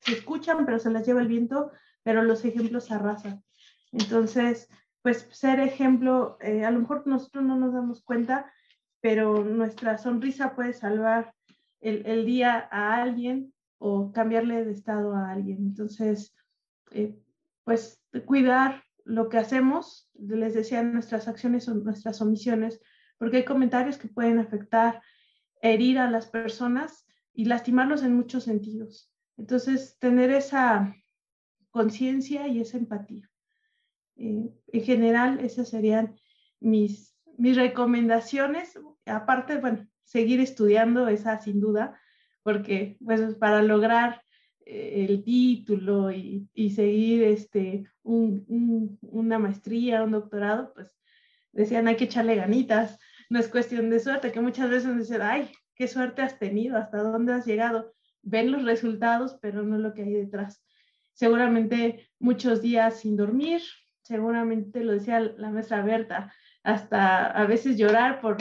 se 0.09 0.15
escuchan, 0.15 0.65
pero 0.65 0.79
se 0.79 0.91
las 0.91 1.07
lleva 1.07 1.21
el 1.21 1.29
viento, 1.29 1.71
pero 2.03 2.23
los 2.23 2.45
ejemplos 2.45 2.91
arrasan. 2.91 3.43
Entonces, 3.93 4.69
pues 5.03 5.29
ser 5.31 5.61
ejemplo, 5.61 6.39
a 6.41 6.71
lo 6.71 6.81
mejor 6.81 7.07
nosotros 7.07 7.45
no 7.45 7.57
nos 7.57 7.73
damos 7.73 8.03
cuenta, 8.03 8.51
pero 9.01 9.45
nuestra 9.45 9.99
sonrisa 9.99 10.55
puede 10.55 10.73
salvar 10.73 11.35
el, 11.81 12.27
día 12.27 12.69
a 12.71 13.01
alguien 13.03 13.53
o 13.79 14.13
cambiarle 14.13 14.65
de 14.65 14.73
estado 14.73 15.15
a 15.15 15.31
alguien. 15.31 15.59
Entonces, 15.59 16.35
eh, 16.91 17.17
pues 17.65 18.03
cuidar 18.27 18.83
lo 19.05 19.29
que 19.29 19.39
hacemos, 19.39 20.11
les 20.15 20.55
decía, 20.55 20.83
nuestras 20.83 21.29
acciones 21.29 21.69
o 21.69 21.75
nuestras 21.75 22.21
omisiones, 22.21 22.81
porque 23.19 23.39
hay 23.39 23.45
comentarios 23.45 23.97
que 23.97 24.09
pueden 24.09 24.39
afectar, 24.39 25.01
herir 25.63 25.99
a 25.99 26.11
las 26.11 26.27
personas 26.27 27.07
y 27.33 27.47
lastimarlos 27.47 28.03
en 28.03 28.17
muchos 28.17 28.45
sentidos. 28.45 29.13
Entonces, 29.39 29.97
tener 29.99 30.31
esa 30.31 30.95
conciencia 31.71 32.49
y 32.49 32.61
esa 32.61 32.77
empatía. 32.77 33.31
Eh, 34.17 34.51
en 34.67 34.83
general, 34.83 35.41
esas 35.41 35.69
serían 35.69 36.17
mis, 36.61 37.17
mis 37.39 37.57
recomendaciones. 37.57 38.79
Aparte, 39.07 39.59
bueno, 39.59 39.89
seguir 40.03 40.41
estudiando, 40.41 41.09
esa 41.09 41.41
sin 41.41 41.61
duda, 41.61 41.99
porque 42.43 42.99
pues, 43.05 43.37
para 43.37 43.63
lograr 43.63 44.23
eh, 44.67 45.07
el 45.09 45.23
título 45.23 46.11
y, 46.11 46.49
y 46.53 46.71
seguir 46.71 47.23
este, 47.23 47.87
un, 48.03 48.99
una 49.03 49.39
maestría, 49.39 50.03
un 50.03 50.13
doctorado, 50.13 50.73
pues 50.75 50.99
decían 51.53 51.89
hay 51.89 51.97
que 51.97 52.05
echarle 52.05 52.35
ganitas, 52.35 52.99
no 53.31 53.39
es 53.39 53.49
cuestión 53.49 53.91
de 53.91 54.01
suerte, 54.01 54.33
que 54.33 54.41
muchas 54.41 54.69
veces 54.71 54.97
dicen, 54.97 55.23
ay, 55.23 55.51
qué 55.75 55.87
suerte 55.87 56.23
has 56.23 56.39
tenido, 56.39 56.77
hasta 56.77 57.03
dónde 57.03 57.35
has 57.35 57.47
llegado. 57.47 57.95
Ven 58.23 58.53
los 58.53 58.65
resultados, 58.65 59.39
pero 59.41 59.63
no 59.63 59.79
lo 59.79 59.95
que 59.95 60.03
hay 60.03 60.13
detrás. 60.13 60.65
Seguramente 61.13 62.09
muchos 62.19 62.63
días 62.63 63.01
sin 63.01 63.17
dormir, 63.17 63.61
seguramente 64.03 64.85
lo 64.85 64.93
decía 64.93 65.21
la 65.21 65.51
maestra 65.51 65.83
Berta, 65.83 66.33
hasta 66.63 67.27
a 67.27 67.47
veces 67.47 67.77
llorar 67.77 68.21
por 68.21 68.37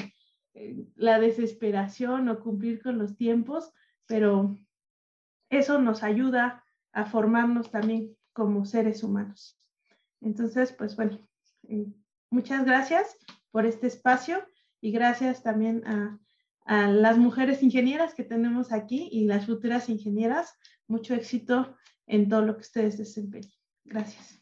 eh, 0.53 0.85
la 0.95 1.19
desesperación 1.19 2.29
o 2.29 2.39
cumplir 2.39 2.81
con 2.81 2.97
los 2.97 3.15
tiempos, 3.17 3.71
pero 4.05 4.57
eso 5.49 5.79
nos 5.79 6.03
ayuda 6.03 6.63
a 6.91 7.05
formarnos 7.05 7.71
también 7.71 8.15
como 8.33 8.65
seres 8.65 9.03
humanos. 9.03 9.59
Entonces, 10.21 10.71
pues 10.73 10.95
bueno, 10.95 11.19
eh, 11.67 11.87
muchas 12.29 12.65
gracias 12.65 13.17
por 13.51 13.65
este 13.65 13.87
espacio 13.87 14.45
y 14.81 14.91
gracias 14.91 15.43
también 15.43 15.85
a, 15.85 16.19
a 16.67 16.91
las 16.91 17.17
mujeres 17.17 17.63
ingenieras 17.63 18.13
que 18.13 18.23
tenemos 18.23 18.71
aquí 18.71 19.07
y 19.11 19.25
las 19.25 19.45
futuras 19.45 19.89
ingenieras. 19.89 20.53
Mucho 20.87 21.15
éxito 21.15 21.75
en 22.05 22.29
todo 22.29 22.41
lo 22.41 22.55
que 22.55 22.61
ustedes 22.61 22.97
desempeñen. 22.97 23.51
Gracias. 23.85 24.41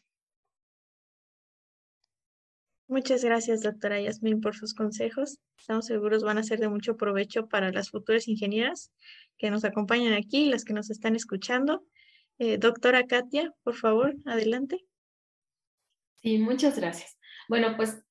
Muchas 2.88 3.24
gracias, 3.24 3.62
doctora 3.62 4.00
Yasmin, 4.00 4.40
por 4.40 4.54
sus 4.54 4.74
consejos. 4.74 5.38
Estamos 5.58 5.86
seguros 5.86 6.22
van 6.22 6.38
a 6.38 6.44
ser 6.44 6.60
de 6.60 6.68
mucho 6.68 6.96
provecho 6.96 7.48
para 7.48 7.72
las 7.72 7.90
futuras 7.90 8.28
ingenieras 8.28 8.92
que 9.38 9.50
nos 9.50 9.64
acompañan 9.64 10.12
aquí 10.12 10.46
y 10.46 10.50
las 10.50 10.64
que 10.64 10.72
nos 10.72 10.90
están 10.90 11.16
escuchando. 11.16 11.84
Eh, 12.38 12.58
doctora 12.58 13.06
Katia, 13.06 13.52
por 13.64 13.74
favor, 13.74 14.14
adelante. 14.24 14.84
Sí, 16.22 16.38
muchas 16.38 16.76
gracias. 16.76 17.18
Bueno, 17.48 17.76
pues 17.76 18.02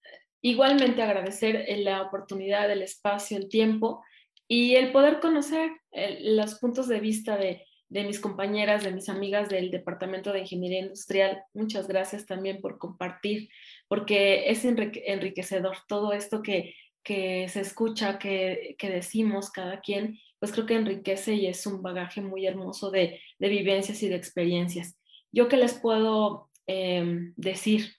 igualmente 0.45 1.01
agradecer 1.01 1.65
eh, 1.67 1.77
la 1.77 2.03
oportunidad, 2.03 2.71
el 2.71 2.83
espacio, 2.83 3.35
el 3.35 3.49
tiempo 3.49 4.03
y 4.47 4.75
el 4.75 4.91
poder 4.91 5.19
conocer 5.19 5.71
eh, 5.91 6.19
los 6.21 6.59
puntos 6.59 6.87
de 6.87 6.99
vista 6.99 7.35
de, 7.35 7.65
de 7.89 8.03
mis 8.03 8.19
compañeras, 8.19 8.83
de 8.83 8.91
mis 8.91 9.09
amigas 9.09 9.49
del 9.49 9.71
Departamento 9.71 10.31
de 10.31 10.41
Ingeniería 10.41 10.81
Industrial. 10.81 11.41
Muchas 11.55 11.87
gracias 11.87 12.27
también 12.27 12.61
por 12.61 12.77
compartir, 12.77 13.49
porque 13.87 14.51
es 14.51 14.63
enriquecedor 14.65 15.77
todo 15.87 16.13
esto 16.13 16.43
que, 16.43 16.75
que 17.03 17.49
se 17.49 17.61
escucha, 17.61 18.19
que, 18.19 18.75
que, 18.77 18.91
decimos 18.91 19.49
cada 19.49 19.81
quien, 19.81 20.19
pues 20.37 20.51
creo 20.51 20.67
que 20.67 20.75
enriquece 20.75 21.33
y 21.33 21.47
es 21.47 21.65
un 21.65 21.81
bagaje 21.81 22.21
muy 22.21 22.45
hermoso 22.45 22.91
de, 22.91 23.19
de 23.39 23.49
vivencias 23.49 24.03
y 24.03 24.09
de 24.09 24.15
experiencias. 24.15 24.95
Yo 25.31 25.47
que 25.47 25.57
les 25.57 25.73
puedo 25.73 26.51
em, 26.67 27.33
decir, 27.35 27.95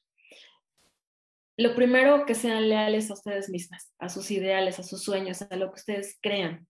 lo 1.57 1.75
primero 1.75 2.27
que 2.27 2.35
sean 2.35 2.69
leales 2.69 3.11
a 3.11 3.15
ustedes 3.15 3.49
mismas, 3.49 3.95
a 3.99 4.09
sus 4.09 4.31
ideales, 4.31 4.79
a 4.79 4.83
sus 4.83 5.03
sueños, 5.03 5.43
a 5.43 5.57
lo 5.57 5.71
que 5.71 5.81
ustedes 5.81 6.19
crean 6.21 6.67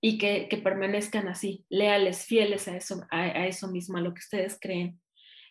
y 0.00 0.18
que, 0.18 0.48
permanezcan 0.62 1.28
así, 1.28 1.64
leales, 1.68 2.24
fieles 2.24 2.66
a 2.66 2.76
eso, 2.76 3.06
a, 3.10 3.46
eso 3.46 3.68
mismo, 3.68 3.98
a 3.98 4.00
lo 4.00 4.14
que 4.14 4.20
ustedes 4.20 4.58
creen. 4.60 5.00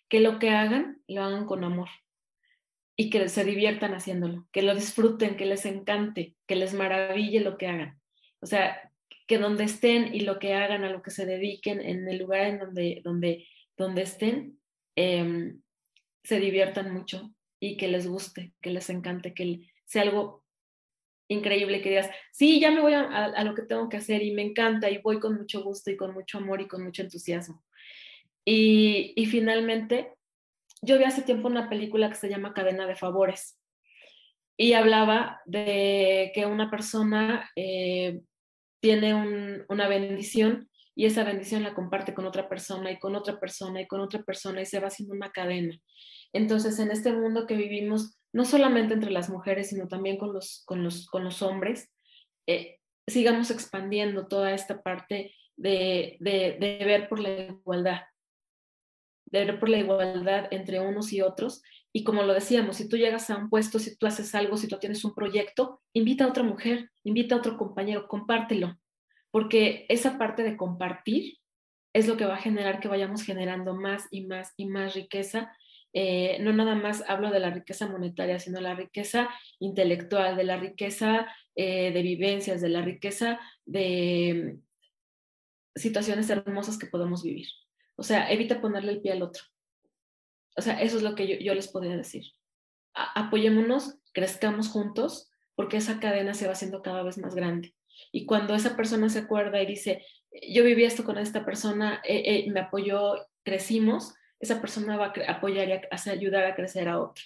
Que 0.10 0.20
lo 0.20 0.40
que 0.40 0.50
hagan, 0.50 1.02
lo 1.08 1.24
hagan 1.24 1.46
con 1.46 1.64
amor 1.64 1.88
y 2.98 3.10
que 3.10 3.30
se 3.30 3.46
diviertan 3.46 3.94
haciéndolo, 3.94 4.48
que 4.52 4.62
lo 4.62 4.76
disfruten, 4.76 5.38
que 5.38 5.46
les 5.46 5.66
encante, 5.66 6.36
que 6.48 6.58
les 6.58 6.74
maraville 6.74 7.40
lo 7.40 7.58
que 7.58 7.68
hagan. 7.68 8.02
O 8.42 8.46
sea, 8.46 8.92
que 9.26 9.38
donde 9.38 9.64
estén 9.64 10.14
y 10.14 10.22
lo 10.22 10.38
que 10.38 10.54
hagan, 10.54 10.84
a 10.84 10.90
lo 10.90 11.02
que 11.02 11.12
se 11.12 11.26
dediquen, 11.26 11.80
en 11.80 12.10
el 12.10 12.18
lugar 12.18 12.42
en 12.42 12.60
donde, 12.60 13.02
donde, 13.06 13.48
donde 13.78 14.02
estén, 14.02 14.60
em, 14.96 15.62
se 16.24 16.40
diviertan 16.42 16.94
mucho 16.94 17.34
y 17.62 17.78
que 17.78 17.88
les 17.88 18.08
guste, 18.08 18.54
que 18.60 18.72
les 18.72 18.90
encante, 18.90 19.34
que 19.34 19.72
sea 19.86 20.02
algo 20.02 20.44
increíble 21.30 21.82
que 21.82 21.90
digas, 21.90 22.10
sí, 22.34 22.60
ya 22.60 22.72
me 22.72 22.82
voy 22.82 22.94
a, 22.94 23.44
lo 23.44 23.56
que 23.56 23.62
tengo 23.62 23.88
que 23.88 23.98
hacer 23.98 24.22
y 24.22 24.32
me 24.32 24.42
encanta 24.42 24.90
y 24.90 24.98
voy 24.98 25.20
con 25.20 25.38
mucho 25.38 25.64
gusto 25.64 25.90
y 25.90 25.96
con 25.96 26.14
mucho 26.14 26.40
amor 26.40 26.60
y 26.60 26.68
con 26.68 26.84
mucho 26.84 27.04
entusiasmo. 27.04 27.64
Y, 28.44 29.14
y 29.16 29.26
finalmente, 29.28 30.14
yo 30.82 30.98
vi 30.98 31.06
hace 31.06 31.22
tiempo 31.22 31.48
una 31.48 31.70
película 31.70 32.10
que 32.10 32.16
se 32.16 32.30
llama 32.30 32.54
Cadena 32.54 32.88
de 32.88 32.96
Favores 32.96 33.62
y 34.58 34.74
hablaba 34.74 35.42
de 35.46 36.32
que 36.34 36.46
una 36.46 36.70
persona 36.70 37.50
eh, 37.56 38.22
tiene 38.82 39.64
una 39.70 39.88
bendición 39.88 40.70
y 40.96 41.06
esa 41.06 41.24
bendición 41.24 41.64
la 41.64 41.74
comparte 41.74 42.14
con 42.14 42.26
otra 42.26 42.50
persona 42.50 42.92
y 42.92 43.00
con 43.00 43.16
otra 43.16 43.40
persona 43.40 43.82
y 43.82 43.88
con 43.88 44.02
otra 44.02 44.24
persona 44.24 44.62
y 44.62 44.66
se 44.66 44.80
va 44.80 44.88
haciendo 44.88 45.16
una 45.16 45.32
cadena. 45.32 45.76
Entonces, 46.34 46.80
en 46.80 46.92
este 46.92 47.12
mundo 47.12 47.46
que 47.46 47.56
vivimos, 47.56 48.18
no 48.34 48.46
solamente 48.46 48.94
entre 48.94 49.12
las 49.12 49.30
mujeres, 49.30 49.70
sino 49.70 49.88
también 49.88 50.18
con 50.18 50.34
los, 50.34 50.64
con 50.66 50.84
los, 50.84 51.08
con 51.08 51.24
los 51.24 51.42
hombres, 51.42 51.92
eh, 52.48 52.80
sigamos 53.08 53.52
expandiendo 53.52 54.28
toda 54.28 54.54
esta 54.54 54.82
parte 54.82 55.34
de, 55.58 56.18
de, 56.20 56.58
de, 56.60 56.86
ver 56.86 57.10
por 57.10 57.20
la 57.20 57.30
igualdad, 57.30 58.02
de 59.26 59.46
ver 59.46 59.60
por 59.60 59.70
la 59.70 59.78
igualdad 59.78 60.48
entre 60.52 60.80
unos 60.80 61.12
y 61.14 61.22
otros. 61.22 61.62
Y 61.94 62.04
como 62.04 62.24
lo 62.24 62.34
decíamos, 62.34 62.78
si 62.78 62.88
tú 62.88 62.98
llegas 62.98 63.30
a 63.30 63.38
un 63.38 63.50
puesto, 63.50 63.78
si 63.80 63.98
tú 63.98 64.08
haces 64.08 64.34
algo, 64.34 64.56
si 64.56 64.68
tú 64.68 64.80
tienes 64.80 65.04
un 65.04 65.14
proyecto, 65.14 65.82
invita 65.94 66.24
a 66.24 66.30
otra 66.30 66.44
mujer, 66.44 66.90
invita 67.04 67.36
a 67.36 67.40
otro 67.40 67.58
compañero, 67.58 68.08
compártelo, 68.08 68.78
porque 69.30 69.86
esa 69.90 70.18
parte 70.18 70.44
de 70.44 70.56
compartir 70.56 71.38
es 71.94 72.08
lo 72.08 72.16
que 72.16 72.26
va 72.26 72.36
a 72.36 72.42
generar 72.42 72.80
que 72.80 72.88
vayamos 72.88 73.24
generando 73.24 73.76
más 73.76 74.08
y 74.10 74.26
más 74.26 74.54
y 74.56 74.68
más 74.68 74.94
riqueza 74.94 75.52
eh, 75.94 76.38
no 76.40 76.54
nada 76.54 76.76
más 76.76 77.04
hablo 77.08 77.32
de 77.32 77.40
la 77.40 77.50
riqueza 77.50 77.88
monetaria, 77.88 78.40
sino 78.40 78.62
la 78.62 78.76
riqueza 78.76 79.30
intelectual, 79.60 80.38
de 80.38 80.44
la 80.44 80.58
riqueza 80.58 81.28
eh, 81.56 81.92
de 81.92 82.02
vivencias, 82.02 82.62
de 82.62 82.70
la 82.70 82.82
riqueza 82.82 83.40
de 83.66 84.60
situaciones 85.76 86.30
hermosas 86.30 86.78
que 86.78 86.88
podemos 86.88 87.24
vivir. 87.24 87.48
O 87.96 88.04
sea, 88.04 88.32
evita 88.32 88.62
ponerle 88.62 88.94
el 88.94 89.02
pie 89.02 89.12
al 89.12 89.22
otro. 89.22 89.44
O 90.56 90.62
sea, 90.62 90.82
eso 90.82 90.98
es 90.98 91.04
lo 91.04 91.16
que 91.16 91.44
yo, 91.44 91.54
les 91.54 91.68
podría 91.68 91.96
decir. 91.96 92.24
apoyémonos, 92.94 94.00
crezcamos 94.14 94.70
juntos, 94.70 95.30
porque 95.56 95.78
esa 95.78 96.00
cadena 96.00 96.34
se 96.34 96.46
va 96.46 96.54
haciendo 96.54 96.82
cada 96.82 97.04
vez 97.04 97.18
más 97.18 97.36
grande. 97.36 97.74
Y 98.12 98.26
cuando 98.26 98.56
esa 98.56 98.76
persona 98.76 99.10
se 99.10 99.20
acuerda 99.20 99.62
y 99.62 99.66
dice, 99.66 100.06
yo 100.50 100.64
viví 100.64 100.84
esto 100.84 101.04
con 101.04 101.18
esta 101.18 101.46
persona, 101.46 102.02
eh, 102.06 102.50
me 102.52 102.62
apoyó, 102.62 103.16
crecimos, 103.44 104.14
esa 104.42 104.60
persona 104.60 104.98
va 104.98 105.14
a 105.16 105.32
apoyar 105.32 105.70
y 105.70 105.72
a, 105.74 106.12
ayudar 106.12 106.46
a 106.46 106.56
crecer 106.56 106.90
a 106.90 107.00
otro. 107.00 107.24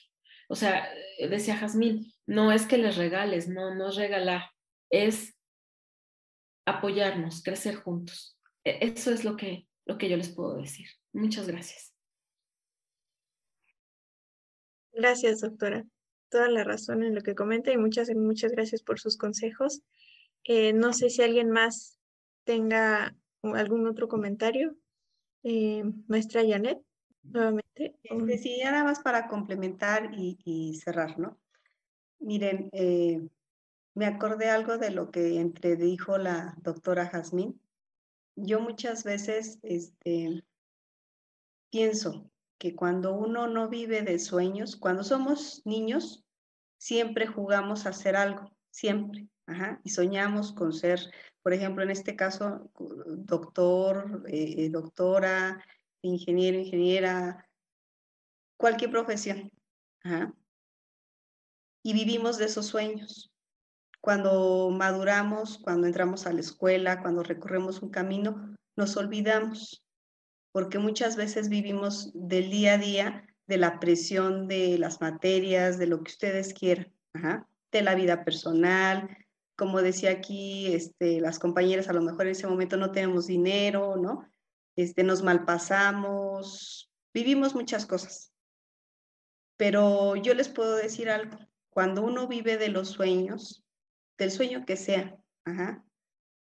O 0.49 0.55
sea, 0.55 0.87
eh, 1.17 1.27
decía 1.29 1.57
Jazmín, 1.57 2.13
no 2.27 2.51
es 2.51 2.67
que 2.67 2.77
les 2.77 2.97
regales, 2.97 3.47
no, 3.47 3.73
no 3.73 3.89
es 3.89 3.95
regalar, 3.95 4.43
es 4.89 5.33
apoyarnos, 6.65 7.41
crecer 7.41 7.75
juntos. 7.75 8.37
E, 8.65 8.79
eso 8.81 9.11
es 9.11 9.23
lo 9.23 9.37
que, 9.37 9.67
lo 9.85 9.97
que 9.97 10.09
yo 10.09 10.17
les 10.17 10.29
puedo 10.29 10.57
decir. 10.57 10.87
Muchas 11.13 11.47
gracias. 11.47 11.93
Gracias, 14.91 15.41
doctora. 15.41 15.85
Toda 16.29 16.49
la 16.49 16.63
razón 16.65 17.03
en 17.03 17.15
lo 17.15 17.21
que 17.21 17.33
comenta 17.33 17.71
y 17.71 17.77
muchas, 17.77 18.09
muchas 18.13 18.51
gracias 18.51 18.83
por 18.83 18.99
sus 18.99 19.17
consejos. 19.17 19.81
Eh, 20.43 20.73
no 20.73 20.91
sé 20.91 21.09
si 21.09 21.21
alguien 21.21 21.49
más 21.49 21.97
tenga 22.43 23.15
algún 23.41 23.87
otro 23.87 24.09
comentario. 24.09 24.75
Eh, 25.43 25.83
maestra 26.07 26.43
Janet 26.45 26.84
nuevamente. 27.31 27.95
Este, 28.03 28.37
sí, 28.37 28.59
nada 28.63 28.83
más 28.83 28.99
para 28.99 29.27
complementar 29.27 30.11
y, 30.13 30.79
cerrar, 30.83 31.19
¿no? 31.19 31.37
Miren, 32.19 32.69
eh, 32.71 33.27
me 33.93 34.05
acordé 34.05 34.49
algo 34.49 34.77
de 34.77 34.91
lo 34.91 35.11
que 35.11 35.39
entre 35.39 35.75
dijo 35.75 36.17
la 36.17 36.55
doctora 36.61 37.07
Jazmín. 37.07 37.59
Yo 38.35 38.59
muchas 38.59 39.03
veces 39.03 39.59
este, 39.63 40.43
pienso 41.69 42.29
que 42.57 42.75
cuando 42.75 43.13
uno 43.13 43.47
no 43.47 43.69
vive 43.69 44.01
de 44.01 44.19
sueños, 44.19 44.75
cuando 44.75 45.03
somos 45.03 45.61
niños, 45.65 46.25
siempre 46.77 47.27
jugamos 47.27 47.85
a 47.85 47.89
hacer 47.89 48.15
algo, 48.15 48.51
siempre. 48.69 49.27
Ajá, 49.47 49.79
y 49.83 49.89
soñamos 49.91 50.53
con 50.53 50.73
ser, 50.73 50.99
por 51.43 51.53
ejemplo, 51.53 51.83
en 51.83 51.91
este 51.91 52.15
caso, 52.15 52.71
doctor, 52.79 54.23
eh, 54.27 54.69
doctora, 54.71 55.63
ingeniero, 56.05 56.57
ingeniera, 56.57 57.47
cualquier 58.57 58.91
profesión. 58.91 59.51
Y 61.83 61.93
vivimos 61.93 62.37
de 62.37 62.45
esos 62.45 62.67
sueños. 62.67 63.31
Cuando 64.01 64.69
maduramos, 64.71 65.57
cuando 65.57 65.87
entramos 65.87 66.25
a 66.27 66.33
la 66.33 66.41
escuela, 66.41 67.01
cuando 67.01 67.23
recorremos 67.23 67.81
un 67.81 67.89
camino, 67.89 68.55
nos 68.75 68.97
olvidamos. 68.97 69.81
porque 70.51 70.79
muchas 70.79 71.17
veces 71.17 71.49
vivimos 71.49 72.11
del 72.13 72.49
día 72.49 72.75
a 72.75 72.77
día 72.77 73.27
de 73.45 73.57
la 73.57 73.77
presión 73.77 74.47
de 74.47 74.77
las 74.79 75.01
materias, 75.01 75.77
de 75.77 75.85
lo 75.85 76.01
que 76.01 76.11
ustedes 76.11 76.53
quieran, 76.53 76.93
de 77.73 77.81
la 77.81 77.93
vida 77.93 78.23
personal. 78.23 79.17
Como 79.57 79.81
decía 79.81 80.11
aquí, 80.11 80.73
este, 80.73 81.19
las 81.19 81.39
compañeras 81.39 81.89
a 81.89 81.93
lo 81.93 82.01
mejor 82.01 82.25
en 82.27 82.31
ese 82.31 82.47
momento 82.47 82.77
no 82.77 82.93
tenemos 82.93 83.27
dinero, 83.27 83.97
¿no? 83.97 84.29
Este, 84.75 85.03
nos 85.03 85.23
malpasamos, 85.23 86.91
vivimos 87.13 87.55
muchas 87.55 87.85
cosas. 87.85 88.33
Pero 89.57 90.17
yo 90.17 90.33
les 90.33 90.49
puedo 90.49 90.75
decir 90.75 91.09
algo, 91.09 91.37
cuando 91.69 92.01
uno 92.01 92.27
vive 92.27 92.57
de 92.57 92.67
los 92.69 92.89
sueños, 92.89 93.63
del 94.17 94.31
sueño 94.31 94.65
que 94.65 94.75
sea, 94.75 95.17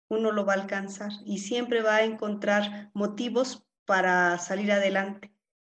uno 0.08 0.32
lo 0.32 0.44
va 0.44 0.54
a 0.54 0.56
alcanzar 0.56 1.12
y 1.24 1.38
siempre 1.38 1.82
va 1.82 1.96
a 1.96 2.04
encontrar 2.04 2.90
motivos 2.92 3.64
para 3.84 4.36
salir 4.38 4.72
adelante 4.72 5.32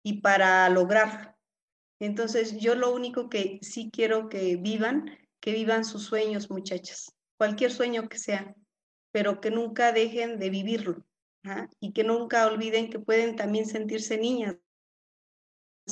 y 0.05 0.21
para 0.21 0.69
lograrlo. 0.69 1.37
Entonces, 2.01 2.59
yo 2.61 2.77
lo 2.77 2.95
único 2.95 3.29
que 3.29 3.59
sí 3.63 3.91
quiero 3.93 4.29
que 4.29 4.57
vivan, 4.57 5.19
que 5.41 5.53
vivan 5.53 5.85
sus 5.85 6.05
sueños, 6.05 6.51
muchachas, 6.51 7.17
cualquier 7.37 7.73
sueño 7.73 8.09
que 8.09 8.19
sea, 8.19 8.55
pero 9.11 9.41
que 9.41 9.51
nunca 9.51 9.91
dejen 9.93 10.39
de 10.39 10.51
vivirlo 10.51 11.08
y 11.81 11.93
que 11.93 12.05
nunca 12.05 12.47
olviden 12.47 12.91
que 12.91 12.99
pueden 12.99 13.37
también 13.37 13.67
sentirse 13.67 14.19
niñas, 14.19 14.57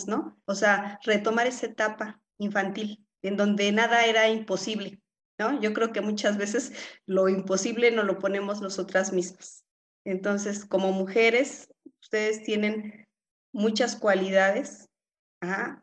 ¿no? 0.07 0.41
O 0.45 0.55
sea, 0.55 0.99
retomar 1.05 1.47
esa 1.47 1.67
etapa 1.67 2.21
infantil 2.39 3.07
en 3.23 3.37
donde 3.37 3.73
nada 3.73 4.05
era 4.07 4.29
imposible, 4.29 5.01
¿no? 5.39 5.61
Yo 5.61 5.73
creo 5.73 5.93
que 5.93 6.01
muchas 6.01 6.37
veces 6.37 6.73
lo 7.07 7.29
imposible 7.29 7.91
no 7.91 8.03
lo 8.03 8.19
ponemos 8.19 8.61
nosotras 8.61 9.13
mismas. 9.13 9.65
Entonces, 10.05 10.65
como 10.65 10.93
mujeres, 10.93 11.69
ustedes 12.01 12.43
tienen 12.43 13.07
muchas 13.53 13.97
cualidades, 13.97 14.89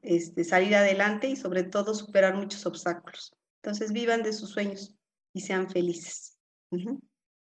este, 0.02 0.44
salir 0.44 0.76
adelante 0.76 1.28
y 1.28 1.36
sobre 1.36 1.64
todo 1.64 1.94
superar 1.94 2.36
muchos 2.36 2.66
obstáculos. 2.66 3.34
Entonces, 3.62 3.92
vivan 3.92 4.24
de 4.24 4.34
sus 4.34 4.52
sueños 4.52 4.96
y 5.34 5.42
sean 5.42 5.70
felices. 5.70 6.38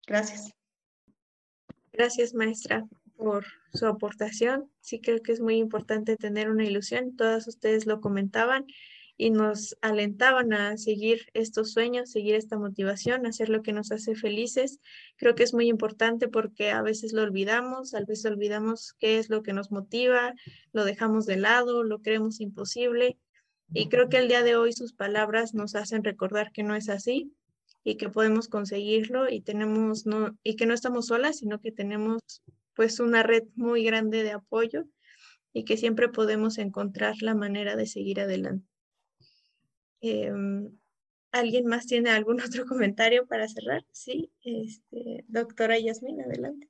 Gracias. 0.06 0.59
Gracias, 2.00 2.32
maestra, 2.32 2.86
por 3.14 3.44
su 3.74 3.86
aportación. 3.86 4.70
Sí 4.80 5.02
creo 5.02 5.20
que 5.20 5.32
es 5.32 5.40
muy 5.42 5.56
importante 5.56 6.16
tener 6.16 6.48
una 6.50 6.64
ilusión. 6.64 7.14
Todas 7.14 7.46
ustedes 7.46 7.84
lo 7.84 8.00
comentaban 8.00 8.64
y 9.18 9.28
nos 9.28 9.76
alentaban 9.82 10.54
a 10.54 10.78
seguir 10.78 11.26
estos 11.34 11.72
sueños, 11.72 12.10
seguir 12.10 12.36
esta 12.36 12.56
motivación, 12.56 13.26
hacer 13.26 13.50
lo 13.50 13.60
que 13.60 13.74
nos 13.74 13.92
hace 13.92 14.14
felices. 14.14 14.80
Creo 15.18 15.34
que 15.34 15.42
es 15.42 15.52
muy 15.52 15.68
importante 15.68 16.26
porque 16.26 16.70
a 16.70 16.80
veces 16.80 17.12
lo 17.12 17.20
olvidamos, 17.20 17.92
a 17.92 18.00
veces 18.00 18.24
olvidamos 18.24 18.94
qué 18.98 19.18
es 19.18 19.28
lo 19.28 19.42
que 19.42 19.52
nos 19.52 19.70
motiva, 19.70 20.32
lo 20.72 20.86
dejamos 20.86 21.26
de 21.26 21.36
lado, 21.36 21.82
lo 21.82 22.00
creemos 22.00 22.40
imposible. 22.40 23.18
Y 23.74 23.90
creo 23.90 24.08
que 24.08 24.16
el 24.16 24.28
día 24.28 24.42
de 24.42 24.56
hoy 24.56 24.72
sus 24.72 24.94
palabras 24.94 25.52
nos 25.52 25.74
hacen 25.74 26.02
recordar 26.02 26.50
que 26.50 26.62
no 26.62 26.74
es 26.74 26.88
así, 26.88 27.34
y 27.84 27.96
que 27.96 28.08
podemos 28.08 28.48
conseguirlo 28.48 29.28
y 29.30 29.40
tenemos 29.40 30.06
no 30.06 30.36
y 30.42 30.56
que 30.56 30.66
no 30.66 30.74
estamos 30.74 31.06
solas, 31.06 31.38
sino 31.38 31.60
que 31.60 31.72
tenemos 31.72 32.42
pues 32.74 33.00
una 33.00 33.22
red 33.22 33.44
muy 33.54 33.84
grande 33.84 34.22
de 34.22 34.32
apoyo 34.32 34.84
y 35.52 35.64
que 35.64 35.76
siempre 35.76 36.08
podemos 36.08 36.58
encontrar 36.58 37.16
la 37.20 37.34
manera 37.34 37.76
de 37.76 37.86
seguir 37.86 38.20
adelante. 38.20 38.66
Em, 40.00 40.70
¿Alguien 41.32 41.66
más 41.66 41.86
tiene 41.86 42.10
algún 42.10 42.38
otro 42.46 42.66
comentario 42.66 43.26
para 43.26 43.48
cerrar? 43.48 43.84
Sí, 43.92 44.30
este, 44.42 45.24
doctora 45.28 45.78
Yasmin, 45.78 46.20
adelante. 46.22 46.68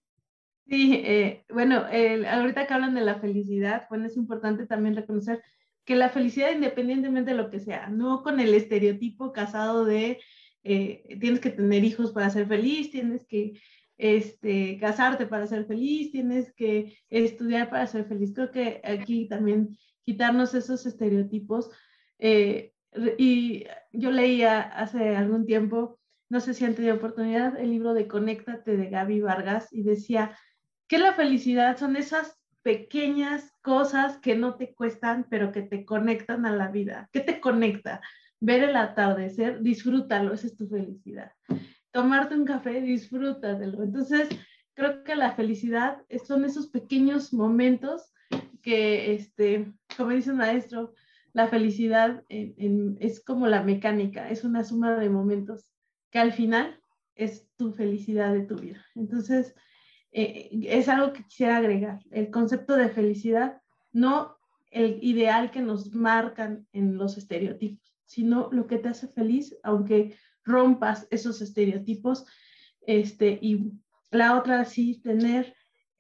Sí, 0.67 1.03
eh, 1.05 1.45
bueno, 1.49 1.85
ahorita 2.29 2.67
que 2.67 2.75
hablan 2.75 2.95
de 2.95 3.01
la 3.01 3.19
felicidad, 3.19 3.87
bueno, 3.89 4.07
es 4.07 4.17
importante 4.17 4.67
también 4.67 4.95
reconocer 4.95 5.43
que 5.85 5.97
la 5.97 6.11
felicidad 6.11 6.53
independientemente 6.53 7.33
de 7.33 7.37
lo 7.37 7.51
que 7.51 7.59
sea, 7.59 7.89
no 7.89 8.23
con 8.23 8.39
el 8.39 8.55
estereotipo 8.55 9.33
casado 9.33 9.85
de 9.85 10.21
eh, 10.63 11.17
tienes 11.21 11.41
que 11.41 11.51
tener 11.51 11.85
hijos 11.85 12.13
para 12.13 12.31
ser 12.31 12.47
feliz, 12.47 12.91
tienes 12.91 13.27
que 13.27 13.61
este, 13.97 14.79
casarte 14.79 15.27
para 15.27 15.47
ser 15.47 15.67
feliz, 15.67 16.11
tienes 16.11 16.53
que 16.55 16.97
estudiar 17.09 17.71
para 17.71 17.87
ser 17.87 18.07
feliz. 18.07 18.33
Creo 18.35 18.51
que 18.51 18.81
aquí 18.85 19.29
también 19.29 19.77
quitarnos 20.05 20.55
esos 20.55 20.87
estereotipos. 20.87 21.71
Eh, 22.19 22.73
y 23.19 23.65
yo 23.93 24.11
leía 24.11 24.61
hace 24.61 25.17
algún 25.17 25.47
tiempo, 25.47 25.99
no 26.29 26.41
sé 26.41 26.55
si 26.55 26.65
han 26.65 26.75
tenido 26.75 26.97
oportunidad, 26.97 27.59
el 27.59 27.71
libro 27.71 27.95
de 27.95 28.09
Conéctate 28.09 28.77
de 28.77 28.91
Gaby 28.91 29.21
Vargas 29.21 29.69
y 29.71 29.83
decía 29.83 30.37
que 30.89 30.99
la 30.99 31.13
felicidad 31.13 31.77
son 31.77 31.97
esas 31.97 32.41
pequeñas 32.63 33.53
cosas 33.63 34.19
que 34.19 34.37
no 34.37 34.57
te 34.57 34.75
cuestan, 34.75 35.27
pero 35.31 35.53
que 35.53 35.63
te 35.63 35.85
conectan 35.85 36.47
a 36.47 36.55
la 36.55 36.69
vida. 36.69 37.09
¿Qué 37.13 37.21
te 37.21 37.41
conecta? 37.41 38.01
Ver 38.41 38.65
el 38.65 38.77
atardecer, 38.77 39.61
disfrútalo, 39.63 40.33
esa 40.33 40.47
es 40.47 40.57
tu 40.57 40.67
felicidad. 40.67 41.33
Tomarte 41.93 42.35
un 42.35 42.45
café, 42.45 42.81
disfrútatelo. 42.81 43.83
Entonces, 43.83 44.29
creo 44.75 45.05
que 45.05 45.15
la 45.15 45.33
felicidad 45.33 45.99
son 46.27 46.45
esos 46.45 46.69
pequeños 46.69 47.33
momentos 47.33 48.13
que, 48.63 49.15
este, 49.15 49.73
como 49.97 50.11
dice 50.11 50.31
un 50.31 50.39
maestro, 50.39 50.95
la 51.33 51.49
felicidad 51.49 52.25
es 52.29 53.23
como 53.23 53.47
la 53.47 53.63
mecánica, 53.63 54.31
es 54.31 54.43
una 54.43 54.65
suma 54.65 54.97
de 54.97 55.11
momentos 55.11 55.71
que 56.11 56.19
al 56.19 56.33
final 56.33 56.81
es 57.15 57.49
tu 57.57 57.73
felicidad 57.73 58.33
de 58.33 58.43
tu 58.43 58.57
vida. 58.57 58.85
Entonces, 58.97 59.55
eh, 60.13 60.49
es 60.65 60.89
algo 60.89 61.13
que 61.13 61.23
quisiera 61.23 61.59
agregar, 61.59 62.01
el 62.11 62.31
concepto 62.31 62.75
de 62.75 62.89
felicidad, 62.89 63.61
no 63.93 64.37
el 64.71 64.99
ideal 65.03 65.51
que 65.51 65.61
nos 65.61 65.93
marcan 65.95 66.67
en 66.73 66.97
los 66.97 67.17
estereotipos 67.17 67.90
sino 68.11 68.49
lo 68.51 68.67
que 68.67 68.79
te 68.79 68.89
hace 68.89 69.07
feliz, 69.07 69.57
aunque 69.63 70.17
rompas 70.45 71.07
esos 71.13 71.41
estereotipos. 71.41 72.27
Este, 72.81 73.39
y 73.41 73.71
la 74.11 74.37
otra, 74.37 74.65
sí, 74.65 75.01
tener, 75.01 75.55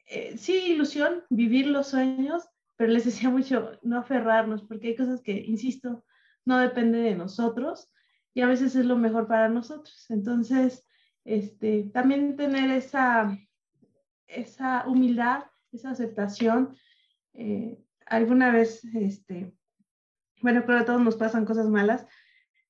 eh, 0.07 0.37
sí, 0.37 0.73
ilusión, 0.73 1.23
vivir 1.31 1.69
los 1.69 1.87
sueños, 1.87 2.49
pero 2.77 2.91
les 2.91 3.05
decía 3.05 3.31
mucho, 3.39 3.78
no 3.82 3.99
aferrarnos, 3.99 4.65
porque 4.65 4.89
hay 4.89 4.97
cosas 4.97 5.23
que, 5.23 5.39
insisto, 5.47 6.05
no 6.45 6.59
dependen 6.59 7.05
de 7.05 7.15
nosotros 7.15 7.93
y 8.35 8.41
a 8.41 8.49
veces 8.49 8.74
es 8.74 8.87
lo 8.87 8.97
mejor 8.97 9.28
para 9.28 9.49
nosotros. 9.49 10.07
Entonces, 10.11 10.85
este, 11.24 11.91
también 11.95 12.37
tener 12.37 12.70
esa, 12.70 13.39
esa 14.27 14.85
humildad, 14.89 15.45
esa 15.70 15.91
aceptación. 15.91 16.77
Eh, 17.35 17.78
alguna 18.05 18.51
vez, 18.51 18.85
este, 18.97 19.55
bueno, 20.42 20.64
creo 20.64 20.78
que 20.78 20.82
a 20.82 20.86
todos 20.86 21.02
nos 21.02 21.16
pasan 21.16 21.44
cosas 21.44 21.68
malas, 21.68 22.06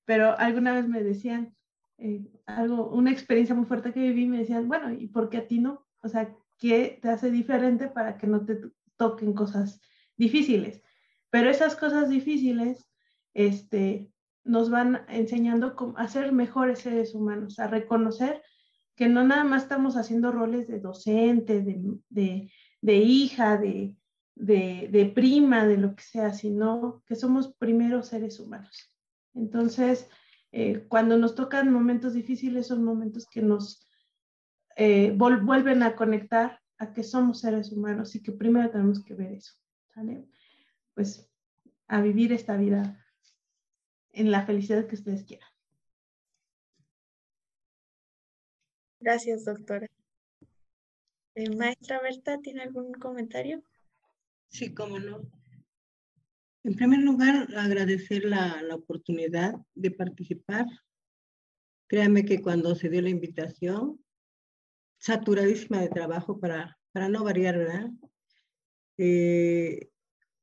pero 0.04 0.38
alguna 0.38 0.74
vez 0.74 0.88
me 0.88 1.02
decían 1.02 1.54
eh, 1.98 2.26
algo, 2.46 2.90
una 2.90 3.10
experiencia 3.10 3.54
muy 3.54 3.66
fuerte 3.66 3.92
que 3.92 4.00
viví, 4.00 4.26
me 4.26 4.38
decían, 4.38 4.68
bueno, 4.68 4.92
¿y 4.92 5.06
por 5.08 5.28
qué 5.28 5.38
a 5.38 5.46
ti 5.46 5.58
no? 5.58 5.86
O 6.02 6.08
sea, 6.08 6.34
¿qué 6.58 6.98
te 7.00 7.08
hace 7.08 7.30
diferente 7.30 7.88
para 7.88 8.16
que 8.16 8.26
no 8.26 8.44
te 8.44 8.58
toquen 8.96 9.34
cosas 9.34 9.80
difíciles? 10.16 10.82
Pero 11.30 11.50
esas 11.50 11.76
cosas 11.76 12.08
difíciles, 12.08 12.88
este, 13.34 14.10
nos 14.44 14.70
van 14.70 15.02
enseñando 15.08 15.76
a 15.96 16.08
ser 16.08 16.32
mejores 16.32 16.80
seres 16.80 17.14
humanos, 17.14 17.58
a 17.58 17.66
reconocer 17.66 18.42
que 18.96 19.08
no 19.08 19.24
nada 19.24 19.44
más 19.44 19.62
estamos 19.62 19.96
haciendo 19.96 20.32
roles 20.32 20.68
de 20.68 20.80
docente, 20.80 21.62
de, 21.62 21.80
de, 22.08 22.52
de 22.80 22.96
hija, 22.96 23.56
de, 23.56 23.96
de, 24.40 25.12
prima, 25.14 25.66
de 25.66 25.76
lo 25.76 25.94
que 25.94 26.02
sea, 26.02 26.32
sino 26.32 27.02
que 27.06 27.14
somos 27.14 27.54
primeros 27.54 28.08
seres 28.08 28.40
humanos. 28.40 28.90
Entonces, 29.34 30.08
eh, 30.52 30.86
cuando 30.88 31.16
nos 31.16 31.34
tocan 31.34 31.72
momentos 31.72 32.14
difíciles, 32.14 32.66
son 32.66 32.82
momentos 32.82 33.26
que 33.28 33.42
nos 33.42 33.86
eh, 34.76 35.12
vuelven 35.16 35.82
a 35.82 35.94
conectar 35.94 36.60
a 36.78 36.92
que 36.92 37.02
somos 37.02 37.40
seres 37.40 37.70
humanos 37.70 38.14
y 38.14 38.22
que 38.22 38.32
primero 38.32 38.70
tenemos 38.70 39.04
que 39.04 39.14
ver 39.14 39.32
eso. 39.32 39.54
Pues 40.94 41.30
a 41.88 42.00
vivir 42.00 42.32
esta 42.32 42.56
vida 42.56 43.04
en 44.12 44.30
la 44.30 44.46
felicidad 44.46 44.86
que 44.86 44.94
ustedes 44.94 45.24
quieran. 45.24 45.48
Gracias, 49.00 49.44
doctora. 49.44 49.86
Eh, 51.34 51.54
maestra 51.56 52.00
Berta, 52.00 52.38
¿tiene 52.38 52.62
algún 52.62 52.92
comentario? 52.92 53.62
Sí, 54.50 54.74
cómo 54.74 54.98
no. 54.98 55.22
En 56.64 56.74
primer 56.74 57.00
lugar, 57.00 57.48
agradecer 57.56 58.24
la, 58.24 58.62
oportunidad 58.74 59.54
de 59.74 59.90
participar. 59.90 60.66
Créame 61.86 62.24
que 62.24 62.42
cuando 62.42 62.74
se 62.74 62.88
dio 62.88 63.00
la 63.00 63.08
invitación, 63.08 64.04
saturadísima 64.98 65.80
de 65.80 65.88
trabajo 65.88 66.38
para, 66.38 66.78
para 66.92 67.08
no 67.08 67.24
variar, 67.24 67.56
¿verdad? 67.56 67.90
Eh, 68.98 69.88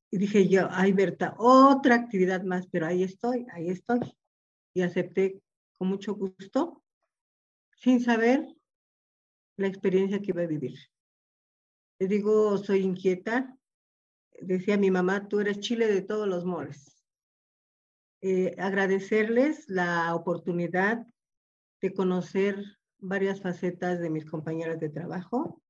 y 0.10 0.18
dije 0.18 0.48
yo, 0.48 0.68
ay 0.72 0.94
Berta, 0.94 1.36
otra 1.38 1.96
actividad 1.96 2.44
más, 2.44 2.66
pero 2.68 2.88
ahí 2.88 3.04
estoy, 3.04 3.46
ahí 3.52 3.70
estoy. 3.70 4.00
Y 4.74 4.82
acepté 4.82 5.42
con 5.78 5.90
mucho 5.90 6.16
gusto, 6.16 6.84
sin 7.76 8.00
saber 8.00 8.48
la 9.58 9.68
experiencia 9.68 10.20
que 10.20 10.32
iba 10.32 10.42
a 10.42 10.48
vivir. 10.48 10.78
Les 12.00 12.10
digo, 12.10 12.58
soy 12.58 12.80
inquieta. 12.80 13.57
Decía 14.40 14.78
mi 14.78 14.92
mamá, 14.92 15.28
tú 15.28 15.40
eres 15.40 15.60
chile 15.60 15.88
de 15.88 16.02
todos 16.02 16.28
los 16.28 16.46
moles. 16.46 17.04
Eh, 18.22 18.56
agradecerles 18.58 19.70
la 19.70 20.14
oportunidad 20.16 21.06
de 21.82 21.94
conocer 21.94 22.64
varias 23.00 23.42
facetas 23.42 24.00
de 24.00 24.10
mis 24.10 24.26
compañeras 24.26 24.80
de 24.80 24.90
trabajo 24.90 25.62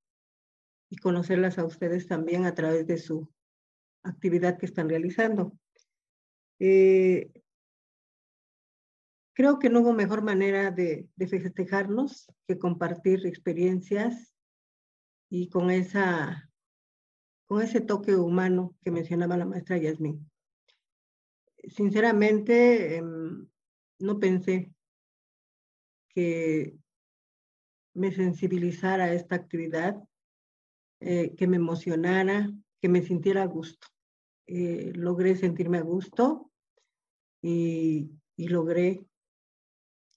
y 0.90 0.98
conocerlas 0.98 1.58
a 1.58 1.66
ustedes 1.66 2.08
también 2.08 2.46
a 2.46 2.56
través 2.56 2.88
de 2.88 2.98
su 2.98 3.30
actividad 4.04 4.58
que 4.58 4.66
están 4.66 4.88
realizando. 4.90 5.58
Eh, 6.60 7.32
creo 9.34 9.60
que 9.60 9.70
no 9.70 9.82
hubo 9.82 9.94
mejor 9.94 10.22
manera 10.24 10.72
de, 10.72 11.08
de, 11.16 11.28
festejarnos 11.28 12.32
que 12.48 12.58
compartir 12.58 13.28
experiencias 13.28 14.34
y 15.30 15.50
con, 15.50 15.70
esa, 15.70 16.50
con 17.48 17.62
ese 17.62 17.82
toque 17.82 18.16
humano 18.16 18.76
que 18.84 18.92
mencionaba 18.92 19.38
la 19.38 19.46
maestra 19.46 19.78
Yasmin. 19.78 20.30
Sinceramente, 21.70 22.98
eh, 22.98 23.04
no 24.00 24.20
pensé 24.20 24.74
que 26.10 26.78
me 27.94 28.12
sensibilizara 28.12 29.14
esta 29.14 29.36
actividad, 29.36 29.98
eh, 31.00 31.36
que 31.36 31.48
me 31.48 31.56
emocionara, 31.56 32.52
que 32.82 32.90
me 32.90 33.02
sintiera 33.02 33.44
a 33.44 33.48
gusto. 33.48 33.88
Eh, 34.46 34.92
logré 34.96 35.36
sentirme 35.36 35.78
a 35.78 35.82
gusto 35.82 36.52
y, 37.42 38.12
y 38.36 38.48
logré 38.50 39.06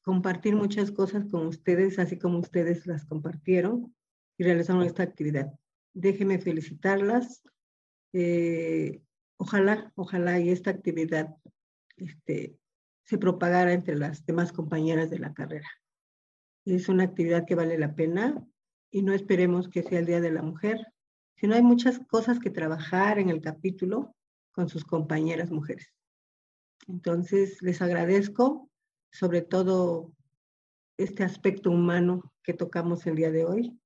compartir 0.02 0.57
muchas 0.57 0.90
cosas 0.90 1.27
con 1.31 1.47
ustedes, 1.47 1.98
así 1.98 2.19
como 2.19 2.39
ustedes 2.39 2.86
las 2.86 3.05
compartieron 3.05 3.94
y 4.36 4.44
realizaron 4.44 4.82
esta 4.82 5.02
actividad. 5.02 5.52
Déjenme 5.94 6.38
felicitarlas. 6.38 7.42
Eh, 8.12 9.02
ojalá, 9.36 9.92
ojalá 9.96 10.38
y 10.40 10.50
esta 10.50 10.70
actividad 10.70 11.36
este, 11.96 12.58
se 13.04 13.18
propagara 13.18 13.72
entre 13.72 13.96
las 13.96 14.24
demás 14.24 14.52
compañeras 14.52 15.10
de 15.10 15.18
la 15.18 15.34
carrera. 15.34 15.68
Es 16.64 16.88
una 16.88 17.04
actividad 17.04 17.46
que 17.46 17.54
vale 17.54 17.78
la 17.78 17.94
pena 17.94 18.46
y 18.90 19.02
no 19.02 19.12
esperemos 19.12 19.68
que 19.68 19.82
sea 19.82 20.00
el 20.00 20.06
Día 20.06 20.20
de 20.20 20.32
la 20.32 20.42
Mujer, 20.42 20.86
sino 21.36 21.54
hay 21.54 21.62
muchas 21.62 21.98
cosas 22.00 22.38
que 22.38 22.50
trabajar 22.50 23.18
en 23.18 23.30
el 23.30 23.40
capítulo 23.40 24.14
con 24.52 24.68
sus 24.68 24.84
compañeras 24.84 25.50
mujeres. 25.50 25.92
Entonces, 26.86 27.62
les 27.62 27.80
agradezco 27.82 28.70
sobre 29.10 29.42
todo 29.42 30.12
este 30.98 31.24
aspecto 31.24 31.70
humano 31.70 32.32
que 32.42 32.52
tocamos 32.52 33.06
el 33.06 33.16
día 33.16 33.30
de 33.30 33.44
hoy, 33.44 33.80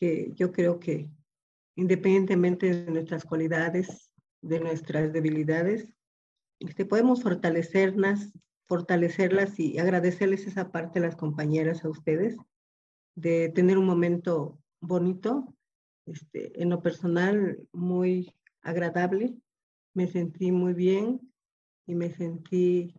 que 0.00 0.32
yo 0.34 0.50
creo 0.50 0.80
que 0.80 1.08
independientemente 1.76 2.84
de 2.84 2.90
nuestras 2.90 3.24
cualidades, 3.24 4.10
de 4.42 4.60
nuestras 4.60 5.12
debilidades, 5.12 5.88
este, 6.58 6.84
podemos 6.84 7.22
fortalecerlas, 7.22 8.32
fortalecerlas 8.68 9.58
y 9.58 9.78
agradecerles 9.78 10.46
esa 10.46 10.70
parte 10.70 10.98
a 10.98 11.02
las 11.02 11.16
compañeras, 11.16 11.84
a 11.84 11.88
ustedes, 11.88 12.36
de 13.14 13.48
tener 13.50 13.78
un 13.78 13.86
momento 13.86 14.58
bonito, 14.80 15.54
este, 16.06 16.60
en 16.60 16.70
lo 16.70 16.82
personal 16.82 17.68
muy 17.72 18.34
agradable, 18.62 19.34
me 19.94 20.06
sentí 20.06 20.50
muy 20.52 20.72
bien 20.72 21.20
y 21.86 21.94
me 21.94 22.10
sentí, 22.10 22.94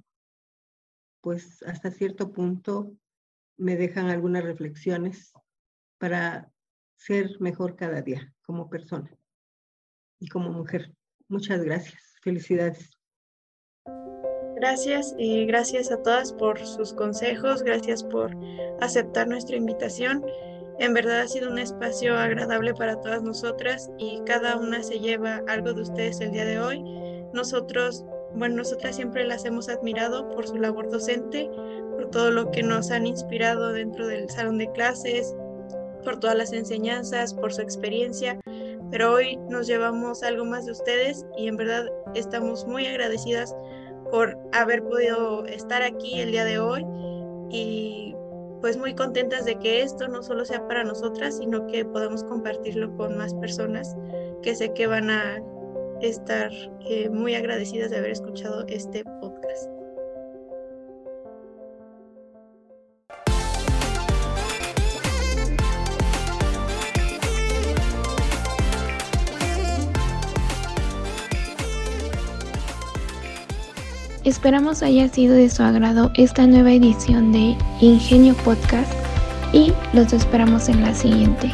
pues 1.22 1.64
hasta 1.64 1.91
cierto 1.91 2.32
punto, 2.32 2.95
me 3.58 3.76
dejan 3.76 4.10
algunas 4.10 4.44
reflexiones 4.44 5.34
para 5.98 6.53
ser 7.06 7.40
mejor 7.42 7.76
cada 7.76 8.02
día 8.02 8.34
como 8.46 8.70
persona 8.70 9.12
y 10.20 10.28
como 10.28 10.52
mujer. 10.52 10.94
Muchas 11.28 11.62
gracias. 11.64 12.16
Felicidades. 12.22 12.98
Gracias, 14.56 15.14
y 15.18 15.46
gracias 15.46 15.92
a 15.92 16.02
todas 16.02 16.32
por 16.32 16.58
sus 16.66 16.94
consejos, 16.94 17.64
gracias 17.64 18.02
por 18.02 18.32
aceptar 18.80 19.28
nuestra 19.28 19.58
invitación. 19.58 20.24
En 20.80 20.94
verdad 20.94 21.22
ha 21.22 21.28
sido 21.28 21.52
un 21.52 21.60
espacio 21.60 22.18
agradable 22.18 22.74
para 22.74 23.00
todas 23.02 23.22
nosotras 23.22 23.90
y 23.98 24.22
cada 24.26 24.56
una 24.58 24.82
se 24.82 25.00
lleva 25.00 25.42
algo 25.50 25.74
de 25.74 25.82
ustedes 25.82 26.22
el 26.22 26.32
día 26.32 26.46
de 26.46 26.60
hoy. 26.60 26.82
Nosotros, 27.34 28.06
bueno, 28.36 28.56
nosotras 28.56 28.96
siempre 28.96 29.26
las 29.26 29.44
hemos 29.44 29.68
admirado 29.68 30.30
por 30.30 30.48
su 30.48 30.56
labor 30.56 30.90
docente, 30.90 31.50
por 31.92 32.10
todo 32.12 32.32
lo 32.32 32.50
que 32.52 32.64
nos 32.64 32.90
han 32.92 33.06
inspirado 33.06 33.74
dentro 33.74 34.08
del 34.08 34.30
salón 34.30 34.58
de 34.60 34.72
clases, 34.72 35.36
por 36.04 36.20
todas 36.20 36.38
las 36.38 36.54
enseñanzas, 36.54 37.34
por 37.34 37.54
su 37.54 37.62
experiencia, 37.62 38.40
pero 38.92 39.14
hoy 39.14 39.38
nos 39.50 39.68
llevamos 39.68 40.24
algo 40.24 40.46
más 40.46 40.66
de 40.66 40.74
ustedes 40.74 41.26
y 41.38 41.48
en 41.48 41.58
verdad 41.58 41.86
estamos 42.14 42.66
muy 42.68 42.86
agradecidas 42.86 43.56
por 44.12 44.38
haber 44.52 44.84
podido 44.84 45.46
estar 45.46 45.82
aquí 45.82 46.20
el 46.20 46.32
día 46.32 46.46
de 46.46 46.60
hoy 46.60 46.86
y 47.50 48.16
pues 48.62 48.78
muy 48.78 48.96
contentas 48.96 49.46
de 49.46 49.58
que 49.60 49.82
esto 49.82 50.08
no 50.08 50.24
solo 50.24 50.46
sea 50.46 50.66
para 50.68 50.84
nosotras, 50.84 51.38
sino 51.38 51.68
que 51.68 51.84
podamos 51.84 52.24
compartirlo 52.24 52.96
con 52.96 53.18
más 53.18 53.34
personas 53.34 53.96
que 54.42 54.56
sé 54.56 54.74
que 54.74 54.88
van 54.88 55.10
a 55.10 55.44
estar 56.02 56.52
eh, 56.86 57.10
muy 57.10 57.36
agradecidas 57.36 57.92
de 57.92 57.98
haber 57.98 58.12
escuchado 58.12 58.64
este 58.68 59.04
podcast. 59.20 59.73
Esperamos 74.24 74.84
haya 74.84 75.10
sido 75.10 75.36
de 75.36 75.50
su 75.50 75.64
agrado 75.64 76.10
esta 76.14 76.48
nueva 76.48 76.72
edición 76.72 77.34
de 77.34 77.58
Ingenio 77.82 78.34
Podcast 78.45 78.94
y 79.52 79.74
los 79.91 80.14
esperamos 80.14 80.70
en 80.70 80.82
la 80.82 80.95
siguiente. 80.95 81.52